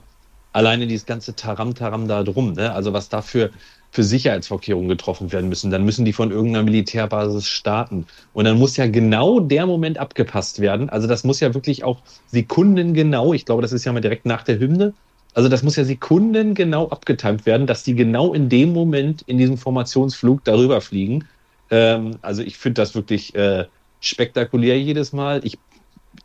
alleine 0.51 0.87
dieses 0.87 1.05
ganze 1.05 1.37
Taram-Taram 1.37 2.05
da 2.05 2.21
drum, 2.21 2.51
ne? 2.51 2.73
Also 2.73 2.91
was 2.91 3.07
da 3.07 3.21
für, 3.21 3.49
für 3.91 4.03
Sicherheitsvorkehrungen 4.03 4.89
getroffen 4.89 5.31
werden 5.31 5.47
müssen. 5.47 5.71
Dann 5.71 5.85
müssen 5.85 6.03
die 6.03 6.11
von 6.11 6.31
irgendeiner 6.31 6.65
Militärbasis 6.65 7.47
starten. 7.47 8.07
Und 8.33 8.43
dann 8.43 8.57
muss 8.57 8.75
ja 8.75 8.87
genau 8.87 9.39
der 9.39 9.65
Moment 9.67 9.97
abgepasst 9.99 10.59
werden. 10.59 10.89
Also 10.89 11.07
das 11.07 11.23
muss 11.23 11.39
ja 11.39 11.53
wirklich 11.53 11.85
auch 11.85 12.01
sekundengenau, 12.27 13.33
ich 13.33 13.45
glaube, 13.45 13.61
das 13.61 13.71
ist 13.71 13.85
ja 13.85 13.93
mal 13.93 14.01
direkt 14.01 14.25
nach 14.25 14.43
der 14.43 14.59
Hymne. 14.59 14.93
Also 15.33 15.47
das 15.47 15.63
muss 15.63 15.77
ja 15.77 15.85
sekundengenau 15.85 16.89
abgetimt 16.89 17.45
werden, 17.45 17.67
dass 17.67 17.83
die 17.83 17.95
genau 17.95 18.33
in 18.33 18.49
dem 18.49 18.73
Moment 18.73 19.21
in 19.27 19.37
diesem 19.37 19.57
Formationsflug 19.57 20.43
darüber 20.43 20.81
fliegen. 20.81 21.25
Ähm, 21.71 22.17
also 22.21 22.41
ich 22.41 22.57
finde 22.57 22.81
das 22.81 22.95
wirklich 22.95 23.33
äh, 23.33 23.63
spektakulär 24.01 24.79
jedes 24.79 25.13
Mal. 25.13 25.39
Ich 25.45 25.57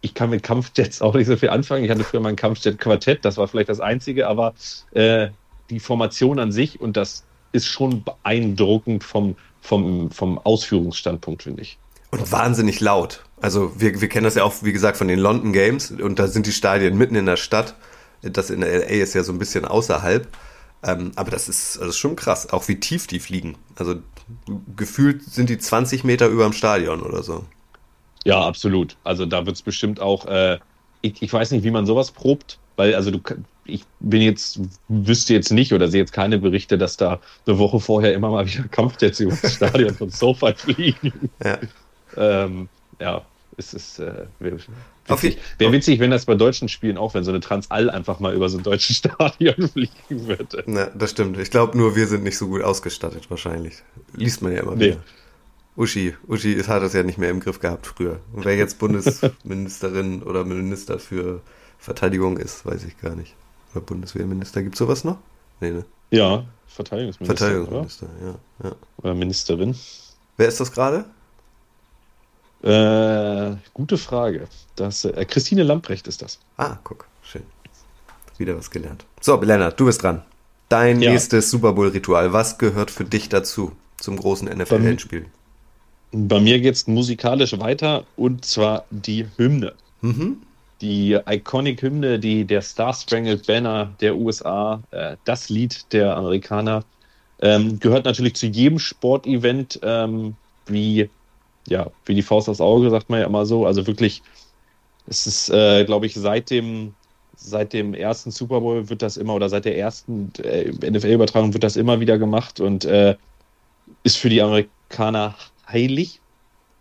ich 0.00 0.14
kann 0.14 0.30
mit 0.30 0.42
Kampfjets 0.42 1.02
auch 1.02 1.14
nicht 1.14 1.26
so 1.26 1.36
viel 1.36 1.50
anfangen. 1.50 1.84
Ich 1.84 1.90
hatte 1.90 2.04
früher 2.04 2.20
mal 2.20 2.30
ein 2.30 2.36
Kampfjet-Quartett, 2.36 3.24
das 3.24 3.36
war 3.36 3.48
vielleicht 3.48 3.68
das 3.68 3.80
einzige, 3.80 4.28
aber 4.28 4.54
äh, 4.92 5.28
die 5.68 5.80
Formation 5.80 6.38
an 6.38 6.52
sich 6.52 6.80
und 6.80 6.96
das 6.96 7.24
ist 7.52 7.66
schon 7.66 8.04
beeindruckend 8.04 9.04
vom, 9.04 9.36
vom, 9.60 10.10
vom 10.10 10.38
Ausführungsstandpunkt, 10.38 11.42
finde 11.42 11.62
ich. 11.62 11.78
Und 12.10 12.32
wahnsinnig 12.32 12.80
laut. 12.80 13.24
Also 13.40 13.72
wir, 13.78 14.00
wir 14.00 14.08
kennen 14.08 14.24
das 14.24 14.34
ja 14.34 14.44
auch, 14.44 14.62
wie 14.62 14.72
gesagt, 14.72 14.96
von 14.96 15.08
den 15.08 15.18
London 15.18 15.52
Games 15.52 15.90
und 15.90 16.18
da 16.18 16.28
sind 16.28 16.46
die 16.46 16.52
Stadien 16.52 16.96
mitten 16.98 17.14
in 17.14 17.26
der 17.26 17.36
Stadt. 17.36 17.74
Das 18.22 18.50
in 18.50 18.60
LA 18.60 19.02
ist 19.02 19.14
ja 19.14 19.22
so 19.22 19.32
ein 19.32 19.38
bisschen 19.38 19.64
außerhalb. 19.64 20.28
Ähm, 20.82 21.12
aber 21.16 21.30
das 21.30 21.48
ist, 21.48 21.78
das 21.80 21.88
ist 21.88 21.98
schon 21.98 22.16
krass, 22.16 22.52
auch 22.52 22.66
wie 22.68 22.80
tief 22.80 23.06
die 23.06 23.20
fliegen. 23.20 23.56
Also 23.76 23.96
gefühlt 24.76 25.22
sind 25.22 25.50
die 25.50 25.58
20 25.58 26.04
Meter 26.04 26.28
über 26.28 26.44
dem 26.44 26.52
Stadion 26.52 27.02
oder 27.02 27.22
so. 27.22 27.44
Ja, 28.24 28.40
absolut. 28.40 28.96
Also 29.04 29.26
da 29.26 29.46
wird 29.46 29.56
es 29.56 29.62
bestimmt 29.62 30.00
auch, 30.00 30.26
äh, 30.26 30.58
ich, 31.02 31.22
ich 31.22 31.32
weiß 31.32 31.50
nicht, 31.52 31.64
wie 31.64 31.70
man 31.70 31.86
sowas 31.86 32.10
probt, 32.10 32.58
weil 32.76 32.94
also 32.94 33.10
du 33.10 33.20
ich 33.64 33.84
bin 34.00 34.22
jetzt, 34.22 34.60
wüsste 34.88 35.32
jetzt 35.34 35.52
nicht 35.52 35.72
oder 35.72 35.88
sehe 35.88 36.00
jetzt 36.00 36.12
keine 36.12 36.38
Berichte, 36.38 36.76
dass 36.76 36.96
da 36.96 37.20
eine 37.46 37.58
Woche 37.58 37.78
vorher 37.80 38.14
immer 38.14 38.30
mal 38.30 38.46
wieder 38.46 38.64
Kampfjets 38.68 39.20
über 39.20 39.36
das 39.40 39.54
Stadion 39.54 39.94
von 39.94 40.10
Sofa 40.10 40.52
fliegen. 40.54 41.30
Ja. 41.44 41.58
ähm, 42.16 42.68
ja, 43.00 43.22
es 43.56 43.74
ist 43.74 43.98
äh, 44.00 44.26
witzig. 44.40 45.38
Wäre 45.58 45.72
witzig, 45.72 46.00
wenn 46.00 46.10
das 46.10 46.26
bei 46.26 46.34
deutschen 46.34 46.68
Spielen 46.68 46.96
auch, 46.96 47.14
wenn 47.14 47.24
so 47.24 47.30
eine 47.30 47.40
Transall 47.40 47.90
einfach 47.90 48.20
mal 48.20 48.34
über 48.34 48.48
so 48.48 48.58
ein 48.58 48.64
deutsches 48.64 48.96
Stadion 48.98 49.68
fliegen 49.72 50.26
würde. 50.26 50.64
Na, 50.66 50.86
das 50.86 51.10
stimmt. 51.12 51.38
Ich 51.38 51.50
glaube 51.50 51.76
nur, 51.76 51.96
wir 51.96 52.06
sind 52.06 52.24
nicht 52.24 52.38
so 52.38 52.48
gut 52.48 52.62
ausgestattet 52.62 53.30
wahrscheinlich. 53.30 53.74
Liest 54.14 54.42
man 54.42 54.52
ja 54.52 54.62
immer 54.62 54.74
Nee. 54.74 54.86
wieder. 54.92 55.02
Uschi, 55.76 56.14
Uschi 56.26 56.62
hat 56.64 56.82
das 56.82 56.92
ja 56.92 57.02
nicht 57.02 57.18
mehr 57.18 57.30
im 57.30 57.40
Griff 57.40 57.60
gehabt 57.60 57.86
früher. 57.86 58.20
Und 58.32 58.44
wer 58.44 58.56
jetzt 58.56 58.78
Bundesministerin 58.78 60.22
oder 60.24 60.44
Minister 60.44 60.98
für 60.98 61.40
Verteidigung 61.78 62.36
ist, 62.36 62.66
weiß 62.66 62.84
ich 62.84 62.98
gar 63.00 63.14
nicht. 63.14 63.34
Oder 63.72 63.82
Bundeswehrminister, 63.82 64.62
gibt 64.62 64.76
sowas 64.76 65.04
noch? 65.04 65.18
Nee, 65.60 65.70
ne? 65.70 65.84
Ja, 66.10 66.44
Verteidigungsminister. 66.66 67.36
Verteidigungsminister, 67.36 68.06
ja, 68.20 68.26
ja. 68.28 68.34
Oder? 68.68 68.76
oder 68.98 69.14
Ministerin. 69.14 69.76
Wer 70.36 70.48
ist 70.48 70.60
das 70.60 70.72
gerade? 70.72 71.04
Äh, 72.62 73.56
gute 73.72 73.96
Frage. 73.96 74.48
Das, 74.76 75.04
äh, 75.04 75.24
Christine 75.24 75.62
Lamprecht 75.62 76.06
ist 76.08 76.20
das. 76.22 76.38
Ah, 76.56 76.76
guck, 76.84 77.06
schön. 77.22 77.42
Wieder 78.38 78.56
was 78.56 78.70
gelernt. 78.70 79.04
So, 79.20 79.40
Lennart, 79.40 79.78
du 79.78 79.86
bist 79.86 80.02
dran. 80.02 80.22
Dein 80.68 81.00
Ja. 81.00 81.10
nächstes 81.12 81.50
Super 81.50 81.72
Bowl-Ritual. 81.72 82.32
Was 82.32 82.58
gehört 82.58 82.90
für 82.90 83.04
dich 83.04 83.28
dazu, 83.28 83.72
zum 83.98 84.16
großen 84.16 84.48
NFL-Endspiel? 84.48 85.26
Bei 86.12 86.40
mir 86.40 86.60
geht 86.60 86.74
es 86.74 86.86
musikalisch 86.86 87.58
weiter 87.58 88.04
und 88.16 88.44
zwar 88.44 88.84
die 88.90 89.26
Hymne. 89.36 89.74
Mhm. 90.00 90.42
Die 90.80 91.18
Iconic-Hymne, 91.28 92.18
die 92.18 92.44
der 92.44 92.62
Star 92.62 92.92
Spangled 92.94 93.46
Banner 93.46 93.92
der 94.00 94.16
USA, 94.16 94.82
äh, 94.90 95.16
das 95.24 95.50
Lied 95.50 95.92
der 95.92 96.16
Amerikaner, 96.16 96.84
ähm, 97.42 97.78
gehört 97.78 98.06
natürlich 98.06 98.34
zu 98.34 98.46
jedem 98.46 98.78
Sportevent 98.78 99.78
ähm, 99.82 100.34
wie, 100.66 101.08
ja, 101.68 101.90
wie 102.06 102.14
die 102.14 102.22
Faust 102.22 102.48
aufs 102.48 102.60
Auge, 102.60 102.90
sagt 102.90 103.08
man 103.10 103.20
ja 103.20 103.26
immer 103.26 103.46
so. 103.46 103.66
Also 103.66 103.86
wirklich, 103.86 104.22
es 105.06 105.26
ist, 105.26 105.50
äh, 105.50 105.84
glaube 105.84 106.06
ich, 106.06 106.14
seit 106.14 106.50
dem, 106.50 106.94
seit 107.36 107.72
dem 107.72 107.94
ersten 107.94 108.30
Super 108.30 108.60
Bowl 108.60 108.88
wird 108.88 109.02
das 109.02 109.16
immer 109.16 109.34
oder 109.34 109.48
seit 109.48 109.64
der 109.64 109.78
ersten 109.78 110.32
äh, 110.42 110.70
NFL-Übertragung 110.90 111.52
wird 111.52 111.64
das 111.64 111.76
immer 111.76 112.00
wieder 112.00 112.18
gemacht 112.18 112.60
und 112.60 112.84
äh, 112.84 113.16
ist 114.02 114.16
für 114.16 114.28
die 114.28 114.42
Amerikaner 114.42 115.34
heilig. 115.70 116.20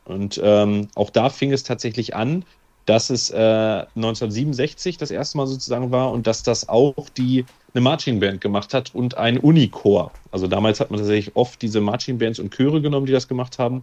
Und 0.06 0.40
ähm, 0.44 0.88
auch 0.96 1.10
da 1.10 1.30
fing 1.30 1.52
es 1.52 1.64
tatsächlich 1.64 2.16
an, 2.16 2.44
dass 2.86 3.12
es 3.12 3.30
äh, 3.30 3.36
1967 3.36 4.98
das 4.98 5.12
erste 5.12 5.38
Mal 5.38 5.46
sozusagen 5.46 5.92
war 5.92 6.12
und 6.12 6.26
dass 6.26 6.42
das 6.42 6.68
auch 6.68 7.10
die 7.10 7.46
eine 7.74 7.82
Marching 7.82 8.20
Band 8.20 8.42
gemacht 8.42 8.74
hat 8.74 8.96
und 8.96 9.18
ein 9.18 9.38
Unichor. 9.38 10.12
Also 10.32 10.48
damals 10.48 10.80
hat 10.80 10.90
man 10.90 11.00
tatsächlich 11.00 11.36
oft 11.36 11.62
diese 11.62 11.82
Marching 11.82 12.18
Bands 12.18 12.40
und 12.40 12.52
Chöre 12.52 12.82
genommen, 12.82 13.06
die 13.06 13.12
das 13.12 13.28
gemacht 13.28 13.60
haben. 13.60 13.82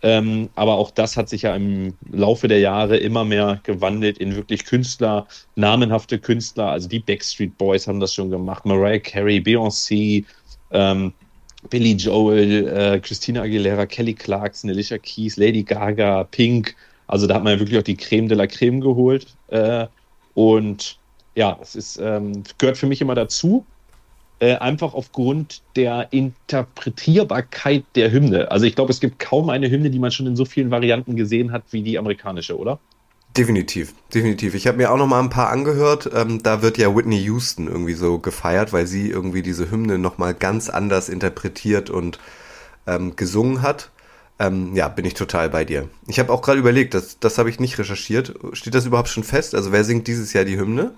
Ähm, 0.00 0.48
aber 0.54 0.74
auch 0.74 0.92
das 0.92 1.16
hat 1.16 1.28
sich 1.28 1.42
ja 1.42 1.54
im 1.56 1.94
Laufe 2.10 2.46
der 2.46 2.60
Jahre 2.60 2.96
immer 2.96 3.24
mehr 3.24 3.60
gewandelt 3.64 4.18
in 4.18 4.36
wirklich 4.36 4.64
Künstler, 4.64 5.26
namenhafte 5.56 6.18
Künstler. 6.18 6.70
Also 6.70 6.88
die 6.88 7.00
Backstreet 7.00 7.58
Boys 7.58 7.88
haben 7.88 8.00
das 8.00 8.14
schon 8.14 8.30
gemacht, 8.30 8.64
Mariah 8.64 9.00
Carey, 9.00 9.40
Beyoncé, 9.40 10.24
ähm, 10.70 11.12
Billy 11.70 11.92
Joel, 11.92 12.68
äh, 12.68 13.00
Christina 13.00 13.42
Aguilera, 13.42 13.86
Kelly 13.86 14.14
Clarkson, 14.14 14.70
Alicia 14.70 14.98
Keys, 14.98 15.36
Lady 15.36 15.62
Gaga, 15.62 16.24
Pink. 16.24 16.76
Also 17.06 17.26
da 17.26 17.34
hat 17.34 17.44
man 17.44 17.54
ja 17.54 17.58
wirklich 17.58 17.78
auch 17.78 17.82
die 17.82 17.96
Creme 17.96 18.28
de 18.28 18.36
la 18.36 18.46
Creme 18.46 18.80
geholt. 18.80 19.26
Äh, 19.48 19.86
und 20.34 20.98
ja, 21.34 21.58
es 21.60 21.74
ist, 21.74 21.98
ähm, 21.98 22.42
gehört 22.58 22.76
für 22.76 22.86
mich 22.86 23.00
immer 23.00 23.14
dazu. 23.14 23.66
Äh, 24.40 24.56
einfach 24.56 24.94
aufgrund 24.94 25.62
der 25.74 26.12
Interpretierbarkeit 26.12 27.84
der 27.96 28.12
Hymne. 28.12 28.50
Also 28.50 28.66
ich 28.66 28.76
glaube, 28.76 28.92
es 28.92 29.00
gibt 29.00 29.18
kaum 29.18 29.50
eine 29.50 29.68
Hymne, 29.68 29.90
die 29.90 29.98
man 29.98 30.12
schon 30.12 30.28
in 30.28 30.36
so 30.36 30.44
vielen 30.44 30.70
Varianten 30.70 31.16
gesehen 31.16 31.50
hat 31.50 31.64
wie 31.72 31.82
die 31.82 31.98
amerikanische, 31.98 32.56
oder? 32.56 32.78
Definitiv, 33.38 33.94
definitiv. 34.12 34.54
Ich 34.54 34.66
habe 34.66 34.78
mir 34.78 34.90
auch 34.90 34.96
noch 34.96 35.06
mal 35.06 35.20
ein 35.20 35.30
paar 35.30 35.50
angehört. 35.50 36.10
Ähm, 36.12 36.42
da 36.42 36.60
wird 36.60 36.76
ja 36.76 36.94
Whitney 36.94 37.18
Houston 37.22 37.68
irgendwie 37.68 37.94
so 37.94 38.18
gefeiert, 38.18 38.72
weil 38.72 38.86
sie 38.86 39.08
irgendwie 39.10 39.42
diese 39.42 39.70
Hymne 39.70 39.96
noch 39.98 40.18
mal 40.18 40.34
ganz 40.34 40.68
anders 40.68 41.08
interpretiert 41.08 41.88
und 41.88 42.18
ähm, 42.86 43.16
gesungen 43.16 43.62
hat. 43.62 43.92
Ähm, 44.40 44.74
ja, 44.74 44.88
bin 44.88 45.04
ich 45.04 45.14
total 45.14 45.50
bei 45.50 45.64
dir. 45.64 45.88
Ich 46.08 46.18
habe 46.18 46.32
auch 46.32 46.42
gerade 46.42 46.58
überlegt, 46.58 46.94
das, 46.94 47.20
das 47.20 47.38
habe 47.38 47.50
ich 47.50 47.60
nicht 47.60 47.78
recherchiert. 47.78 48.34
Steht 48.54 48.74
das 48.74 48.86
überhaupt 48.86 49.08
schon 49.08 49.24
fest? 49.24 49.54
Also 49.54 49.72
wer 49.72 49.84
singt 49.84 50.08
dieses 50.08 50.32
Jahr 50.32 50.44
die 50.44 50.58
Hymne? 50.58 50.94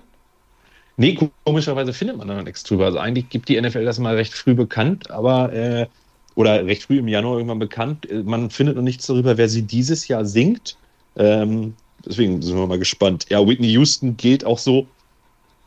Nee, 0.97 1.19
komischerweise 1.45 1.93
findet 1.93 2.17
man 2.19 2.29
da 2.29 2.37
noch 2.37 2.45
nichts 2.45 2.63
drüber. 2.63 2.87
Also 2.87 2.99
eigentlich 2.99 3.29
gibt 3.31 3.49
die 3.49 3.61
NFL 3.61 3.85
das 3.85 3.99
mal 3.99 4.17
recht 4.17 4.35
früh 4.35 4.55
bekannt, 4.55 5.11
aber 5.11 5.53
äh, 5.53 5.87
oder 6.35 6.67
recht 6.67 6.85
früh 6.85 6.99
im 6.99 7.09
Januar 7.09 7.37
irgendwann 7.37 7.59
bekannt. 7.59 8.09
Äh, 8.11 8.23
Man 8.23 8.51
findet 8.51 8.77
noch 8.77 8.83
nichts 8.83 9.07
darüber, 9.07 9.37
wer 9.39 9.49
sie 9.49 9.63
dieses 9.63 10.09
Jahr 10.09 10.25
singt. 10.25 10.79
Ähm, 11.17 11.77
deswegen 12.07 12.43
sind 12.43 12.57
wir 12.57 12.67
mal 12.67 12.79
gespannt. 12.79 13.27
Ja, 13.31 13.47
Whitney 13.47 13.69
Houston 13.73 14.17
gilt 14.17 14.45
auch 14.45 14.59
so 14.59 14.95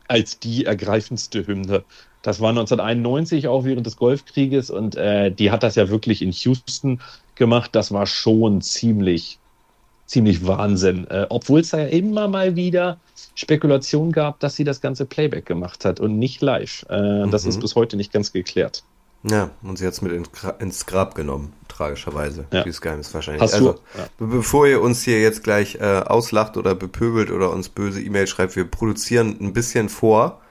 als 0.08 0.39
die 0.39 0.65
ergreifendste 0.65 1.48
Hymne. 1.48 1.86
Das 2.22 2.39
war 2.41 2.54
1991 2.54 3.48
auch 3.48 3.65
während 3.65 3.86
des 3.88 3.98
Golfkrieges 3.98 4.69
und 4.69 4.96
äh, 4.96 5.32
die 5.34 5.52
hat 5.52 5.63
das 5.63 5.76
ja 5.76 5.89
wirklich 5.89 6.22
in 6.22 6.32
Houston 6.32 7.02
gemacht. 7.36 7.76
Das 7.76 7.91
war 7.91 8.08
schon 8.08 8.62
ziemlich, 8.62 9.41
ziemlich 10.08 10.46
Wahnsinn. 10.48 11.08
Äh, 11.08 11.28
Obwohl 11.30 11.62
es 11.62 11.72
da 11.72 11.80
ja 11.80 11.88
immer 11.88 12.28
mal 12.30 12.56
wieder 12.56 13.02
Spekulation 13.36 14.12
gab, 14.12 14.39
dass 14.39 14.56
sie 14.56 14.63
das 14.65 14.82
ganze 14.82 15.06
Playback 15.08 15.46
gemacht 15.46 15.86
hat 15.86 16.00
und 16.00 16.19
nicht 16.19 16.41
live. 16.41 16.84
Äh, 16.89 17.28
Das 17.30 17.46
Mhm. 17.46 17.50
ist 17.52 17.60
bis 17.60 17.76
heute 17.76 17.98
nicht 17.98 18.13
ganz 18.13 18.32
geklärt. 18.34 18.86
Ja, 19.24 19.52
und 19.62 19.78
sie 19.78 19.88
hat 19.88 19.94
es 19.94 20.02
mit 20.02 20.12
ins, 20.12 20.32
Gra 20.32 20.50
ins 20.60 20.86
Grab 20.86 21.16
genommen, 21.16 21.54
tragischerweise. 21.70 22.46
Ja. 22.52 22.64
Dieses 22.64 22.82
Geheimnis 22.82 23.14
wahrscheinlich. 23.14 23.42
Hast 23.42 23.54
also, 23.54 23.74
du? 23.74 23.80
Ja. 23.98 24.08
be 24.18 24.28
bevor 24.28 24.68
ihr 24.68 24.82
uns 24.82 25.02
hier 25.04 25.22
jetzt 25.22 25.44
gleich 25.44 25.76
äh, 25.76 26.02
auslacht 26.06 26.58
oder 26.58 26.76
bepöbelt 26.76 27.32
oder 27.32 27.52
uns 27.52 27.70
böse 27.70 28.02
E-Mails 28.02 28.30
schreibt, 28.30 28.56
wir 28.58 28.66
produzieren 28.66 29.38
ein 29.40 29.54
bisschen 29.54 29.88
vor. 29.88 30.42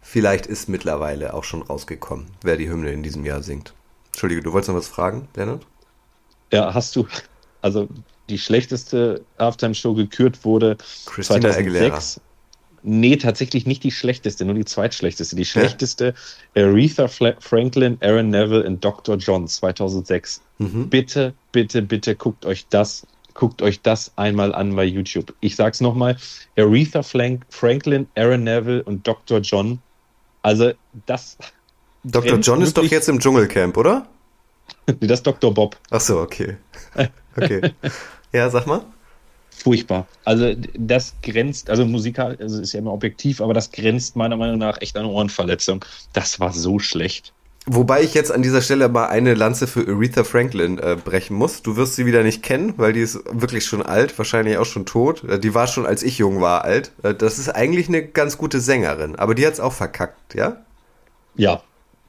Vielleicht 0.00 0.46
ist 0.46 0.68
mittlerweile 0.68 1.34
auch 1.34 1.44
schon 1.44 1.62
rausgekommen, 1.62 2.26
wer 2.42 2.56
die 2.56 2.70
Hymne 2.70 2.92
in 2.92 3.02
diesem 3.02 3.26
Jahr 3.26 3.42
singt. 3.42 3.74
Entschuldige, 4.12 4.42
du 4.42 4.52
wolltest 4.52 4.68
noch 4.68 4.76
was 4.76 4.88
fragen, 4.88 5.28
Leonard? 5.34 5.66
Ja, 6.52 6.72
hast 6.72 6.96
du, 6.96 7.06
also 7.62 7.88
die 8.28 8.38
schlechteste 8.38 9.24
Halftime-Show 9.38 9.94
gekürt 9.94 10.44
wurde 10.44 10.78
Christina 11.04 11.52
2006. 11.52 12.20
Nee, 12.82 13.16
tatsächlich 13.16 13.66
nicht 13.66 13.84
die 13.84 13.90
schlechteste, 13.90 14.44
nur 14.44 14.54
die 14.54 14.64
zweitschlechteste. 14.64 15.36
Die 15.36 15.44
schlechteste 15.44 16.14
Aretha 16.56 17.04
Fla- 17.06 17.36
Franklin, 17.40 17.98
Aaron 18.00 18.30
Neville 18.30 18.64
und 18.64 18.82
Dr. 18.84 19.16
John 19.16 19.46
2006. 19.46 20.40
Mhm. 20.58 20.88
Bitte, 20.88 21.34
bitte, 21.52 21.82
bitte 21.82 22.14
guckt 22.16 22.46
euch 22.46 22.66
das, 22.68 23.06
guckt 23.34 23.60
euch 23.62 23.80
das 23.82 24.12
einmal 24.16 24.54
an 24.54 24.74
bei 24.76 24.84
YouTube. 24.84 25.34
Ich 25.40 25.56
sag's 25.56 25.80
nochmal. 25.80 26.16
Aretha 26.56 27.02
Flank, 27.02 27.44
Franklin, 27.50 28.06
Aaron 28.16 28.44
Neville 28.44 28.82
und 28.82 29.06
Dr. 29.06 29.40
John. 29.40 29.78
Also 30.42 30.72
das, 31.06 31.36
Dr. 32.04 32.38
John 32.38 32.62
ist 32.62 32.76
doch 32.78 32.84
jetzt 32.84 33.08
im 33.08 33.18
Dschungelcamp, 33.20 33.76
oder? 33.76 34.06
nee, 34.86 35.06
das 35.06 35.18
ist 35.20 35.26
Dr. 35.26 35.52
Bob. 35.52 35.76
Ach 35.90 36.00
so, 36.00 36.18
okay. 36.20 36.56
Okay. 37.36 37.72
ja, 38.32 38.50
sag 38.50 38.66
mal. 38.66 38.82
Furchtbar. 39.62 40.06
Also 40.24 40.54
das 40.74 41.14
grenzt, 41.22 41.68
also 41.68 41.84
musikal, 41.84 42.36
also 42.40 42.62
ist 42.62 42.72
ja 42.72 42.78
immer 42.78 42.92
objektiv, 42.92 43.42
aber 43.42 43.52
das 43.52 43.70
grenzt 43.70 44.16
meiner 44.16 44.36
Meinung 44.36 44.58
nach 44.58 44.80
echt 44.80 44.96
an 44.96 45.04
Ohrenverletzung. 45.04 45.84
Das 46.14 46.40
war 46.40 46.52
so 46.52 46.78
schlecht. 46.78 47.34
Wobei 47.66 48.02
ich 48.02 48.14
jetzt 48.14 48.32
an 48.32 48.42
dieser 48.42 48.62
Stelle 48.62 48.88
mal 48.88 49.08
eine 49.08 49.34
Lanze 49.34 49.66
für 49.66 49.86
Aretha 49.86 50.24
Franklin 50.24 50.78
äh, 50.78 50.96
brechen 50.96 51.36
muss. 51.36 51.60
Du 51.60 51.76
wirst 51.76 51.94
sie 51.94 52.06
wieder 52.06 52.22
nicht 52.22 52.42
kennen, 52.42 52.72
weil 52.78 52.94
die 52.94 53.00
ist 53.00 53.20
wirklich 53.30 53.66
schon 53.66 53.82
alt, 53.82 54.16
wahrscheinlich 54.16 54.56
auch 54.56 54.64
schon 54.64 54.86
tot. 54.86 55.24
Äh, 55.24 55.38
die 55.38 55.54
war 55.54 55.66
schon, 55.66 55.84
als 55.84 56.02
ich 56.02 56.16
jung 56.16 56.40
war, 56.40 56.64
alt. 56.64 56.92
Äh, 57.02 57.14
das 57.14 57.38
ist 57.38 57.50
eigentlich 57.50 57.88
eine 57.88 58.02
ganz 58.02 58.38
gute 58.38 58.60
Sängerin, 58.60 59.14
aber 59.16 59.34
die 59.34 59.46
hat's 59.46 59.60
auch 59.60 59.74
verkackt, 59.74 60.34
ja? 60.34 60.64
Ja, 61.34 61.62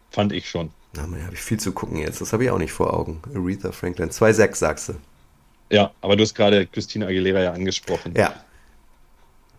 fand 0.09 0.31
ich 0.31 0.49
schon. 0.49 0.69
Na, 0.95 1.05
man, 1.05 1.23
habe 1.25 1.33
ich 1.33 1.41
viel 1.41 1.59
zu 1.59 1.73
gucken 1.73 1.97
jetzt. 1.97 2.21
Das 2.21 2.31
habe 2.31 2.45
ich 2.45 2.49
auch 2.49 2.57
nicht 2.57 2.71
vor 2.71 2.93
Augen. 2.93 3.21
Aretha 3.35 3.73
Franklin. 3.73 4.09
2,6 4.09 4.55
sagst 4.55 4.89
du. 4.89 4.93
Ja, 5.71 5.91
aber 6.01 6.15
du 6.15 6.23
hast 6.23 6.35
gerade 6.35 6.67
Christina 6.67 7.07
Aguilera 7.07 7.41
ja 7.41 7.53
angesprochen. 7.53 8.13
Ja. 8.15 8.33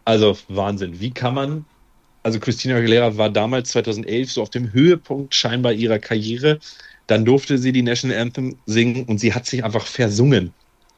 Also 0.05 0.37
Wahnsinn. 0.49 1.01
Wie 1.01 1.11
kann 1.11 1.35
man, 1.35 1.65
also 2.23 2.39
Christina 2.39 2.77
Aguilera 2.77 3.17
war 3.17 3.31
damals 3.31 3.71
2011 3.71 4.33
so 4.33 4.43
auf 4.43 4.51
dem 4.51 4.73
Höhepunkt 4.73 5.35
scheinbar 5.35 5.73
ihrer 5.73 5.99
Karriere. 5.99 6.59
Dann 7.07 7.25
durfte 7.25 7.59
sie 7.59 7.73
die 7.73 7.83
National 7.83 8.19
Anthem 8.19 8.57
singen 8.67 9.05
und 9.05 9.19
sie 9.19 9.35
hat 9.35 9.47
sich 9.47 9.65
einfach 9.65 9.87
versungen. 9.87 10.53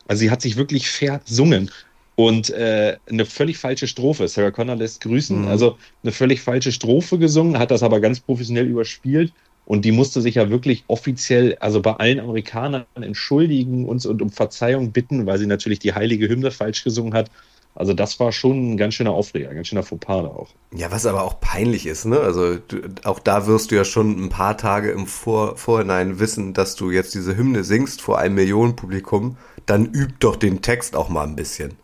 Also 0.09 0.20
sie 0.20 0.31
hat 0.31 0.42
sich 0.42 0.57
wirklich 0.57 0.90
versungen. 0.90 1.70
Und 2.16 2.50
äh, 2.50 2.96
eine 3.09 3.27
völlig 3.27 3.59
falsche 3.59 3.88
Strophe. 3.88 4.29
Sarah 4.29 4.53
Connor 4.53 4.77
lässt 4.77 5.00
grüßen. 5.00 5.42
Mhm. 5.42 5.48
Also 5.48 5.79
eine 6.03 6.12
völlig 6.12 6.40
falsche 6.40 6.70
Strophe 6.70 7.18
gesungen, 7.18 7.59
hat 7.59 7.70
das 7.70 7.83
aber 7.83 8.00
ganz 8.00 8.20
professionell 8.20 8.66
überspielt. 8.66 9.33
Und 9.66 9.85
die 9.85 9.92
musste 9.92 10.20
sich 10.20 10.35
ja 10.35 10.50
wirklich 10.50 10.85
offiziell, 10.88 11.57
also 11.61 11.81
bei 11.81 11.92
allen 11.94 12.20
Amerikanern 12.20 12.85
entschuldigen 12.94 13.87
und, 13.88 14.05
und 14.05 14.20
um 14.20 14.31
Verzeihung 14.31 14.92
bitten, 14.92 15.27
weil 15.27 15.38
sie 15.38 15.46
natürlich 15.46 15.79
die 15.79 15.94
heilige 15.94 16.29
Hymne 16.29 16.50
falsch 16.50 16.85
gesungen 16.85 17.14
hat. 17.14 17.31
Also 17.74 17.92
das 17.92 18.20
war 18.20 18.31
schon 18.31 18.74
ein 18.74 18.77
ganz 18.77 18.94
schöner 18.94 19.11
Aufreger, 19.11 19.48
ein 19.48 19.57
ganz 19.57 19.66
schöner 19.68 19.83
Fauxpas 19.83 20.24
auch. 20.27 20.48
Ja, 20.72 20.92
was 20.92 21.07
aber 21.07 21.24
auch 21.24 21.40
peinlich 21.40 21.87
ist, 21.87 22.05
ne? 22.05 22.20
Also 22.20 22.57
du, 22.57 22.83
auch 23.03 23.18
da 23.18 23.46
wirst 23.48 23.70
du 23.70 23.74
ja 23.74 23.85
schon 23.85 24.22
ein 24.22 24.29
paar 24.29 24.57
Tage 24.57 24.92
im 24.92 25.07
Vor 25.07 25.57
Vorhinein 25.57 26.20
wissen, 26.20 26.53
dass 26.53 26.77
du 26.77 26.90
jetzt 26.92 27.14
diese 27.14 27.37
Hymne 27.37 27.64
singst 27.64 28.00
vor 28.00 28.18
einem 28.18 28.37
Millionenpublikum. 28.37 29.37
Dann 29.66 29.92
üb 29.92 30.20
doch 30.20 30.37
den 30.37 30.62
Text 30.62 30.94
auch 30.94 31.09
mal 31.09 31.24
ein 31.24 31.37
bisschen. 31.37 31.74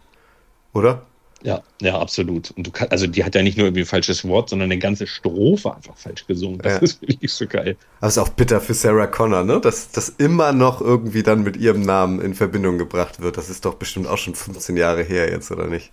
oder? 0.73 1.07
Ja, 1.43 1.63
ja, 1.81 1.99
absolut. 1.99 2.51
Und 2.51 2.67
du 2.67 2.71
kannst, 2.71 2.93
also 2.93 3.07
die 3.07 3.25
hat 3.25 3.35
ja 3.35 3.43
nicht 3.43 3.57
nur 3.57 3.67
irgendwie 3.67 3.83
ein 3.83 3.87
falsches 3.87 4.27
Wort, 4.29 4.51
sondern 4.51 4.71
eine 4.71 4.79
ganze 4.79 5.07
Strophe 5.07 5.75
einfach 5.75 5.97
falsch 5.97 6.27
gesungen. 6.27 6.59
Das 6.59 6.75
Ja. 6.75 6.79
ist 6.81 7.01
wirklich 7.03 7.33
so 7.33 7.47
geil. 7.47 7.77
Aber 8.01 8.09
ist 8.09 8.19
auch 8.19 8.29
bitter 8.29 8.61
für 8.61 8.75
Sarah 8.75 9.07
Connor, 9.07 9.45
ne? 9.45 9.61
Dass 9.61 9.91
das 9.91 10.11
immer 10.11 10.53
noch 10.53 10.81
irgendwie 10.83 11.23
dann 11.23 11.43
mit 11.43 11.57
ihrem 11.57 11.81
Namen 11.81 12.21
in 12.21 12.35
Verbindung 12.35 12.77
gebracht 12.77 13.21
wird. 13.21 13.39
Das 13.39 13.49
ist 13.49 13.65
doch 13.65 13.75
bestimmt 13.75 14.07
auch 14.07 14.19
schon 14.19 14.35
15 14.35 14.77
Jahre 14.77 15.03
her 15.03 15.31
jetzt, 15.31 15.51
oder 15.51 15.67
nicht? 15.67 15.93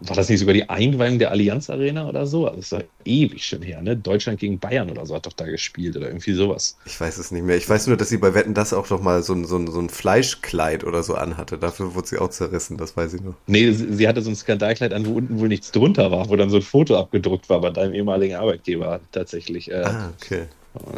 War 0.00 0.14
das 0.16 0.28
nicht 0.28 0.38
sogar 0.38 0.54
die 0.54 0.68
Einweihung 0.68 1.18
der 1.18 1.30
Allianz 1.32 1.68
Arena 1.70 2.08
oder 2.08 2.26
so? 2.26 2.46
Also 2.46 2.56
Das 2.56 2.64
ist 2.66 2.72
doch 2.72 2.82
ewig 3.04 3.44
schon 3.44 3.62
her, 3.62 3.82
ne? 3.82 3.96
Deutschland 3.96 4.38
gegen 4.38 4.58
Bayern 4.60 4.90
oder 4.90 5.04
so 5.06 5.14
hat 5.16 5.26
doch 5.26 5.32
da 5.32 5.44
gespielt 5.46 5.96
oder 5.96 6.06
irgendwie 6.06 6.32
sowas. 6.34 6.76
Ich 6.84 7.00
weiß 7.00 7.18
es 7.18 7.30
nicht 7.32 7.44
mehr. 7.44 7.56
Ich 7.56 7.68
weiß 7.68 7.88
nur, 7.88 7.96
dass 7.96 8.08
sie 8.08 8.18
bei 8.18 8.32
Wetten 8.34 8.54
das 8.54 8.72
auch 8.72 8.88
noch 8.90 9.00
mal 9.02 9.22
so 9.24 9.34
ein, 9.34 9.44
so 9.44 9.56
ein, 9.56 9.66
so 9.70 9.80
ein 9.80 9.88
Fleischkleid 9.90 10.84
oder 10.84 11.02
so 11.02 11.14
anhatte. 11.14 11.58
Dafür 11.58 11.94
wurde 11.94 12.06
sie 12.08 12.18
auch 12.18 12.30
zerrissen, 12.30 12.76
das 12.76 12.96
weiß 12.96 13.14
ich 13.14 13.22
nur. 13.22 13.34
Nee, 13.46 13.72
sie, 13.72 13.92
sie 13.94 14.06
hatte 14.08 14.22
so 14.22 14.30
ein 14.30 14.36
Skandalkleid 14.36 14.92
an, 14.92 15.04
wo 15.06 15.14
unten 15.14 15.40
wohl 15.40 15.48
nichts 15.48 15.72
drunter 15.72 16.10
war, 16.12 16.28
wo 16.28 16.36
dann 16.36 16.50
so 16.50 16.56
ein 16.56 16.62
Foto 16.62 16.96
abgedruckt 16.96 17.48
war 17.48 17.60
bei 17.60 17.70
deinem 17.70 17.94
ehemaligen 17.94 18.36
Arbeitgeber 18.36 19.00
tatsächlich. 19.12 19.70
Äh, 19.70 19.82
Ah, 19.84 20.12
okay. 20.20 20.46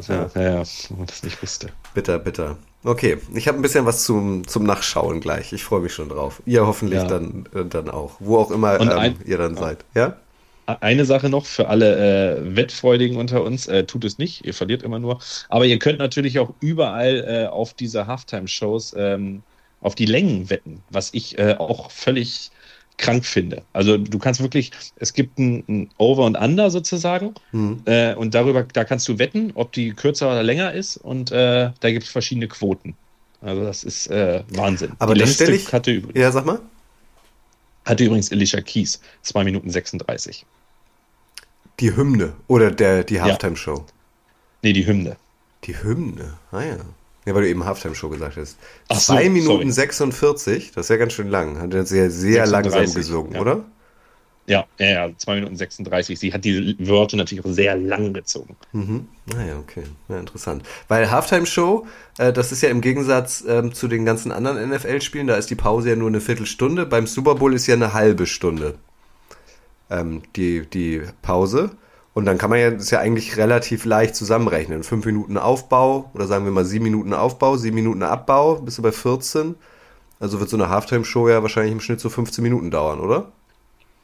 Ja, 0.09 0.31
ja, 0.35 0.43
ja, 0.43 0.62
wenn 0.88 0.99
man 0.99 1.07
das 1.07 1.23
nicht 1.23 1.43
wusste. 1.43 1.69
Bitter, 1.95 2.19
bitter. 2.19 2.57
Okay, 2.83 3.19
ich 3.35 3.47
habe 3.47 3.59
ein 3.59 3.62
bisschen 3.62 3.85
was 3.85 4.05
zum, 4.05 4.47
zum 4.49 4.64
Nachschauen 4.64 5.21
gleich. 5.21 5.53
Ich 5.53 5.64
freue 5.64 5.81
mich 5.81 5.93
schon 5.93 6.09
drauf. 6.09 6.40
Ihr 6.47 6.66
hoffentlich 6.66 7.03
Ja. 7.03 7.09
dann, 7.09 7.47
äh, 7.55 7.64
dann 7.64 7.90
auch. 7.90 8.12
Wo 8.21 8.38
auch 8.38 8.51
immer 8.51 8.81
ähm, 8.81 8.88
ein- 8.90 9.16
ihr 9.27 9.37
dann 9.38 9.55
seid. 9.57 9.85
Ja? 9.95 10.16
Eine 10.66 11.05
Sache 11.05 11.29
noch 11.29 11.47
für 11.47 11.69
alle 11.69 12.37
äh, 12.38 12.57
Wettfreudigen 12.57 13.16
unter 13.16 13.43
uns, 13.43 13.66
äh, 13.66 13.85
tut 13.85 14.05
es 14.05 14.19
nicht, 14.19 14.47
ihr 14.47 14.55
verliert 14.55 14.83
immer 14.85 14.99
nur. 15.01 15.19
Aber 15.49 15.64
ihr 15.66 15.79
könnt 15.81 15.99
natürlich 15.99 16.38
auch 16.38 16.55
überall 16.61 17.25
äh, 17.27 17.47
auf 17.49 17.75
diese 17.75 18.07
Halftime-Shows 18.07 18.95
ähm, 18.97 19.43
auf 19.81 19.95
die 19.97 20.07
Längen 20.07 20.49
wetten, 20.49 20.83
was 20.90 21.11
ich 21.12 21.38
äh, 21.38 21.57
auch 21.59 21.90
völlig 21.90 22.51
krank 23.00 23.24
finde. 23.24 23.62
Also 23.72 23.96
du 23.98 24.18
kannst 24.18 24.40
wirklich, 24.40 24.70
es 24.96 25.12
gibt 25.12 25.38
ein, 25.38 25.64
ein 25.68 25.90
Over 25.98 26.24
und 26.26 26.36
Under 26.36 26.70
sozusagen 26.70 27.34
Hm. 27.50 27.82
äh, 27.86 28.14
und 28.14 28.34
darüber, 28.34 28.62
da 28.62 28.84
kannst 28.84 29.08
du 29.08 29.18
wetten, 29.18 29.50
ob 29.54 29.72
die 29.72 29.90
kürzer 29.92 30.28
oder 30.30 30.42
länger 30.42 30.72
ist 30.72 30.96
und 30.98 31.32
äh, 31.32 31.70
da 31.80 31.90
gibt 31.90 32.04
es 32.04 32.10
verschiedene 32.10 32.46
Quoten. 32.48 32.94
Also 33.40 33.62
das 33.64 33.84
ist 33.84 34.06
äh, 34.08 34.42
Wahnsinn. 34.50 34.92
Aber 34.98 35.14
die 35.14 35.20
das 35.20 35.38
längste 35.38 35.54
ich- 35.56 35.72
hatte, 35.72 35.90
übrigens, 35.92 36.20
Ja, 36.20 36.30
sag 36.30 36.44
mal. 36.46 36.60
hatte 37.86 38.04
übrigens 38.04 38.30
Alicia 38.30 38.60
Keys, 38.60 39.00
2 39.22 39.44
Minuten 39.44 39.70
36. 39.70 40.44
Die 41.80 41.96
Hymne 41.96 42.34
oder 42.46 42.70
der, 42.70 43.04
die 43.04 43.20
Halftime-Show. 43.20 43.86
Nee, 44.62 44.74
die 44.74 44.86
Hymne. 44.86 45.16
Die 45.64 45.82
Hymne, 45.82 46.34
ah 46.52 46.60
ja. 46.62 46.76
Ja, 47.31 47.37
weil 47.37 47.43
du 47.43 47.49
eben 47.49 47.64
Halftime-Show 47.64 48.09
gesagt 48.09 48.37
hast. 48.37 48.59
Ach 48.88 48.99
so, 48.99 49.12
Zwei 49.12 49.29
Minuten 49.29 49.71
sorry. 49.71 49.87
46, 49.87 50.73
das 50.73 50.87
ist 50.87 50.90
ja 50.90 50.97
ganz 50.97 51.12
schön 51.12 51.29
lang. 51.29 51.61
Hat 51.61 51.73
er 51.73 51.87
sehr, 51.87 52.11
sehr 52.11 52.45
36, 52.45 52.73
langsam 52.73 52.95
gesungen, 52.95 53.33
ja. 53.35 53.40
oder? 53.40 53.64
Ja, 54.49 54.66
ja, 54.79 55.07
ja, 55.07 55.11
2 55.16 55.35
Minuten 55.37 55.55
36. 55.55 56.19
Sie 56.19 56.33
hat 56.33 56.45
die 56.45 56.75
Wörter 56.81 57.16
natürlich 57.16 57.45
auch 57.45 57.51
sehr 57.51 57.77
lang 57.77 58.12
gezogen. 58.12 58.57
Mhm. 58.73 59.07
Naja, 59.33 59.59
okay. 59.61 59.85
Ja, 60.09 60.19
interessant. 60.19 60.64
Weil 60.88 61.09
Halftime-Show, 61.09 61.87
äh, 62.19 62.33
das 62.33 62.51
ist 62.51 62.62
ja 62.62 62.69
im 62.69 62.81
Gegensatz 62.81 63.45
ähm, 63.47 63.73
zu 63.73 63.87
den 63.87 64.05
ganzen 64.05 64.33
anderen 64.33 64.69
NFL-Spielen, 64.71 65.29
da 65.29 65.37
ist 65.37 65.51
die 65.51 65.55
Pause 65.55 65.90
ja 65.90 65.95
nur 65.95 66.09
eine 66.09 66.21
Viertelstunde. 66.21 66.85
Beim 66.85 67.07
Super 67.07 67.37
Bowl 67.37 67.55
ist 67.55 67.69
ja 67.69 67.77
eine 67.77 67.93
halbe 67.93 68.27
Stunde 68.27 68.75
ähm, 69.88 70.23
die, 70.37 70.66
die 70.66 71.03
Pause. 71.23 71.71
Und 72.12 72.25
dann 72.25 72.38
kann 72.38 72.51
man 72.51 72.59
ja, 72.59 72.70
das 72.70 72.83
ist 72.83 72.90
ja 72.90 72.99
eigentlich 72.99 73.37
relativ 73.37 73.85
leicht 73.85 74.16
zusammenrechnen. 74.16 74.83
Fünf 74.83 75.07
Minuten 75.07 75.38
Aufbau 75.38 76.11
oder 76.12 76.27
sagen 76.27 76.44
wir 76.44 76.53
mal 76.53 76.64
sieben 76.64 76.85
Minuten 76.85 77.14
Aufbau, 77.14 77.57
sieben 77.57 77.77
Minuten 77.77 78.03
Abbau, 78.03 78.57
bist 78.57 78.79
du 78.79 78.83
bei 78.83 78.92
14. 78.92 79.55
Also 80.18 80.40
wird 80.40 80.51
so 80.51 80.57
eine 80.57 80.68
Halftime-Show 80.68 81.29
ja 81.29 81.42
wahrscheinlich 81.42 81.73
im 81.73 81.81
Schnitt 81.81 82.01
so 82.01 82.11
15 82.11 82.42
Minuten 82.42 82.70
dauern, 82.70 83.01
oder? 83.01 83.33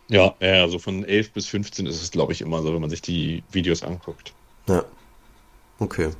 Ja, 0.09 0.35
ja, 0.41 0.63
also 0.63 0.79
von 0.79 1.05
11 1.05 1.33
bis 1.33 1.47
15 1.47 1.87
ist 1.87 2.01
es, 2.01 2.11
glaube 2.11 2.33
ich, 2.33 2.41
immer 2.41 2.63
so, 2.63 2.73
wenn 2.73 2.81
man 2.81 2.91
sich 2.91 3.03
die 3.03 3.43
Videos 3.51 3.83
anguckt. 3.83 4.33
Ja. 4.69 4.85
Okay. 5.79 6.11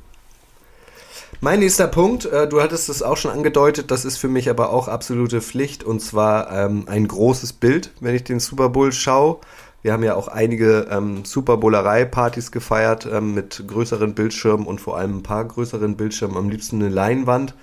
Mein 1.41 1.59
nächster 1.59 1.87
Punkt, 1.87 2.25
äh, 2.25 2.47
du 2.47 2.61
hattest 2.61 2.89
es 2.89 3.01
auch 3.01 3.17
schon 3.17 3.31
angedeutet, 3.31 3.91
das 3.91 4.05
ist 4.05 4.17
für 4.17 4.27
mich 4.27 4.49
aber 4.49 4.71
auch 4.71 4.87
absolute 4.87 5.41
Pflicht 5.41 5.83
und 5.83 5.99
zwar 5.99 6.51
ähm, 6.51 6.85
ein 6.87 7.07
großes 7.07 7.53
Bild, 7.53 7.91
wenn 7.99 8.15
ich 8.15 8.23
den 8.23 8.39
Super 8.39 8.69
Bowl 8.69 8.91
schaue. 8.91 9.39
Wir 9.87 9.93
haben 9.93 10.03
ja 10.03 10.15
auch 10.15 10.27
einige 10.27 10.87
ähm, 10.91 11.23
Super 11.23 11.55
Bowlerei-Partys 11.55 12.51
gefeiert 12.51 13.07
ähm, 13.09 13.33
mit 13.33 13.63
größeren 13.65 14.15
Bildschirmen 14.15 14.67
und 14.67 14.81
vor 14.81 14.97
allem 14.97 15.19
ein 15.19 15.23
paar 15.23 15.45
größeren 15.45 15.95
Bildschirmen, 15.95 16.35
am 16.35 16.49
liebsten 16.49 16.81
eine 16.81 16.89
Leinwand, 16.89 17.55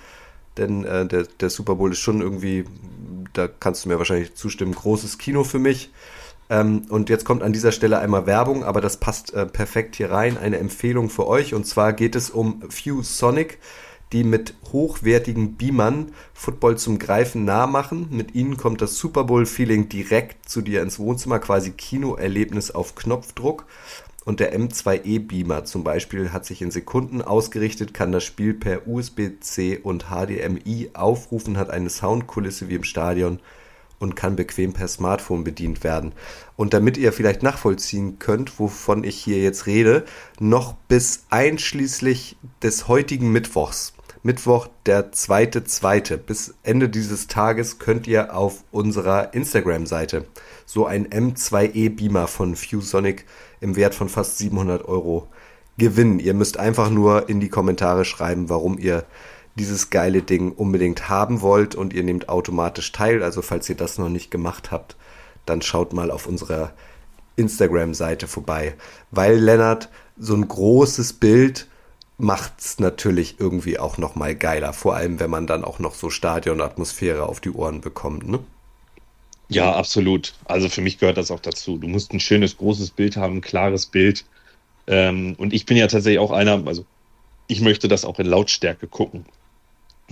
denn 0.57 0.85
äh, 0.85 1.05
der, 1.05 1.27
der 1.39 1.51
Super 1.51 1.75
Bowl 1.75 1.91
ist 1.91 1.99
schon 1.99 2.21
irgendwie, 2.21 2.65
da 3.33 3.47
kannst 3.47 3.85
du 3.85 3.89
mir 3.89 3.99
wahrscheinlich 3.99 4.33
zustimmen, 4.33 4.73
großes 4.73 5.19
Kino 5.19 5.43
für 5.43 5.59
mich. 5.59 5.91
Ähm, 6.49 6.87
und 6.89 7.11
jetzt 7.11 7.25
kommt 7.25 7.43
an 7.43 7.53
dieser 7.53 7.71
Stelle 7.71 7.99
einmal 7.99 8.25
Werbung, 8.25 8.63
aber 8.63 8.81
das 8.81 8.97
passt 8.97 9.31
äh, 9.35 9.45
perfekt 9.45 9.95
hier 9.95 10.09
rein. 10.09 10.35
Eine 10.39 10.57
Empfehlung 10.57 11.11
für 11.11 11.27
euch. 11.27 11.53
Und 11.53 11.67
zwar 11.67 11.93
geht 11.93 12.15
es 12.15 12.31
um 12.31 12.63
Fuse 12.71 13.13
Sonic, 13.13 13.59
die 14.11 14.23
mit 14.23 14.53
hochwertigen 14.71 15.55
Beamern 15.55 16.11
Football 16.33 16.77
zum 16.77 16.99
Greifen 16.99 17.45
nah 17.45 17.67
machen. 17.67 18.07
Mit 18.11 18.35
ihnen 18.35 18.57
kommt 18.57 18.81
das 18.81 18.97
Super 18.97 19.23
Bowl-Feeling 19.23 19.89
direkt 19.89 20.47
zu 20.47 20.61
dir 20.61 20.81
ins 20.81 20.99
Wohnzimmer, 20.99 21.39
quasi 21.39 21.71
Kinoerlebnis 21.71 22.71
auf 22.71 22.95
Knopfdruck. 22.95 23.65
Und 24.25 24.39
der 24.39 24.57
M2E-Beamer 24.57 25.65
zum 25.65 25.83
Beispiel 25.83 26.33
hat 26.33 26.45
sich 26.45 26.61
in 26.63 26.71
Sekunden 26.71 27.21
ausgerichtet, 27.21 27.93
kann 27.93 28.11
das 28.11 28.23
Spiel 28.23 28.55
per 28.55 28.87
USB-C 28.87 29.77
und 29.77 30.05
HDMI 30.09 30.89
aufrufen, 30.93 31.57
hat 31.57 31.69
eine 31.69 31.91
Soundkulisse 31.91 32.67
wie 32.67 32.75
im 32.75 32.83
Stadion 32.83 33.39
und 33.99 34.15
kann 34.15 34.35
bequem 34.35 34.73
per 34.73 34.87
Smartphone 34.87 35.43
bedient 35.43 35.83
werden. 35.83 36.13
Und 36.55 36.73
damit 36.73 36.97
ihr 36.97 37.13
vielleicht 37.13 37.43
nachvollziehen 37.43 38.19
könnt, 38.19 38.59
wovon 38.59 39.03
ich 39.03 39.17
hier 39.17 39.41
jetzt 39.41 39.67
rede, 39.67 40.05
noch 40.39 40.73
bis 40.87 41.25
einschließlich 41.29 42.37
des 42.61 42.87
heutigen 42.87 43.31
Mittwochs, 43.31 43.93
Mittwoch 44.25 44.69
der 44.87 45.11
zweite 45.11 45.65
zweite, 45.65 46.17
bis 46.17 46.55
Ende 46.63 46.89
dieses 46.89 47.27
Tages 47.27 47.77
könnt 47.77 48.07
ihr 48.07 48.35
auf 48.35 48.63
unserer 48.71 49.35
Instagram-Seite 49.35 50.25
so 50.65 50.87
ein 50.87 51.07
M2E 51.07 51.95
Beamer 51.95 52.25
von 52.25 52.55
ViewSonic 52.55 53.25
im 53.61 53.75
Wert 53.75 53.93
von 53.93 54.09
fast 54.09 54.39
700 54.39 54.83
Euro 54.85 55.27
gewinnen. 55.77 56.17
Ihr 56.17 56.33
müsst 56.33 56.57
einfach 56.57 56.89
nur 56.89 57.29
in 57.29 57.39
die 57.39 57.49
Kommentare 57.49 58.03
schreiben, 58.03 58.49
warum 58.49 58.79
ihr 58.79 59.05
dieses 59.59 59.91
geile 59.91 60.23
Ding 60.23 60.53
unbedingt 60.53 61.07
haben 61.07 61.41
wollt 61.41 61.75
und 61.75 61.93
ihr 61.93 62.01
nehmt 62.01 62.27
automatisch 62.27 62.91
teil. 62.93 63.21
Also 63.21 63.43
falls 63.43 63.69
ihr 63.69 63.75
das 63.75 63.99
noch 63.99 64.09
nicht 64.09 64.31
gemacht 64.31 64.71
habt, 64.71 64.95
dann 65.45 65.61
schaut 65.61 65.93
mal 65.93 66.09
auf 66.09 66.25
unserer 66.25 66.73
Instagram-Seite 67.35 68.25
vorbei. 68.25 68.73
Weil 69.11 69.37
Lennart, 69.37 69.91
so 70.17 70.33
ein 70.33 70.47
großes 70.47 71.13
Bild 71.13 71.67
macht's 72.17 72.79
natürlich 72.79 73.39
irgendwie 73.39 73.79
auch 73.79 73.97
noch 73.97 74.15
mal 74.15 74.35
geiler. 74.35 74.73
Vor 74.73 74.95
allem, 74.95 75.19
wenn 75.19 75.29
man 75.29 75.47
dann 75.47 75.63
auch 75.63 75.79
noch 75.79 75.95
so 75.95 76.09
Stadionatmosphäre 76.09 77.25
auf 77.27 77.41
die 77.41 77.51
Ohren 77.51 77.81
bekommt, 77.81 78.27
ne? 78.27 78.45
Ja, 79.49 79.73
absolut. 79.75 80.33
Also 80.45 80.69
für 80.69 80.81
mich 80.81 80.97
gehört 80.97 81.17
das 81.17 81.31
auch 81.31 81.39
dazu. 81.39 81.77
Du 81.77 81.87
musst 81.87 82.13
ein 82.13 82.19
schönes, 82.19 82.57
großes 82.57 82.91
Bild 82.91 83.15
haben, 83.17 83.37
ein 83.37 83.41
klares 83.41 83.85
Bild. 83.85 84.25
Ähm, 84.87 85.35
und 85.37 85.53
ich 85.53 85.65
bin 85.65 85.77
ja 85.77 85.87
tatsächlich 85.87 86.19
auch 86.19 86.31
einer, 86.31 86.65
also 86.67 86.85
ich 87.47 87.61
möchte 87.61 87.87
das 87.87 88.05
auch 88.05 88.19
in 88.19 88.27
Lautstärke 88.27 88.87
gucken. 88.87 89.25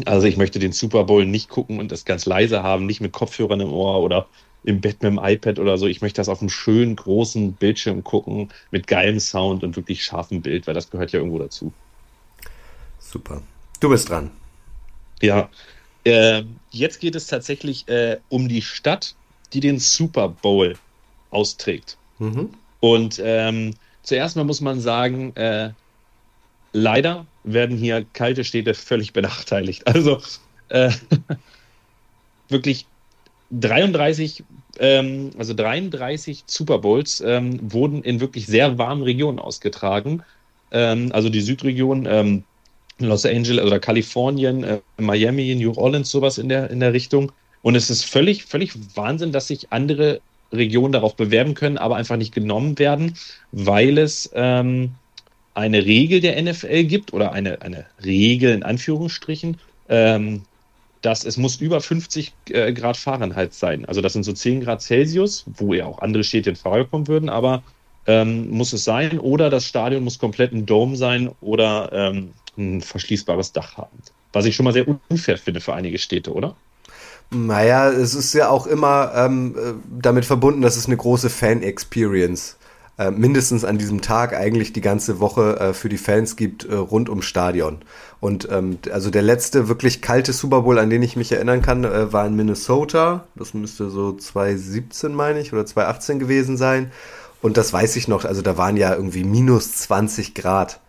Also 0.05 0.27
ich 0.27 0.37
möchte 0.37 0.59
den 0.59 0.71
Super 0.73 1.05
Bowl 1.05 1.25
nicht 1.25 1.49
gucken 1.49 1.79
und 1.79 1.91
das 1.91 2.05
ganz 2.05 2.25
leise 2.25 2.63
haben, 2.63 2.85
nicht 2.87 3.01
mit 3.01 3.13
Kopfhörern 3.13 3.61
im 3.61 3.71
Ohr 3.73 4.01
oder 4.01 4.29
im 4.63 4.81
Bett 4.81 5.03
mit 5.03 5.11
dem 5.11 5.19
iPad 5.23 5.59
oder 5.59 5.77
so. 5.77 5.87
Ich 5.87 6.01
möchte 6.01 6.21
das 6.21 6.29
auf 6.29 6.41
einem 6.41 6.49
schönen, 6.49 6.95
großen 6.95 7.57
Bildschirm 7.57 8.03
gucken, 8.03 8.51
mit 8.71 8.87
geilem 8.87 9.19
Sound 9.19 9.63
und 9.63 9.75
wirklich 9.75 10.03
scharfem 10.03 10.41
Bild, 10.41 10.67
weil 10.67 10.73
das 10.75 10.89
gehört 10.91 11.11
ja 11.11 11.19
irgendwo 11.19 11.39
dazu. 11.39 11.73
Super. 13.13 13.43
Du 13.79 13.89
bist 13.89 14.09
dran. 14.09 14.31
Ja, 15.21 15.47
äh, 16.03 16.41
jetzt 16.71 16.99
geht 16.99 17.13
es 17.13 17.27
tatsächlich 17.27 17.87
äh, 17.87 18.17
um 18.29 18.49
die 18.49 18.63
Stadt, 18.63 19.13
die 19.53 19.59
den 19.59 19.77
Super 19.77 20.29
Bowl 20.29 20.75
austrägt. 21.29 21.95
Mhm. 22.17 22.49
Und 22.79 23.21
ähm, 23.23 23.75
zuerst 24.01 24.35
mal 24.35 24.45
muss 24.45 24.61
man 24.61 24.81
sagen, 24.81 25.35
äh, 25.35 25.73
leider 26.71 27.27
werden 27.43 27.77
hier 27.77 28.03
kalte 28.13 28.43
Städte 28.43 28.73
völlig 28.73 29.13
benachteiligt. 29.13 29.83
Also 29.87 30.19
äh, 30.69 30.89
wirklich 32.49 32.87
33, 33.51 34.43
ähm, 34.79 35.29
also 35.37 35.53
33 35.53 36.45
Super 36.47 36.79
Bowls 36.79 37.21
ähm, 37.21 37.59
wurden 37.71 38.01
in 38.01 38.19
wirklich 38.19 38.47
sehr 38.47 38.79
warmen 38.79 39.03
Regionen 39.03 39.37
ausgetragen. 39.37 40.23
Ähm, 40.71 41.11
also 41.13 41.29
die 41.29 41.41
Südregion, 41.41 42.07
ähm, 42.09 42.43
Los 42.99 43.25
Angeles 43.25 43.65
oder 43.65 43.79
Kalifornien, 43.79 44.63
äh, 44.63 44.79
Miami, 44.97 45.55
New 45.55 45.73
Orleans, 45.73 46.09
sowas 46.09 46.37
in 46.37 46.49
der, 46.49 46.69
in 46.69 46.79
der 46.79 46.93
Richtung. 46.93 47.31
Und 47.61 47.75
es 47.75 47.89
ist 47.89 48.05
völlig, 48.05 48.45
völlig 48.45 48.73
Wahnsinn, 48.95 49.31
dass 49.31 49.47
sich 49.47 49.71
andere 49.71 50.21
Regionen 50.51 50.93
darauf 50.93 51.15
bewerben 51.15 51.55
können, 51.55 51.77
aber 51.77 51.95
einfach 51.95 52.17
nicht 52.17 52.33
genommen 52.33 52.77
werden, 52.77 53.15
weil 53.51 53.97
es 53.97 54.29
ähm, 54.35 54.91
eine 55.55 55.85
Regel 55.85 56.19
der 56.19 56.41
NFL 56.41 56.83
gibt 56.83 57.13
oder 57.13 57.31
eine, 57.31 57.61
eine 57.61 57.85
Regel 58.03 58.53
in 58.53 58.63
Anführungsstrichen. 58.63 59.57
Ähm, 59.89 60.43
dass 61.03 61.25
es 61.25 61.37
muss 61.37 61.57
über 61.57 61.81
50 61.81 62.33
äh, 62.49 62.73
Grad 62.73 62.97
Fahrenheit 62.97 63.53
sein. 63.53 63.85
Also 63.85 64.01
das 64.01 64.13
sind 64.13 64.23
so 64.23 64.31
10 64.31 64.61
Grad 64.61 64.81
Celsius, 64.81 65.43
wo 65.57 65.73
ja 65.73 65.85
auch 65.85 65.99
andere 65.99 66.23
Städte 66.23 66.49
in 66.49 66.55
Frage 66.55 66.85
kommen 66.85 67.07
würden, 67.07 67.29
aber 67.29 67.61
ähm, 68.07 68.49
muss 68.49 68.71
es 68.73 68.85
sein. 68.85 69.19
Oder 69.19 69.49
das 69.49 69.67
Stadion 69.67 70.03
muss 70.03 70.17
komplett 70.17 70.53
ein 70.53 70.65
Dome 70.65 70.95
sein 70.95 71.29
oder 71.41 71.89
ähm, 71.91 72.31
ein 72.57 72.81
verschließbares 72.81 73.51
Dach 73.51 73.77
haben. 73.77 73.97
Was 74.31 74.45
ich 74.45 74.55
schon 74.55 74.63
mal 74.63 74.73
sehr 74.73 74.85
unfair 75.09 75.37
finde 75.37 75.61
für 75.61 75.73
einige 75.73 75.99
Städte, 75.99 76.33
oder? 76.33 76.55
Naja, 77.29 77.89
es 77.89 78.13
ist 78.13 78.33
ja 78.33 78.49
auch 78.49 78.67
immer 78.67 79.11
ähm, 79.15 79.55
äh, 79.57 79.73
damit 79.99 80.25
verbunden, 80.25 80.61
dass 80.61 80.77
es 80.77 80.85
eine 80.85 80.97
große 80.97 81.29
Fan-Experience 81.29 82.57
äh, 82.99 83.09
mindestens 83.09 83.65
an 83.65 83.79
diesem 83.79 84.01
Tag 84.01 84.35
eigentlich 84.35 84.71
die 84.71 84.81
ganze 84.81 85.19
Woche 85.19 85.59
äh, 85.59 85.73
für 85.73 85.89
die 85.89 85.97
Fans 85.97 86.35
gibt 86.35 86.65
äh, 86.65 86.75
rund 86.75 87.09
ums 87.09 87.25
Stadion. 87.25 87.79
Und 88.19 88.47
ähm, 88.51 88.77
also 88.91 89.09
der 89.09 89.23
letzte 89.23 89.67
wirklich 89.67 90.01
kalte 90.01 90.31
Super 90.31 90.61
Bowl, 90.61 90.77
an 90.77 90.91
den 90.91 91.01
ich 91.01 91.15
mich 91.15 91.31
erinnern 91.31 91.63
kann, 91.63 91.83
äh, 91.85 92.13
war 92.13 92.27
in 92.27 92.35
Minnesota. 92.35 93.25
Das 93.35 93.55
müsste 93.55 93.89
so 93.89 94.13
2017, 94.13 95.13
meine 95.13 95.39
ich, 95.39 95.53
oder 95.53 95.65
2018 95.65 96.19
gewesen 96.19 96.55
sein. 96.55 96.91
Und 97.41 97.57
das 97.57 97.73
weiß 97.73 97.95
ich 97.95 98.07
noch, 98.07 98.25
also 98.25 98.41
da 98.41 98.57
waren 98.57 98.77
ja 98.77 98.93
irgendwie 98.93 99.23
minus 99.23 99.73
20 99.73 100.35
Grad 100.35 100.79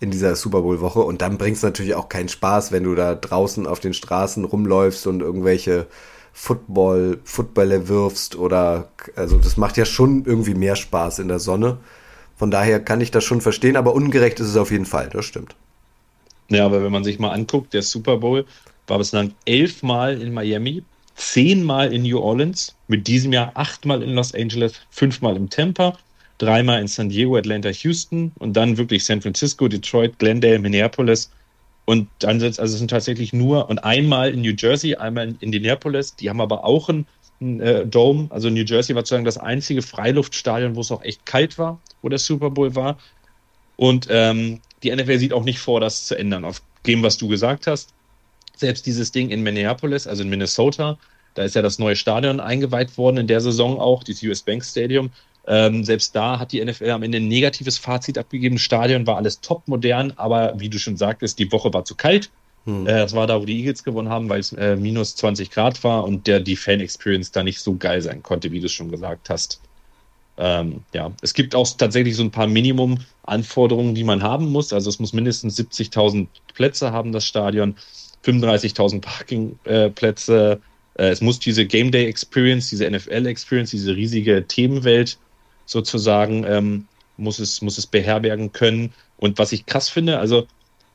in 0.00 0.10
dieser 0.10 0.34
Super 0.34 0.62
Bowl 0.62 0.80
Woche 0.80 1.00
und 1.00 1.20
dann 1.20 1.36
bringt 1.36 1.58
es 1.58 1.62
natürlich 1.62 1.94
auch 1.94 2.08
keinen 2.08 2.28
Spaß, 2.28 2.72
wenn 2.72 2.84
du 2.84 2.94
da 2.94 3.14
draußen 3.14 3.66
auf 3.66 3.80
den 3.80 3.92
Straßen 3.92 4.44
rumläufst 4.44 5.06
und 5.06 5.20
irgendwelche 5.20 5.86
Football, 6.32 7.20
Footballer 7.24 7.86
wirfst 7.88 8.34
oder, 8.36 8.88
also 9.14 9.36
das 9.36 9.58
macht 9.58 9.76
ja 9.76 9.84
schon 9.84 10.24
irgendwie 10.24 10.54
mehr 10.54 10.76
Spaß 10.76 11.18
in 11.18 11.28
der 11.28 11.38
Sonne. 11.38 11.78
Von 12.36 12.50
daher 12.50 12.80
kann 12.80 13.02
ich 13.02 13.10
das 13.10 13.24
schon 13.24 13.42
verstehen, 13.42 13.76
aber 13.76 13.94
ungerecht 13.94 14.40
ist 14.40 14.48
es 14.48 14.56
auf 14.56 14.70
jeden 14.70 14.86
Fall, 14.86 15.10
das 15.12 15.26
stimmt. 15.26 15.54
Ja, 16.48 16.64
aber 16.64 16.82
wenn 16.82 16.92
man 16.92 17.04
sich 17.04 17.18
mal 17.18 17.32
anguckt, 17.32 17.74
der 17.74 17.82
Super 17.82 18.16
Bowl 18.16 18.46
war 18.86 18.98
bislang 18.98 19.34
elfmal 19.44 20.20
in 20.20 20.32
Miami, 20.32 20.82
zehnmal 21.14 21.92
in 21.92 22.02
New 22.02 22.18
Orleans, 22.18 22.74
mit 22.88 23.06
diesem 23.06 23.32
Jahr 23.32 23.52
achtmal 23.54 24.02
in 24.02 24.14
Los 24.14 24.34
Angeles, 24.34 24.72
fünfmal 24.90 25.36
in 25.36 25.50
Tampa, 25.50 25.98
dreimal 26.40 26.80
in 26.80 26.88
San 26.88 27.08
Diego, 27.08 27.36
Atlanta, 27.36 27.68
Houston 27.68 28.32
und 28.38 28.54
dann 28.54 28.76
wirklich 28.76 29.04
San 29.04 29.22
Francisco, 29.22 29.68
Detroit, 29.68 30.18
Glendale, 30.18 30.58
Minneapolis 30.58 31.30
und 31.90 32.08
dann 32.20 32.38
sind 32.38 32.50
es, 32.50 32.60
also 32.60 32.74
es 32.74 32.78
sind 32.78 32.92
tatsächlich 32.92 33.32
nur, 33.32 33.68
und 33.68 33.80
einmal 33.80 34.30
in 34.30 34.42
New 34.42 34.54
Jersey, 34.56 34.94
einmal 34.94 35.30
in 35.30 35.38
Indianapolis, 35.40 36.14
die 36.14 36.30
haben 36.30 36.40
aber 36.40 36.64
auch 36.64 36.88
einen, 36.88 37.04
einen 37.40 37.60
äh, 37.60 37.84
Dome. 37.84 38.28
Also 38.30 38.48
New 38.48 38.62
Jersey 38.62 38.94
war 38.94 39.02
sozusagen 39.02 39.24
das 39.24 39.38
einzige 39.38 39.82
Freiluftstadion, 39.82 40.76
wo 40.76 40.82
es 40.82 40.92
auch 40.92 41.02
echt 41.02 41.26
kalt 41.26 41.58
war, 41.58 41.80
wo 42.00 42.08
der 42.08 42.20
Super 42.20 42.50
Bowl 42.50 42.76
war. 42.76 42.96
Und 43.76 44.06
ähm, 44.08 44.60
die 44.84 44.94
NFL 44.94 45.18
sieht 45.18 45.32
auch 45.32 45.42
nicht 45.42 45.58
vor, 45.58 45.80
das 45.80 46.06
zu 46.06 46.16
ändern, 46.16 46.44
auf 46.44 46.62
dem, 46.86 47.02
was 47.02 47.18
du 47.18 47.26
gesagt 47.26 47.66
hast. 47.66 47.92
Selbst 48.54 48.86
dieses 48.86 49.10
Ding 49.10 49.30
in 49.30 49.42
Minneapolis, 49.42 50.06
also 50.06 50.22
in 50.22 50.28
Minnesota, 50.28 50.96
da 51.34 51.42
ist 51.42 51.56
ja 51.56 51.62
das 51.62 51.80
neue 51.80 51.96
Stadion 51.96 52.38
eingeweiht 52.38 52.96
worden 52.98 53.16
in 53.16 53.26
der 53.26 53.40
Saison 53.40 53.80
auch, 53.80 54.04
dieses 54.04 54.22
US 54.22 54.42
Bank 54.42 54.64
Stadium. 54.64 55.10
Ähm, 55.46 55.84
selbst 55.84 56.14
da 56.14 56.38
hat 56.38 56.52
die 56.52 56.64
NFL 56.64 56.90
am 56.90 57.02
Ende 57.02 57.18
ein 57.18 57.28
negatives 57.28 57.78
Fazit 57.78 58.18
abgegeben. 58.18 58.58
Stadion 58.58 59.06
war 59.06 59.16
alles 59.16 59.40
top 59.40 59.66
modern, 59.66 60.12
aber 60.16 60.54
wie 60.58 60.68
du 60.68 60.78
schon 60.78 60.96
sagtest, 60.96 61.38
die 61.38 61.50
Woche 61.50 61.72
war 61.72 61.84
zu 61.84 61.94
kalt. 61.94 62.30
Hm. 62.66 62.86
Äh, 62.86 62.92
das 62.92 63.14
war 63.14 63.26
da, 63.26 63.40
wo 63.40 63.44
die 63.44 63.58
Eagles 63.58 63.82
gewonnen 63.84 64.10
haben, 64.10 64.28
weil 64.28 64.40
es 64.40 64.52
äh, 64.52 64.76
minus 64.76 65.16
20 65.16 65.50
Grad 65.50 65.82
war 65.82 66.04
und 66.04 66.26
der 66.26 66.40
die 66.40 66.56
Fan-Experience 66.56 67.32
da 67.32 67.42
nicht 67.42 67.60
so 67.60 67.76
geil 67.76 68.02
sein 68.02 68.22
konnte, 68.22 68.52
wie 68.52 68.60
du 68.60 68.66
es 68.66 68.72
schon 68.72 68.90
gesagt 68.90 69.30
hast. 69.30 69.60
Ähm, 70.36 70.84
ja, 70.94 71.12
es 71.20 71.34
gibt 71.34 71.54
auch 71.54 71.68
tatsächlich 71.76 72.16
so 72.16 72.22
ein 72.22 72.30
paar 72.30 72.46
Minimum-Anforderungen, 72.46 73.94
die 73.94 74.04
man 74.04 74.22
haben 74.22 74.50
muss. 74.50 74.72
Also 74.72 74.88
es 74.88 74.98
muss 74.98 75.12
mindestens 75.12 75.58
70.000 75.58 76.28
Plätze 76.54 76.92
haben, 76.92 77.12
das 77.12 77.26
Stadion, 77.26 77.76
35.000 78.24 79.00
Parkingplätze. 79.00 80.60
Äh, 80.94 81.08
es 81.08 81.20
muss 81.20 81.40
diese 81.40 81.66
Game 81.66 81.90
Day 81.90 82.06
Experience, 82.06 82.68
diese 82.70 82.90
NFL 82.90 83.26
Experience, 83.26 83.70
diese 83.70 83.96
riesige 83.96 84.46
Themenwelt 84.46 85.18
sozusagen 85.70 86.44
ähm, 86.44 86.86
muss, 87.16 87.38
es, 87.38 87.62
muss 87.62 87.78
es 87.78 87.86
beherbergen 87.86 88.52
können. 88.52 88.92
Und 89.18 89.38
was 89.38 89.52
ich 89.52 89.66
krass 89.66 89.88
finde, 89.88 90.18
also 90.18 90.46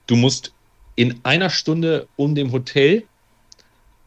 du 0.07 0.15
musst 0.15 0.51
in 0.95 1.19
einer 1.23 1.49
Stunde 1.49 2.07
um 2.17 2.35
dem 2.35 2.51
Hotel 2.51 3.03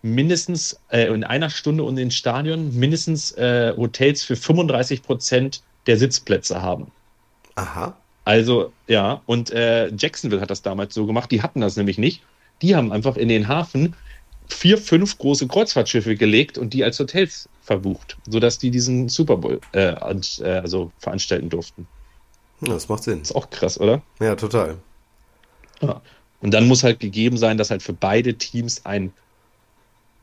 mindestens, 0.02 0.78
äh, 0.90 1.06
in 1.06 1.24
einer 1.24 1.50
Stunde 1.50 1.84
um 1.84 1.96
den 1.96 2.10
Stadion 2.10 2.76
mindestens 2.78 3.32
äh, 3.32 3.72
Hotels 3.76 4.22
für 4.22 4.36
35 4.36 5.02
Prozent 5.02 5.62
der 5.86 5.96
Sitzplätze 5.96 6.60
haben. 6.60 6.90
Aha. 7.54 7.96
Also, 8.24 8.72
ja, 8.86 9.22
und 9.24 9.50
äh, 9.50 9.88
Jacksonville 9.96 10.42
hat 10.42 10.50
das 10.50 10.60
damals 10.60 10.94
so 10.94 11.06
gemacht, 11.06 11.30
die 11.30 11.42
hatten 11.42 11.62
das 11.62 11.76
nämlich 11.76 11.96
nicht. 11.96 12.22
Die 12.60 12.76
haben 12.76 12.92
einfach 12.92 13.16
in 13.16 13.28
den 13.28 13.48
Hafen 13.48 13.96
vier, 14.48 14.78
fünf 14.78 15.18
große 15.18 15.46
Kreuzfahrtschiffe 15.46 16.16
gelegt 16.16 16.58
und 16.58 16.72
die 16.74 16.84
als 16.84 16.98
Hotels 16.98 17.48
verbucht, 17.62 18.16
sodass 18.28 18.58
die 18.58 18.70
diesen 18.70 19.08
Super 19.08 19.36
Bowl 19.36 19.60
äh, 19.72 19.92
äh, 19.92 20.44
also 20.44 20.90
veranstalten 20.98 21.48
durften. 21.48 21.86
Ja, 22.60 22.72
das 22.72 22.88
macht 22.88 23.04
Sinn. 23.04 23.22
Ist 23.22 23.34
auch 23.34 23.50
krass, 23.50 23.78
oder? 23.78 24.02
Ja, 24.20 24.34
total. 24.34 24.78
Ja. 25.80 26.00
Und 26.40 26.52
dann 26.52 26.66
muss 26.66 26.82
halt 26.82 27.00
gegeben 27.00 27.36
sein, 27.36 27.58
dass 27.58 27.70
halt 27.70 27.82
für 27.82 27.92
beide 27.92 28.34
Teams 28.34 28.84
ein, 28.84 29.12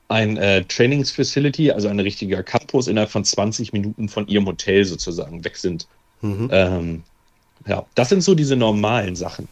ein 0.07 0.37
äh, 0.37 0.63
Trainingsfacility, 0.63 1.71
also 1.71 1.87
ein 1.87 1.99
richtiger 1.99 2.43
Campus, 2.43 2.87
innerhalb 2.87 3.11
von 3.11 3.23
20 3.23 3.73
Minuten 3.73 4.09
von 4.09 4.27
ihrem 4.27 4.45
Hotel 4.45 4.85
sozusagen 4.85 5.43
weg 5.43 5.57
sind. 5.57 5.87
Mhm. 6.21 6.49
Ähm, 6.51 7.03
ja, 7.67 7.85
das 7.95 8.09
sind 8.09 8.21
so 8.21 8.35
diese 8.35 8.55
normalen 8.55 9.15
Sachen 9.15 9.47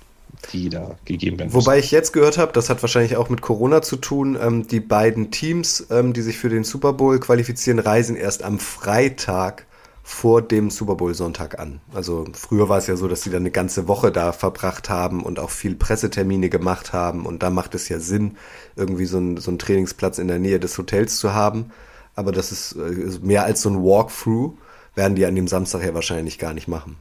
die 0.52 0.70
da 0.70 0.96
gegeben 1.06 1.40
werden. 1.40 1.54
Wobei 1.54 1.80
ich 1.80 1.92
jetzt 1.92 2.14
gehört 2.14 2.38
habe, 2.38 2.52
das 2.52 2.70
hat 2.70 2.82
wahrscheinlich 2.82 3.16
auch 3.16 3.30
mit 3.30 3.42
Corona 3.42 3.82
zu 3.82 3.96
tun, 3.96 4.38
ähm, 4.40 4.68
die 4.68 4.80
beiden 4.80 5.32
Teams, 5.32 5.88
ähm, 5.90 6.14
die 6.14 6.22
sich 6.22 6.38
für 6.38 6.50
den 6.50 6.64
Super 6.64 6.94
Bowl 6.94 7.20
qualifizieren, 7.20 7.80
reisen 7.80 8.16
erst 8.16 8.44
am 8.44 8.60
Freitag 8.60 9.66
vor 10.06 10.42
dem 10.42 10.70
Super 10.70 10.96
Bowl 10.96 11.14
Sonntag 11.14 11.60
an. 11.60 11.80
Also 11.94 12.26
früher 12.34 12.68
war 12.68 12.78
es 12.78 12.88
ja 12.88 12.98
so, 12.98 13.08
dass 13.08 13.22
sie 13.22 13.30
dann 13.30 13.44
eine 13.44 13.52
ganze 13.52 13.88
Woche 13.88 14.12
da 14.12 14.34
verbracht 14.34 14.90
haben 14.90 15.24
und 15.24 15.40
auch 15.40 15.50
viel 15.50 15.76
Pressetermine 15.76 16.50
gemacht 16.50 16.92
haben 16.92 17.26
und 17.26 17.42
da 17.42 17.50
macht 17.50 17.74
es 17.74 17.88
ja 17.88 18.00
Sinn, 18.00 18.38
irgendwie 18.76 19.06
so, 19.06 19.18
ein, 19.18 19.38
so 19.38 19.50
einen 19.50 19.60
Trainingsplatz 19.60 20.18
in 20.18 20.28
der 20.28 20.40
Nähe 20.40 20.60
des 20.60 20.78
Hotels 20.78 21.18
zu 21.18 21.34
haben. 21.34 21.72
Aber 22.16 22.34
das 22.34 22.52
ist 22.52 22.74
äh, 22.74 23.18
mehr 23.22 23.46
als 23.46 23.62
so 23.62 23.70
ein 23.70 23.82
Walkthrough, 23.82 24.54
werden 24.94 25.16
die 25.16 25.26
an 25.26 25.36
dem 25.36 25.48
Samstag 25.48 25.84
ja 25.84 25.94
wahrscheinlich 25.94 26.38
gar 26.38 26.54
nicht 26.54 26.68
machen. 26.68 26.98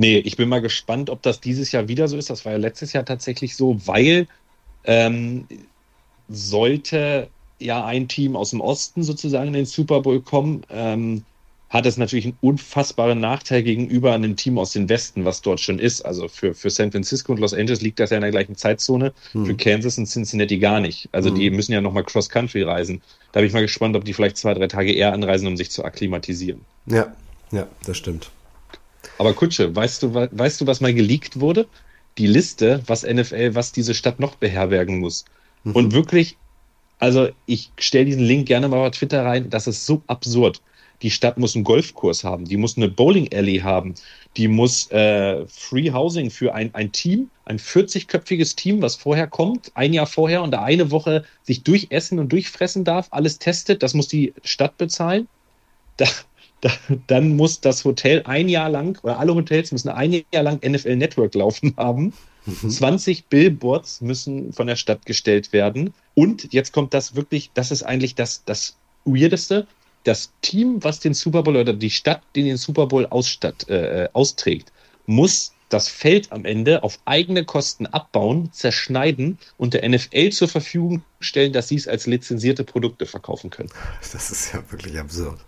Nee, 0.00 0.16
ich 0.16 0.38
bin 0.38 0.48
mal 0.48 0.62
gespannt, 0.62 1.10
ob 1.10 1.20
das 1.20 1.42
dieses 1.42 1.72
Jahr 1.72 1.86
wieder 1.88 2.08
so 2.08 2.16
ist. 2.16 2.30
Das 2.30 2.46
war 2.46 2.52
ja 2.52 2.58
letztes 2.58 2.94
Jahr 2.94 3.04
tatsächlich 3.04 3.54
so, 3.54 3.86
weil 3.86 4.28
ähm, 4.84 5.46
sollte 6.30 7.28
ja 7.58 7.84
ein 7.84 8.08
Team 8.08 8.34
aus 8.34 8.48
dem 8.48 8.62
Osten 8.62 9.02
sozusagen 9.02 9.48
in 9.48 9.52
den 9.52 9.66
Super 9.66 10.00
Bowl 10.00 10.22
kommen, 10.22 10.62
ähm, 10.70 11.22
hat 11.68 11.84
es 11.84 11.98
natürlich 11.98 12.24
einen 12.24 12.38
unfassbaren 12.40 13.20
Nachteil 13.20 13.62
gegenüber 13.62 14.14
einem 14.14 14.36
Team 14.36 14.56
aus 14.56 14.72
dem 14.72 14.88
Westen, 14.88 15.26
was 15.26 15.42
dort 15.42 15.60
schon 15.60 15.78
ist. 15.78 16.00
Also 16.00 16.28
für, 16.28 16.54
für 16.54 16.70
San 16.70 16.90
Francisco 16.90 17.32
und 17.32 17.38
Los 17.38 17.52
Angeles 17.52 17.82
liegt 17.82 18.00
das 18.00 18.08
ja 18.08 18.16
in 18.16 18.22
der 18.22 18.30
gleichen 18.30 18.56
Zeitzone, 18.56 19.12
hm. 19.32 19.44
für 19.44 19.54
Kansas 19.54 19.98
und 19.98 20.06
Cincinnati 20.06 20.56
gar 20.56 20.80
nicht. 20.80 21.10
Also 21.12 21.28
hm. 21.28 21.34
die 21.34 21.50
müssen 21.50 21.72
ja 21.72 21.82
nochmal 21.82 22.04
Cross-Country 22.04 22.62
reisen. 22.62 23.02
Da 23.32 23.40
bin 23.40 23.48
ich 23.48 23.52
mal 23.52 23.60
gespannt, 23.60 23.94
ob 23.96 24.06
die 24.06 24.14
vielleicht 24.14 24.38
zwei, 24.38 24.54
drei 24.54 24.66
Tage 24.66 24.94
eher 24.94 25.12
anreisen, 25.12 25.46
um 25.46 25.58
sich 25.58 25.70
zu 25.70 25.84
akklimatisieren. 25.84 26.62
Ja, 26.86 27.14
ja, 27.52 27.68
das 27.84 27.98
stimmt. 27.98 28.30
Aber 29.20 29.34
Kutsche, 29.34 29.76
weißt 29.76 30.02
du, 30.02 30.14
weißt 30.14 30.62
du, 30.62 30.66
was 30.66 30.80
mal 30.80 30.94
geleakt 30.94 31.40
wurde? 31.40 31.66
Die 32.16 32.26
Liste, 32.26 32.82
was 32.86 33.02
NFL, 33.02 33.54
was 33.54 33.70
diese 33.70 33.92
Stadt 33.92 34.18
noch 34.18 34.36
beherbergen 34.36 34.98
muss. 34.98 35.26
Mhm. 35.62 35.72
Und 35.76 35.92
wirklich, 35.92 36.38
also 36.98 37.28
ich 37.44 37.70
stelle 37.78 38.06
diesen 38.06 38.24
Link 38.24 38.46
gerne 38.46 38.66
mal 38.68 38.80
bei 38.80 38.88
Twitter 38.88 39.22
rein, 39.22 39.50
das 39.50 39.66
ist 39.66 39.84
so 39.84 40.00
absurd. 40.06 40.62
Die 41.02 41.10
Stadt 41.10 41.36
muss 41.36 41.54
einen 41.54 41.64
Golfkurs 41.64 42.24
haben, 42.24 42.46
die 42.46 42.56
muss 42.56 42.78
eine 42.78 42.88
Bowling 42.88 43.28
Alley 43.34 43.58
haben, 43.58 43.94
die 44.38 44.48
muss 44.48 44.90
äh, 44.90 45.46
Free 45.48 45.92
Housing 45.92 46.30
für 46.30 46.54
ein, 46.54 46.74
ein 46.74 46.90
Team, 46.90 47.28
ein 47.44 47.58
40-köpfiges 47.58 48.56
Team, 48.56 48.80
was 48.80 48.96
vorher 48.96 49.26
kommt, 49.26 49.70
ein 49.74 49.92
Jahr 49.92 50.06
vorher 50.06 50.42
und 50.42 50.52
da 50.52 50.62
eine 50.62 50.90
Woche 50.90 51.26
sich 51.42 51.62
durchessen 51.62 52.18
und 52.20 52.32
durchfressen 52.32 52.84
darf, 52.84 53.08
alles 53.10 53.38
testet, 53.38 53.82
das 53.82 53.92
muss 53.92 54.08
die 54.08 54.32
Stadt 54.44 54.78
bezahlen. 54.78 55.28
Da, 55.98 56.06
da, 56.60 56.70
dann 57.06 57.36
muss 57.36 57.60
das 57.60 57.84
Hotel 57.84 58.22
ein 58.24 58.48
Jahr 58.48 58.68
lang, 58.68 58.98
oder 59.02 59.18
alle 59.18 59.34
Hotels 59.34 59.72
müssen 59.72 59.88
ein 59.88 60.22
Jahr 60.32 60.42
lang 60.42 60.60
NFL 60.64 60.96
Network 60.96 61.34
laufen 61.34 61.74
haben. 61.76 62.12
Mhm. 62.46 62.70
20 62.70 63.26
Billboards 63.26 64.00
müssen 64.00 64.52
von 64.52 64.66
der 64.66 64.76
Stadt 64.76 65.04
gestellt 65.06 65.52
werden. 65.52 65.92
Und 66.14 66.52
jetzt 66.52 66.72
kommt 66.72 66.94
das 66.94 67.14
wirklich, 67.14 67.50
das 67.54 67.70
ist 67.70 67.82
eigentlich 67.82 68.14
das, 68.14 68.44
das 68.44 68.76
Weirdeste. 69.04 69.66
Das 70.04 70.32
Team, 70.40 70.82
was 70.82 71.00
den 71.00 71.12
Super 71.12 71.42
Bowl 71.42 71.56
oder 71.56 71.74
die 71.74 71.90
Stadt, 71.90 72.22
die 72.34 72.42
den 72.42 72.56
Super 72.56 72.86
Bowl 72.86 73.06
ausstatt, 73.06 73.68
äh, 73.68 74.08
austrägt, 74.14 74.72
muss 75.06 75.52
das 75.68 75.88
Feld 75.88 76.32
am 76.32 76.44
Ende 76.44 76.82
auf 76.82 76.98
eigene 77.04 77.44
Kosten 77.44 77.86
abbauen, 77.86 78.50
zerschneiden 78.52 79.38
und 79.56 79.74
der 79.74 79.88
NFL 79.88 80.30
zur 80.30 80.48
Verfügung 80.48 81.02
stellen, 81.20 81.52
dass 81.52 81.68
sie 81.68 81.76
es 81.76 81.86
als 81.86 82.06
lizenzierte 82.06 82.64
Produkte 82.64 83.06
verkaufen 83.06 83.50
können. 83.50 83.70
Das 84.12 84.30
ist 84.30 84.52
ja 84.52 84.62
wirklich 84.70 84.98
absurd. 84.98 85.38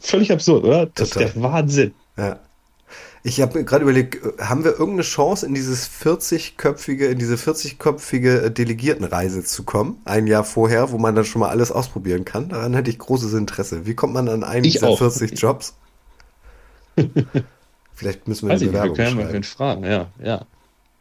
Völlig 0.00 0.32
absurd, 0.32 0.64
oder? 0.64 0.86
Das 0.94 1.10
Total. 1.10 1.28
ist 1.28 1.34
der 1.36 1.42
Wahnsinn. 1.42 1.94
Ja. 2.16 2.40
Ich 3.26 3.40
habe 3.40 3.64
gerade 3.64 3.84
überlegt, 3.84 4.18
haben 4.38 4.64
wir 4.64 4.72
irgendeine 4.72 5.00
Chance, 5.02 5.46
in 5.46 5.54
dieses 5.54 5.88
40-köpfige, 5.88 7.06
in 7.06 7.18
diese 7.18 7.36
40-köpfige 7.36 8.50
Delegiertenreise 8.50 9.42
zu 9.42 9.62
kommen? 9.64 9.98
Ein 10.04 10.26
Jahr 10.26 10.44
vorher, 10.44 10.92
wo 10.92 10.98
man 10.98 11.14
dann 11.14 11.24
schon 11.24 11.40
mal 11.40 11.48
alles 11.48 11.72
ausprobieren 11.72 12.26
kann? 12.26 12.50
Daran 12.50 12.74
hätte 12.74 12.90
ich 12.90 12.98
großes 12.98 13.32
Interesse. 13.32 13.86
Wie 13.86 13.94
kommt 13.94 14.12
man 14.12 14.28
an 14.28 14.44
einen 14.44 14.66
Ich 14.66 14.74
dieser 14.74 14.88
auch. 14.88 14.98
40 14.98 15.32
Jobs? 15.40 15.72
Vielleicht 17.94 18.28
müssen 18.28 18.46
wir 18.48 18.52
Weiß 18.54 18.60
eine 18.60 18.70
ich 18.70 18.72
nicht, 18.72 18.82
wir 18.82 18.90
Bewerbung 18.92 18.96
können 18.96 19.16
schreiben. 19.16 19.32
wen 19.32 19.42
fragen, 19.42 19.84
ja, 19.84 20.08
ja. 20.22 20.44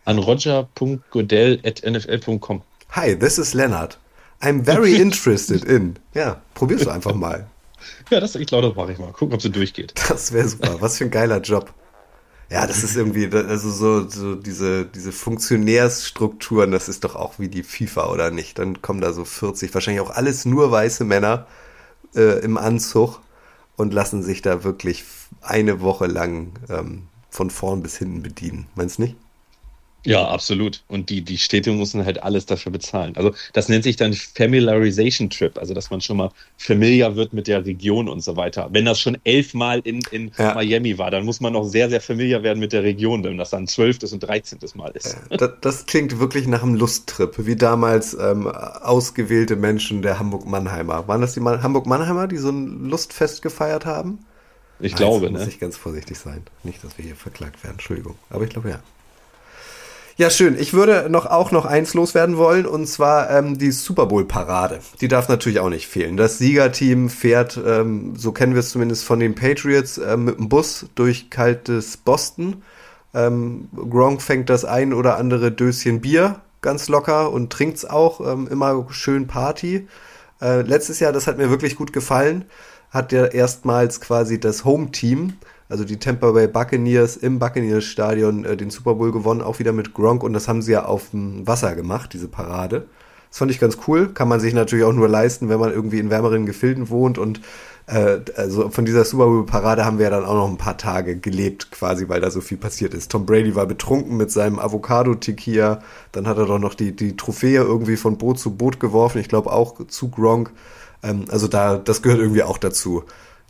An 0.05 0.17
roger.godell.nfl.com. 0.17 2.61
Hi, 2.91 3.15
this 3.17 3.37
is 3.37 3.53
Leonard. 3.53 3.97
I'm 4.41 4.63
very 4.63 4.95
interested 5.01 5.65
in. 5.65 5.97
Ja, 6.13 6.41
probier's 6.53 6.87
einfach 6.87 7.15
mal. 7.15 7.47
Ja, 8.09 8.19
das, 8.19 8.35
ich 8.35 8.47
glaube, 8.47 8.67
das 8.67 8.75
mache 8.75 8.91
ich 8.91 8.99
mal. 8.99 9.11
Gucken, 9.11 9.33
ob 9.35 9.41
sie 9.41 9.51
durchgeht. 9.51 9.93
Das 10.09 10.31
wäre 10.31 10.47
super. 10.47 10.77
Was 10.79 10.97
für 10.97 11.05
ein 11.05 11.11
geiler 11.11 11.41
Job. 11.41 11.73
Ja, 12.49 12.67
das 12.67 12.83
ist 12.83 12.95
irgendwie, 12.95 13.29
also 13.33 13.71
so, 13.71 14.07
so 14.07 14.35
diese, 14.35 14.85
diese 14.85 15.11
Funktionärsstrukturen, 15.11 16.71
das 16.71 16.87
ist 16.87 17.03
doch 17.03 17.15
auch 17.15 17.39
wie 17.39 17.47
die 17.47 17.63
FIFA, 17.63 18.11
oder 18.11 18.29
nicht? 18.29 18.59
Dann 18.59 18.81
kommen 18.81 19.01
da 19.01 19.11
so 19.11 19.25
40, 19.25 19.73
wahrscheinlich 19.73 20.01
auch 20.01 20.11
alles 20.11 20.45
nur 20.45 20.69
weiße 20.69 21.03
Männer 21.03 21.47
äh, 22.15 22.39
im 22.43 22.57
Anzug 22.57 23.21
und 23.75 23.93
lassen 23.93 24.21
sich 24.21 24.41
da 24.43 24.63
wirklich 24.63 25.03
eine 25.41 25.81
Woche 25.81 26.05
lang 26.05 26.51
ähm, 26.69 27.07
von 27.29 27.49
vorn 27.49 27.81
bis 27.81 27.97
hinten 27.97 28.21
bedienen. 28.21 28.67
Meinst 28.75 28.99
nicht? 28.99 29.15
Ja, 30.05 30.27
absolut. 30.27 30.83
Und 30.87 31.09
die, 31.09 31.21
die 31.21 31.37
Städte 31.37 31.71
müssen 31.71 32.03
halt 32.05 32.21
alles 32.23 32.45
dafür 32.45 32.71
bezahlen. 32.71 33.15
Also 33.15 33.33
das 33.53 33.69
nennt 33.69 33.83
sich 33.85 33.95
dann 33.95 34.13
Familiarization 34.13 35.29
Trip, 35.29 35.57
also 35.57 35.73
dass 35.73 35.89
man 35.89 36.01
schon 36.01 36.17
mal 36.17 36.31
familiar 36.57 37.15
wird 37.15 37.31
mit 37.33 37.47
der 37.47 37.65
Region 37.65 38.09
und 38.09 38.21
so 38.21 38.35
weiter. 38.35 38.67
Wenn 38.71 38.85
das 38.85 38.99
schon 38.99 39.17
elfmal 39.23 39.79
in, 39.85 40.01
in 40.11 40.31
Ja. 40.37 40.55
Miami 40.55 40.97
war, 40.97 41.09
dann 41.09 41.23
muss 41.23 41.39
man 41.39 41.53
noch 41.53 41.63
sehr, 41.63 41.89
sehr 41.89 42.01
familiar 42.01 42.43
werden 42.43 42.59
mit 42.59 42.73
der 42.73 42.83
Region, 42.83 43.23
wenn 43.23 43.37
das 43.37 43.51
dann 43.51 43.65
zwölftes 43.67 44.11
und 44.11 44.19
dreizehntes 44.19 44.75
Mal 44.75 44.91
ist. 44.91 45.17
Das, 45.29 45.51
das 45.61 45.85
klingt 45.85 46.19
wirklich 46.19 46.47
nach 46.47 46.63
einem 46.63 46.75
Lusttrip, 46.75 47.33
wie 47.45 47.55
damals 47.55 48.13
ähm, 48.13 48.47
ausgewählte 48.47 49.55
Menschen 49.55 50.01
der 50.01 50.19
Hamburg-Mannheimer. 50.19 51.07
Waren 51.07 51.21
das 51.21 51.33
die 51.33 51.39
Man- 51.39 51.63
Hamburg-Mannheimer, 51.63 52.27
die 52.27 52.37
so 52.37 52.49
ein 52.49 52.89
Lustfest 52.89 53.41
gefeiert 53.41 53.85
haben? 53.85 54.19
Ich 54.79 54.95
glaube, 54.95 55.27
Jetzt 55.27 55.31
muss 55.31 55.41
ne? 55.43 55.47
ich 55.47 55.59
ganz 55.59 55.77
vorsichtig 55.77 56.17
sein. 56.17 56.43
Nicht, 56.63 56.83
dass 56.83 56.97
wir 56.97 57.05
hier 57.05 57.15
verklagt 57.15 57.63
werden. 57.63 57.75
Entschuldigung. 57.75 58.15
Aber 58.29 58.43
ich 58.43 58.49
glaube 58.49 58.69
ja. 58.69 58.79
Ja, 60.15 60.29
schön. 60.29 60.55
Ich 60.59 60.73
würde 60.73 61.09
noch 61.09 61.25
auch 61.25 61.51
noch 61.51 61.65
eins 61.65 61.95
loswerden 61.95 62.37
wollen, 62.37 62.67
und 62.67 62.85
zwar 62.85 63.31
ähm, 63.31 63.57
die 63.57 63.71
Super 63.71 64.05
Bowl-Parade. 64.05 64.79
Die 65.01 65.07
darf 65.07 65.27
natürlich 65.27 65.59
auch 65.59 65.69
nicht 65.69 65.87
fehlen. 65.87 66.17
Das 66.17 66.37
Siegerteam 66.37 67.09
fährt, 67.09 67.59
ähm, 67.65 68.13
so 68.15 68.31
kennen 68.31 68.53
wir 68.53 68.59
es 68.59 68.69
zumindest 68.69 69.05
von 69.05 69.19
den 69.19 69.33
Patriots, 69.33 69.97
ähm, 69.97 70.25
mit 70.25 70.37
dem 70.37 70.49
Bus 70.49 70.85
durch 70.93 71.31
kaltes 71.31 71.97
Boston. 71.97 72.61
Ähm, 73.15 73.69
Gronk 73.75 74.21
fängt 74.21 74.51
das 74.51 74.65
ein 74.65 74.93
oder 74.93 75.17
andere 75.17 75.51
Döschen 75.51 76.01
Bier 76.01 76.41
ganz 76.61 76.89
locker 76.89 77.31
und 77.31 77.51
trinkt's 77.51 77.83
auch 77.83 78.21
ähm, 78.21 78.47
immer 78.47 78.87
schön 78.89 79.27
Party. 79.27 79.87
Äh, 80.41 80.61
letztes 80.61 80.99
Jahr, 80.99 81.11
das 81.11 81.27
hat 81.27 81.37
mir 81.37 81.49
wirklich 81.49 81.75
gut 81.75 81.91
gefallen, 81.91 82.45
hat 82.89 83.13
er 83.13 83.33
erstmals 83.33 83.99
quasi 84.01 84.39
das 84.39 84.63
Home-Team, 84.63 85.33
also 85.69 85.83
die 85.83 85.97
Tampa 85.97 86.31
Bay 86.31 86.47
Buccaneers 86.47 87.17
im 87.17 87.39
Buccaneers 87.39 87.83
Stadion 87.83 88.45
äh, 88.45 88.57
den 88.57 88.69
Super 88.69 88.95
Bowl 88.95 89.11
gewonnen, 89.11 89.41
auch 89.41 89.59
wieder 89.59 89.73
mit 89.73 89.93
Gronk 89.93 90.23
und 90.23 90.33
das 90.33 90.47
haben 90.47 90.61
sie 90.61 90.73
ja 90.73 90.85
auf 90.85 91.11
dem 91.11 91.45
Wasser 91.47 91.75
gemacht, 91.75 92.13
diese 92.13 92.27
Parade. 92.27 92.87
Das 93.29 93.39
fand 93.39 93.49
ich 93.49 93.59
ganz 93.59 93.77
cool, 93.87 94.09
kann 94.09 94.27
man 94.27 94.39
sich 94.39 94.53
natürlich 94.53 94.85
auch 94.85 94.93
nur 94.93 95.07
leisten, 95.07 95.49
wenn 95.49 95.59
man 95.59 95.71
irgendwie 95.71 95.99
in 95.99 96.11
wärmeren 96.11 96.45
Gefilden 96.45 96.89
wohnt 96.89 97.17
und 97.17 97.41
äh, 97.87 98.19
also 98.35 98.69
von 98.69 98.85
dieser 98.85 99.05
Super 99.05 99.25
Bowl 99.25 99.45
Parade 99.45 99.85
haben 99.85 99.97
wir 99.97 100.05
ja 100.05 100.11
dann 100.11 100.25
auch 100.25 100.35
noch 100.35 100.49
ein 100.49 100.57
paar 100.57 100.77
Tage 100.77 101.17
gelebt, 101.17 101.71
quasi, 101.71 102.07
weil 102.07 102.21
da 102.21 102.31
so 102.31 102.41
viel 102.41 102.57
passiert 102.57 102.93
ist. 102.93 103.11
Tom 103.11 103.25
Brady 103.25 103.55
war 103.55 103.65
betrunken 103.65 104.17
mit 104.17 104.31
seinem 104.31 104.59
Avocado 104.59 105.15
Tequila, 105.15 105.81
dann 106.11 106.27
hat 106.27 106.37
er 106.37 106.45
doch 106.45 106.59
noch 106.59 106.75
die, 106.75 106.95
die 106.95 107.17
Trophäe 107.17 107.61
irgendwie 107.61 107.97
von 107.97 108.17
Boot 108.17 108.39
zu 108.39 108.55
Boot 108.55 108.79
geworfen, 108.79 109.19
ich 109.19 109.29
glaube 109.29 109.51
auch 109.51 109.85
zu 109.87 110.09
Gronk. 110.09 110.51
Ähm, 111.01 111.25
also 111.29 111.47
da, 111.47 111.77
das 111.77 112.01
gehört 112.01 112.19
irgendwie 112.19 112.43
auch 112.43 112.57
dazu. 112.57 113.03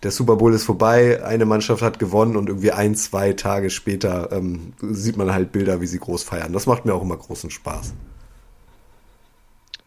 Der 0.04 0.12
Super 0.12 0.36
Bowl 0.36 0.54
ist 0.54 0.66
vorbei, 0.66 1.24
eine 1.24 1.46
Mannschaft 1.46 1.82
hat 1.82 1.98
gewonnen 1.98 2.36
und 2.36 2.50
irgendwie 2.50 2.72
ein, 2.72 2.96
zwei 2.96 3.34
Tage 3.34 3.70
später 3.70 4.32
ähm, 4.32 4.74
sieht 4.82 5.16
man 5.18 5.34
halt 5.34 5.52
Bilder, 5.52 5.82
wie 5.82 5.88
sie 5.88 6.00
groß 6.00 6.24
feiern. 6.24 6.52
Das 6.52 6.66
macht 6.66 6.86
mir 6.86 6.94
auch 6.94 7.02
immer 7.02 7.18
großen 7.18 7.50
Spaß. 7.50 7.94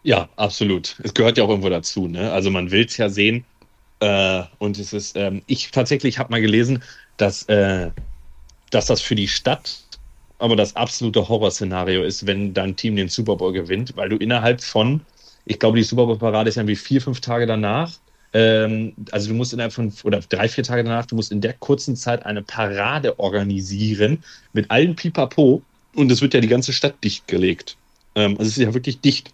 Ja, 0.03 0.29
absolut. 0.37 0.97
Es 1.03 1.13
gehört 1.13 1.37
ja 1.37 1.45
auch 1.45 1.51
irgendwo 1.51 1.69
dazu, 1.69 2.09
ne? 2.09 2.33
Also 2.33 2.51
man 2.51 2.71
will 2.71 2.87
es 2.87 2.97
ja 2.97 3.09
sehen. 3.09 3.45
Äh, 4.01 4.45
und 4.59 4.79
es 4.79 4.93
ist, 4.93 5.17
ähm, 5.17 5.43
ich 5.47 5.71
tatsächlich 5.71 6.19
habe 6.19 6.31
mal 6.31 6.41
gelesen, 6.41 6.83
dass, 7.17 7.43
äh, 7.45 7.91
dass 8.71 8.87
das 8.87 9.01
für 9.01 9.15
die 9.15 9.29
Stadt 9.29 9.87
aber 10.39 10.57
das 10.57 10.77
absolute 10.77 11.29
Horrorszenario 11.29 12.03
ist, 12.03 12.27
wenn 12.27 12.53
dein 12.55 12.77
Team 12.77 12.97
den 12.97 13.09
Super 13.09 13.37
Bowl 13.37 13.53
gewinnt, 13.53 13.97
weil 13.97 14.09
du 14.09 14.17
innerhalb 14.17 14.63
von, 14.63 15.01
ich 15.45 15.59
glaube, 15.59 15.79
die 15.79 15.85
Super 15.85 16.07
Bowl-Parade 16.07 16.49
ist 16.49 16.57
ja 16.57 16.67
wie 16.67 16.77
vier, 16.77 17.01
fünf 17.01 17.21
Tage 17.21 17.47
danach. 17.47 17.93
Ähm, 18.33 18.95
also 19.13 19.29
du 19.29 19.35
musst 19.35 19.53
innerhalb 19.53 19.73
von, 19.73 19.93
oder 20.05 20.21
drei, 20.21 20.49
vier 20.49 20.65
Tage 20.65 20.85
danach, 20.85 21.07
du 21.07 21.15
musst 21.15 21.33
in 21.33 21.41
der 21.41 21.55
kurzen 21.55 21.97
Zeit 21.97 22.27
eine 22.27 22.43
Parade 22.43 23.19
organisieren 23.19 24.23
mit 24.53 24.71
allen 24.71 24.97
Pipapo 24.97 25.63
und 25.95 26.11
es 26.11 26.21
wird 26.21 26.35
ja 26.35 26.41
die 26.41 26.49
ganze 26.49 26.73
Stadt 26.73 27.03
dichtgelegt. 27.03 27.77
Ähm, 28.15 28.33
also 28.33 28.43
es 28.43 28.57
ist 28.57 28.63
ja 28.63 28.75
wirklich 28.75 29.01
dicht. 29.01 29.33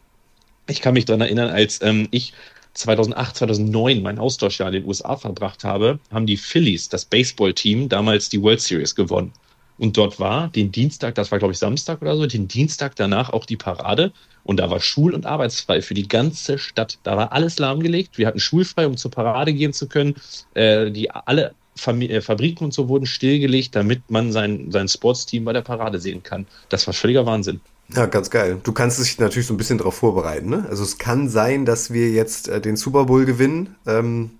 Ich 0.69 0.81
kann 0.81 0.95
mich 0.95 1.05
daran 1.05 1.23
erinnern, 1.23 1.51
als 1.51 1.81
ähm, 1.83 2.09
ich 2.11 2.35
2008, 2.75 3.37
2009 3.37 4.03
mein 4.03 4.19
Austauschjahr 4.19 4.69
in 4.69 4.75
den 4.75 4.87
USA 4.87 5.17
verbracht 5.17 5.65
habe, 5.65 5.99
haben 6.11 6.27
die 6.27 6.37
Phillies, 6.37 6.89
das 6.89 7.05
Baseballteam, 7.05 7.89
damals 7.89 8.29
die 8.29 8.41
World 8.41 8.61
Series 8.61 8.95
gewonnen. 8.95 9.33
Und 9.79 9.97
dort 9.97 10.21
war 10.21 10.49
den 10.49 10.71
Dienstag, 10.71 11.15
das 11.15 11.31
war 11.33 11.39
glaube 11.39 11.53
ich 11.53 11.59
Samstag 11.59 12.03
oder 12.03 12.17
so, 12.17 12.27
den 12.27 12.49
Dienstag 12.49 12.97
danach 12.97 13.31
auch 13.31 13.47
die 13.47 13.57
Parade. 13.57 14.13
Und 14.45 14.59
da 14.59 14.71
war 14.71 14.81
schul- 14.81 15.15
und 15.15 15.27
arbeitsfrei 15.27 15.83
für 15.83 15.95
die 15.95 16.09
ganze 16.09 16.59
Stadt. 16.59 16.99
Da 17.05 17.17
war 17.17 17.33
alles 17.33 17.59
lahmgelegt. 17.59 18.19
Wir 18.19 18.27
hatten 18.27 18.41
schulfrei, 18.41 18.87
um 18.87 18.97
zur 18.97 19.11
Parade 19.11 19.53
gehen 19.53 19.73
zu 19.73 19.87
können. 19.87 20.17
Äh, 20.55 20.91
die 20.91 21.11
alle 21.11 21.55
äh, 21.87 22.21
Fabriken 22.21 22.65
und 22.65 22.75
so 22.75 22.89
wurden 22.89 23.07
stillgelegt, 23.07 23.75
damit 23.75 24.03
man 24.11 24.33
sein, 24.33 24.71
sein 24.71 24.89
Sportsteam 24.89 25.45
bei 25.45 25.53
der 25.53 25.63
Parade 25.63 25.99
sehen 26.01 26.23
kann. 26.23 26.47
Das 26.69 26.87
war 26.87 26.95
völliger 26.95 27.25
Wahnsinn. 27.25 27.61
Ja, 27.95 28.07
ganz 28.07 28.31
geil. 28.31 28.61
Du 28.63 28.73
kannst 28.73 28.99
dich 29.01 29.19
natürlich 29.19 29.47
so 29.47 29.55
ein 29.55 29.59
bisschen 29.59 29.79
darauf 29.79 29.95
vorbereiten. 29.95 30.49
Ne? 30.49 30.67
Also 30.69 30.83
es 30.83 30.99
kann 30.99 31.29
sein, 31.29 31.65
dass 31.65 31.93
wir 31.93 32.11
jetzt 32.11 32.49
äh, 32.49 32.61
den 32.61 32.77
Super 32.77 33.05
Bowl 33.07 33.25
gewinnen. 33.25 33.75
Ähm, 33.87 34.31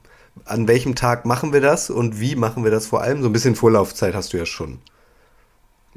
an 0.45 0.67
welchem 0.67 0.95
Tag 0.95 1.27
machen 1.27 1.53
wir 1.53 1.61
das 1.61 1.91
und 1.91 2.21
wie 2.21 2.37
machen 2.37 2.65
wir 2.65 2.71
das 2.71 2.87
vor 2.87 3.03
allem? 3.03 3.23
So 3.23 3.29
ein 3.29 3.33
bisschen 3.33 3.55
Vorlaufzeit 3.55 4.15
hast 4.15 4.33
du 4.33 4.39
ja 4.39 4.47
schon. 4.47 4.79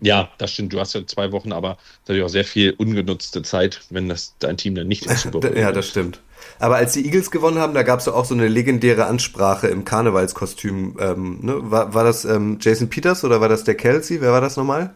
Ja, 0.02 0.30
das 0.38 0.52
stimmt. 0.52 0.74
Du 0.74 0.80
hast 0.80 0.93
ja 0.93 1.06
zwei 1.06 1.32
Wochen, 1.32 1.52
aber 1.52 1.78
natürlich 2.04 2.24
auch 2.24 2.30
sehr 2.30 2.43
viel 2.43 2.74
ungenutzte 2.78 3.41
Zeit, 3.43 3.82
wenn 3.89 4.10
das 4.10 4.36
dein 4.39 4.58
Team 4.58 4.76
dann 4.76 4.88
nicht 4.88 5.08
Bowl 5.32 5.58
ja, 5.58 5.72
das 5.72 5.88
stimmt. 5.88 6.22
Aber 6.60 6.76
als 6.76 6.93
die 6.93 7.06
Eagles 7.06 7.32
gewonnen 7.32 7.60
haben, 7.60 7.74
da 7.74 7.84
gab 7.84 8.00
es 8.00 8.08
auch 8.08 8.26
so 8.26 8.34
eine 8.34 8.48
legendäre 8.48 9.06
Ansprache 9.06 9.68
im 9.68 9.86
Karnevalskostüm. 9.86 10.98
Ähm, 11.00 11.39
ne? 11.41 11.72
war, 11.72 11.93
war 11.93 12.04
das 12.04 12.26
ähm, 12.26 12.58
Jason 12.62 12.89
Peters 12.89 13.24
oder 13.24 13.41
war 13.41 13.50
das 13.50 13.64
der 13.64 13.76
Kelsey? 13.76 14.22
Wer 14.22 14.32
war 14.32 14.41
das 14.41 14.58
nochmal? 14.58 14.96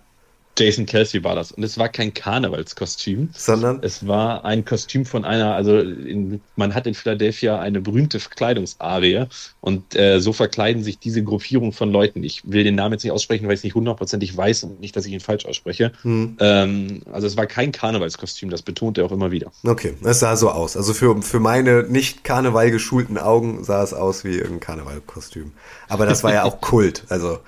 Jason 0.60 0.86
Kelsey 0.86 1.24
war 1.24 1.36
das. 1.36 1.52
Und 1.52 1.64
es 1.64 1.78
war 1.78 1.90
kein 1.90 2.14
Karnevalskostüm, 2.14 3.30
Sondern 3.36 3.80
es 3.82 4.06
war 4.06 4.44
ein 4.44 4.66
Kostüm 4.66 5.06
von 5.06 5.24
einer, 5.24 5.56
also 5.56 5.80
in, 5.80 6.42
man 6.56 6.76
hat 6.76 6.86
in 6.86 6.94
Philadelphia 6.94 7.60
eine 7.60 7.80
berühmte 7.80 8.20
Verkleidungsarie 8.20 9.26
und 9.62 9.96
äh, 9.96 10.20
so 10.20 10.34
verkleiden 10.34 10.84
sich 10.84 11.00
diese 11.00 11.24
Gruppierung 11.24 11.72
von 11.72 11.92
Leuten. 11.92 12.24
Ich 12.24 12.50
will 12.50 12.64
den 12.64 12.76
Namen 12.76 12.94
jetzt 12.94 13.04
nicht 13.04 13.14
aussprechen, 13.14 13.48
weil 13.48 13.54
ich 13.54 13.60
es 13.60 13.64
nicht 13.64 13.76
hundertprozentig 13.76 14.36
weiß 14.36 14.66
und 14.66 14.80
nicht, 14.80 14.96
dass 14.96 15.06
ich 15.06 15.14
ihn 15.14 15.20
falsch 15.20 15.46
ausspreche. 15.46 15.92
Hm. 16.02 16.38
Ähm, 16.40 17.02
also 17.12 17.28
es 17.28 17.38
war 17.38 17.46
kein 17.46 17.72
Karnevalskostüm, 17.72 18.50
das 18.50 18.62
betont 18.62 18.98
er 18.98 19.06
auch 19.06 19.12
immer 19.12 19.32
wieder. 19.32 19.52
Okay, 19.64 19.94
es 20.04 20.20
sah 20.20 20.36
so 20.36 20.50
aus. 20.50 20.76
Also 20.76 20.94
für, 20.94 21.22
für 21.22 21.40
meine 21.40 21.84
nicht 21.84 22.24
Karneval 22.24 22.72
geschulten 22.72 23.18
Augen 23.18 23.64
sah 23.64 23.82
es 23.84 23.94
aus 23.94 24.24
wie 24.24 24.42
ein 24.42 24.60
Karnevalkostüm. 24.60 25.54
Aber 25.88 26.06
das 26.06 26.24
war 26.24 26.34
ja 26.34 26.44
auch 26.44 26.60
Kult. 26.70 27.06
Also 27.10 27.40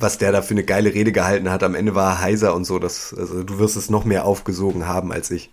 was 0.00 0.18
der 0.18 0.32
da 0.32 0.42
für 0.42 0.54
eine 0.54 0.64
geile 0.64 0.94
Rede 0.94 1.12
gehalten 1.12 1.50
hat, 1.50 1.62
am 1.62 1.74
Ende 1.74 1.94
war 1.94 2.12
er 2.12 2.20
heiser 2.20 2.54
und 2.54 2.64
so. 2.64 2.78
Das, 2.78 3.14
also 3.16 3.42
du 3.42 3.58
wirst 3.58 3.76
es 3.76 3.90
noch 3.90 4.04
mehr 4.04 4.24
aufgesogen 4.24 4.86
haben 4.86 5.12
als 5.12 5.30
ich. 5.30 5.50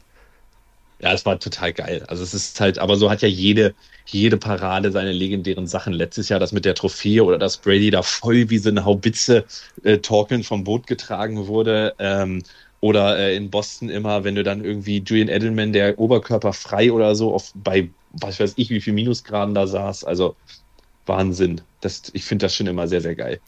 Ja, 1.00 1.14
es 1.14 1.26
war 1.26 1.38
total 1.40 1.74
geil. 1.74 2.04
Also 2.08 2.24
es 2.24 2.34
ist 2.34 2.60
halt, 2.60 2.80
aber 2.80 2.96
so 2.96 3.12
hat 3.12 3.22
ja 3.22 3.28
jede, 3.28 3.76
jede 4.08 4.38
Parade 4.38 4.92
seine 4.92 5.12
legendären 5.12 5.68
Sachen. 5.68 5.94
Letztes 5.94 6.30
Jahr 6.30 6.40
das 6.40 6.54
mit 6.54 6.66
der 6.66 6.74
Trophäe 6.74 7.24
oder 7.24 7.38
dass 7.38 7.58
Brady 7.58 7.92
da 7.92 8.02
voll 8.02 8.50
wie 8.50 8.58
so 8.58 8.70
eine 8.70 8.84
Haubitze 8.84 9.46
äh, 9.84 10.00
torkelnd 10.00 10.46
vom 10.46 10.64
Boot 10.64 10.88
getragen 10.88 11.48
wurde. 11.48 11.94
Ähm, 12.00 12.42
oder 12.80 13.18
äh, 13.18 13.36
in 13.36 13.52
Boston 13.52 13.90
immer, 13.90 14.24
wenn 14.24 14.36
du 14.36 14.44
dann 14.44 14.64
irgendwie 14.64 15.04
Julian 15.06 15.30
Edelman, 15.30 15.74
der 15.74 16.00
Oberkörper 16.00 16.54
frei 16.54 16.92
oder 16.92 17.16
so, 17.16 17.34
auf, 17.34 17.52
bei 17.54 17.90
was 18.14 18.40
weiß 18.40 18.54
ich, 18.56 18.70
wie 18.70 18.82
viel 18.82 18.94
Minusgraden 18.94 19.54
da 19.54 19.68
saß. 19.68 20.04
Also 20.04 20.36
Wahnsinn. 21.06 21.62
Das, 21.82 22.04
ich 22.14 22.26
finde 22.26 22.46
das 22.46 22.56
schon 22.56 22.68
immer 22.68 22.88
sehr, 22.88 23.02
sehr 23.02 23.16
geil. 23.16 23.40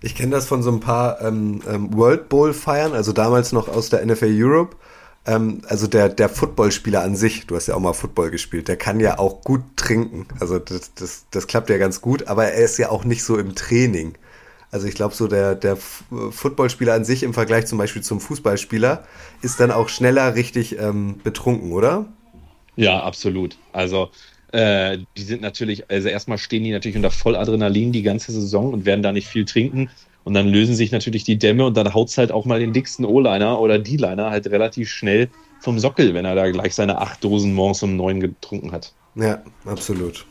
Ich 0.00 0.14
kenne 0.14 0.30
das 0.32 0.46
von 0.46 0.62
so 0.62 0.70
ein 0.70 0.80
paar 0.80 1.20
ähm, 1.20 1.60
ähm, 1.68 1.94
World 1.96 2.28
Bowl 2.28 2.52
Feiern, 2.52 2.92
also 2.94 3.12
damals 3.12 3.52
noch 3.52 3.68
aus 3.68 3.90
der 3.90 4.04
NFL 4.06 4.30
Europe. 4.30 4.76
Ähm, 5.26 5.62
also 5.68 5.86
der, 5.86 6.08
der 6.08 6.28
Footballspieler 6.28 7.02
an 7.02 7.16
sich, 7.16 7.46
du 7.46 7.56
hast 7.56 7.66
ja 7.66 7.74
auch 7.74 7.80
mal 7.80 7.92
Football 7.92 8.30
gespielt, 8.30 8.68
der 8.68 8.76
kann 8.76 9.00
ja 9.00 9.18
auch 9.18 9.42
gut 9.42 9.62
trinken. 9.76 10.26
Also 10.40 10.58
das, 10.58 10.94
das, 10.94 11.26
das 11.30 11.46
klappt 11.48 11.70
ja 11.70 11.78
ganz 11.78 12.00
gut, 12.00 12.28
aber 12.28 12.46
er 12.46 12.64
ist 12.64 12.78
ja 12.78 12.90
auch 12.90 13.04
nicht 13.04 13.24
so 13.24 13.36
im 13.38 13.54
Training. 13.54 14.14
Also 14.70 14.86
ich 14.86 14.94
glaube, 14.94 15.14
so 15.14 15.28
der, 15.28 15.54
der 15.54 15.72
F- 15.72 16.04
Footballspieler 16.30 16.94
an 16.94 17.04
sich 17.04 17.22
im 17.22 17.34
Vergleich 17.34 17.66
zum 17.66 17.78
Beispiel 17.78 18.02
zum 18.02 18.20
Fußballspieler 18.20 19.04
ist 19.42 19.58
dann 19.60 19.70
auch 19.70 19.88
schneller 19.88 20.34
richtig 20.34 20.78
ähm, 20.78 21.20
betrunken, 21.24 21.72
oder? 21.72 22.06
Ja, 22.76 23.02
absolut. 23.02 23.58
Also 23.72 24.10
äh, 24.52 24.98
die 25.16 25.22
sind 25.22 25.42
natürlich, 25.42 25.90
also 25.90 26.08
erstmal 26.08 26.38
stehen 26.38 26.64
die 26.64 26.70
natürlich 26.70 26.96
unter 26.96 27.10
Volladrenalin 27.10 27.92
die 27.92 28.02
ganze 28.02 28.32
Saison 28.32 28.72
und 28.72 28.86
werden 28.86 29.02
da 29.02 29.12
nicht 29.12 29.28
viel 29.28 29.44
trinken. 29.44 29.90
Und 30.24 30.34
dann 30.34 30.48
lösen 30.48 30.74
sich 30.74 30.92
natürlich 30.92 31.24
die 31.24 31.38
Dämme 31.38 31.64
und 31.64 31.76
dann 31.76 31.94
haut's 31.94 32.18
halt 32.18 32.32
auch 32.32 32.44
mal 32.44 32.60
den 32.60 32.72
dicksten 32.72 33.04
O-Liner 33.04 33.60
oder 33.60 33.78
D-Liner 33.78 34.30
halt 34.30 34.46
relativ 34.48 34.90
schnell 34.90 35.28
vom 35.60 35.78
Sockel, 35.78 36.12
wenn 36.14 36.24
er 36.24 36.34
da 36.34 36.50
gleich 36.50 36.74
seine 36.74 36.98
acht 36.98 37.24
Dosen 37.24 37.54
morgens 37.54 37.82
um 37.82 37.96
neun 37.96 38.20
getrunken 38.20 38.72
hat. 38.72 38.92
Ja, 39.14 39.42
absolut. 39.64 40.26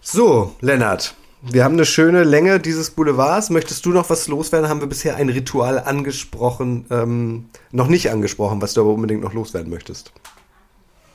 So, 0.00 0.54
Lennart, 0.60 1.14
wir 1.42 1.64
haben 1.64 1.74
eine 1.74 1.84
schöne 1.84 2.24
Länge 2.24 2.60
dieses 2.60 2.90
Boulevards. 2.90 3.50
Möchtest 3.50 3.84
du 3.84 3.90
noch 3.90 4.08
was 4.10 4.28
loswerden? 4.28 4.68
Haben 4.68 4.80
wir 4.80 4.86
bisher 4.86 5.16
ein 5.16 5.28
Ritual 5.28 5.78
angesprochen, 5.78 6.86
ähm, 6.90 7.46
noch 7.70 7.88
nicht 7.88 8.10
angesprochen, 8.10 8.62
was 8.62 8.74
du 8.74 8.80
aber 8.80 8.94
unbedingt 8.94 9.22
noch 9.22 9.34
loswerden 9.34 9.70
möchtest? 9.70 10.12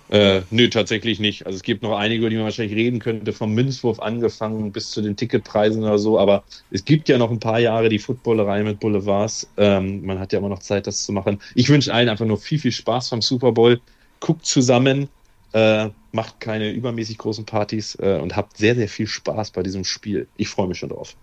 Äh, 0.10 0.42
nö, 0.50 0.70
tatsächlich 0.70 1.20
nicht. 1.20 1.46
Also 1.46 1.58
es 1.58 1.64
gibt 1.64 1.84
noch 1.84 1.96
einige, 1.96 2.22
über 2.22 2.30
die 2.32 2.36
man 2.36 2.46
wahrscheinlich 2.46 2.76
reden 2.76 3.00
könnte, 3.00 3.32
vom 3.32 3.54
Münzwurf 3.54 4.00
angefangen 4.00 4.72
bis 4.72 4.90
zu 4.90 5.02
den 5.02 5.16
Ticketpreisen 5.16 5.84
oder 5.84 6.00
so, 6.00 6.20
aber 6.20 6.44
es 6.72 6.84
gibt 6.84 7.10
ja 7.10 7.20
noch 7.20 7.30
ein 7.30 7.40
paar 7.40 7.60
Jahre 7.60 7.90
die 7.90 8.00
Footballerei 8.00 8.64
mit 8.64 8.80
Boulevards. 8.80 9.48
Ähm, 9.58 10.04
man 10.04 10.20
hat 10.20 10.34
ja 10.34 10.40
immer 10.40 10.50
noch 10.50 10.60
Zeit, 10.60 10.88
das 10.88 11.06
zu 11.06 11.12
machen. 11.12 11.40
Ich 11.54 11.70
wünsche 11.70 11.94
allen 11.94 12.10
einfach 12.10 12.26
nur 12.26 12.38
viel, 12.38 12.58
viel 12.58 12.72
Spaß 12.72 13.12
beim 13.12 13.22
Super 13.22 13.52
Bowl. 13.52 13.82
Guckt 14.20 14.48
zusammen, 14.48 15.10
äh, 15.54 15.90
macht 16.12 16.40
keine 16.40 16.72
übermäßig 16.72 17.20
großen 17.20 17.46
Partys 17.46 17.96
äh, 18.02 18.20
und 18.20 18.36
habt 18.36 18.58
sehr, 18.58 18.76
sehr 18.76 18.90
viel 18.90 19.06
Spaß 19.06 19.52
bei 19.52 19.62
diesem 19.62 19.84
Spiel. 19.84 20.28
Ich 20.38 20.50
freue 20.50 20.68
mich 20.68 20.80
schon 20.80 20.90
drauf. 20.90 21.16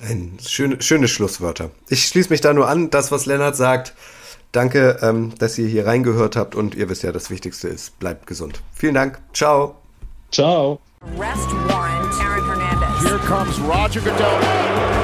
Ein 0.00 0.38
schöne, 0.44 0.80
schöne 0.80 1.08
Schlusswörter. 1.08 1.70
Ich 1.88 2.06
schließe 2.06 2.30
mich 2.30 2.40
da 2.40 2.54
nur 2.54 2.68
an, 2.68 2.88
das, 2.88 3.12
was 3.12 3.26
Lennart 3.26 3.54
sagt. 3.54 3.94
Danke, 4.54 4.98
ähm, 5.02 5.32
dass 5.36 5.58
ihr 5.58 5.66
hier 5.66 5.84
reingehört 5.84 6.36
habt 6.36 6.54
und 6.54 6.76
ihr 6.76 6.88
wisst 6.88 7.02
ja, 7.02 7.10
das 7.10 7.28
Wichtigste 7.28 7.66
ist, 7.66 7.98
bleibt 7.98 8.28
gesund. 8.28 8.62
Vielen 8.72 8.94
Dank. 8.94 9.18
Ciao. 9.32 9.74
Ciao. 10.30 10.78
Arrest 11.00 11.50
warrant, 11.66 12.14
Aaron 12.20 12.46
Hernandez. 12.46 13.02
Here 13.02 13.18
comes 13.26 13.58
Roger 13.58 14.00
Goodell. 14.00 14.40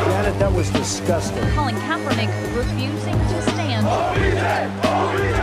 Janet, 0.07 0.39
that 0.39 0.53
was 0.55 0.71
disgusting. 0.71 1.43
Colin 1.57 1.75
Kaepernick 1.89 2.31
refusing 2.55 3.19
to 3.29 3.43
stand. 3.51 3.85
Comeback 3.85 5.40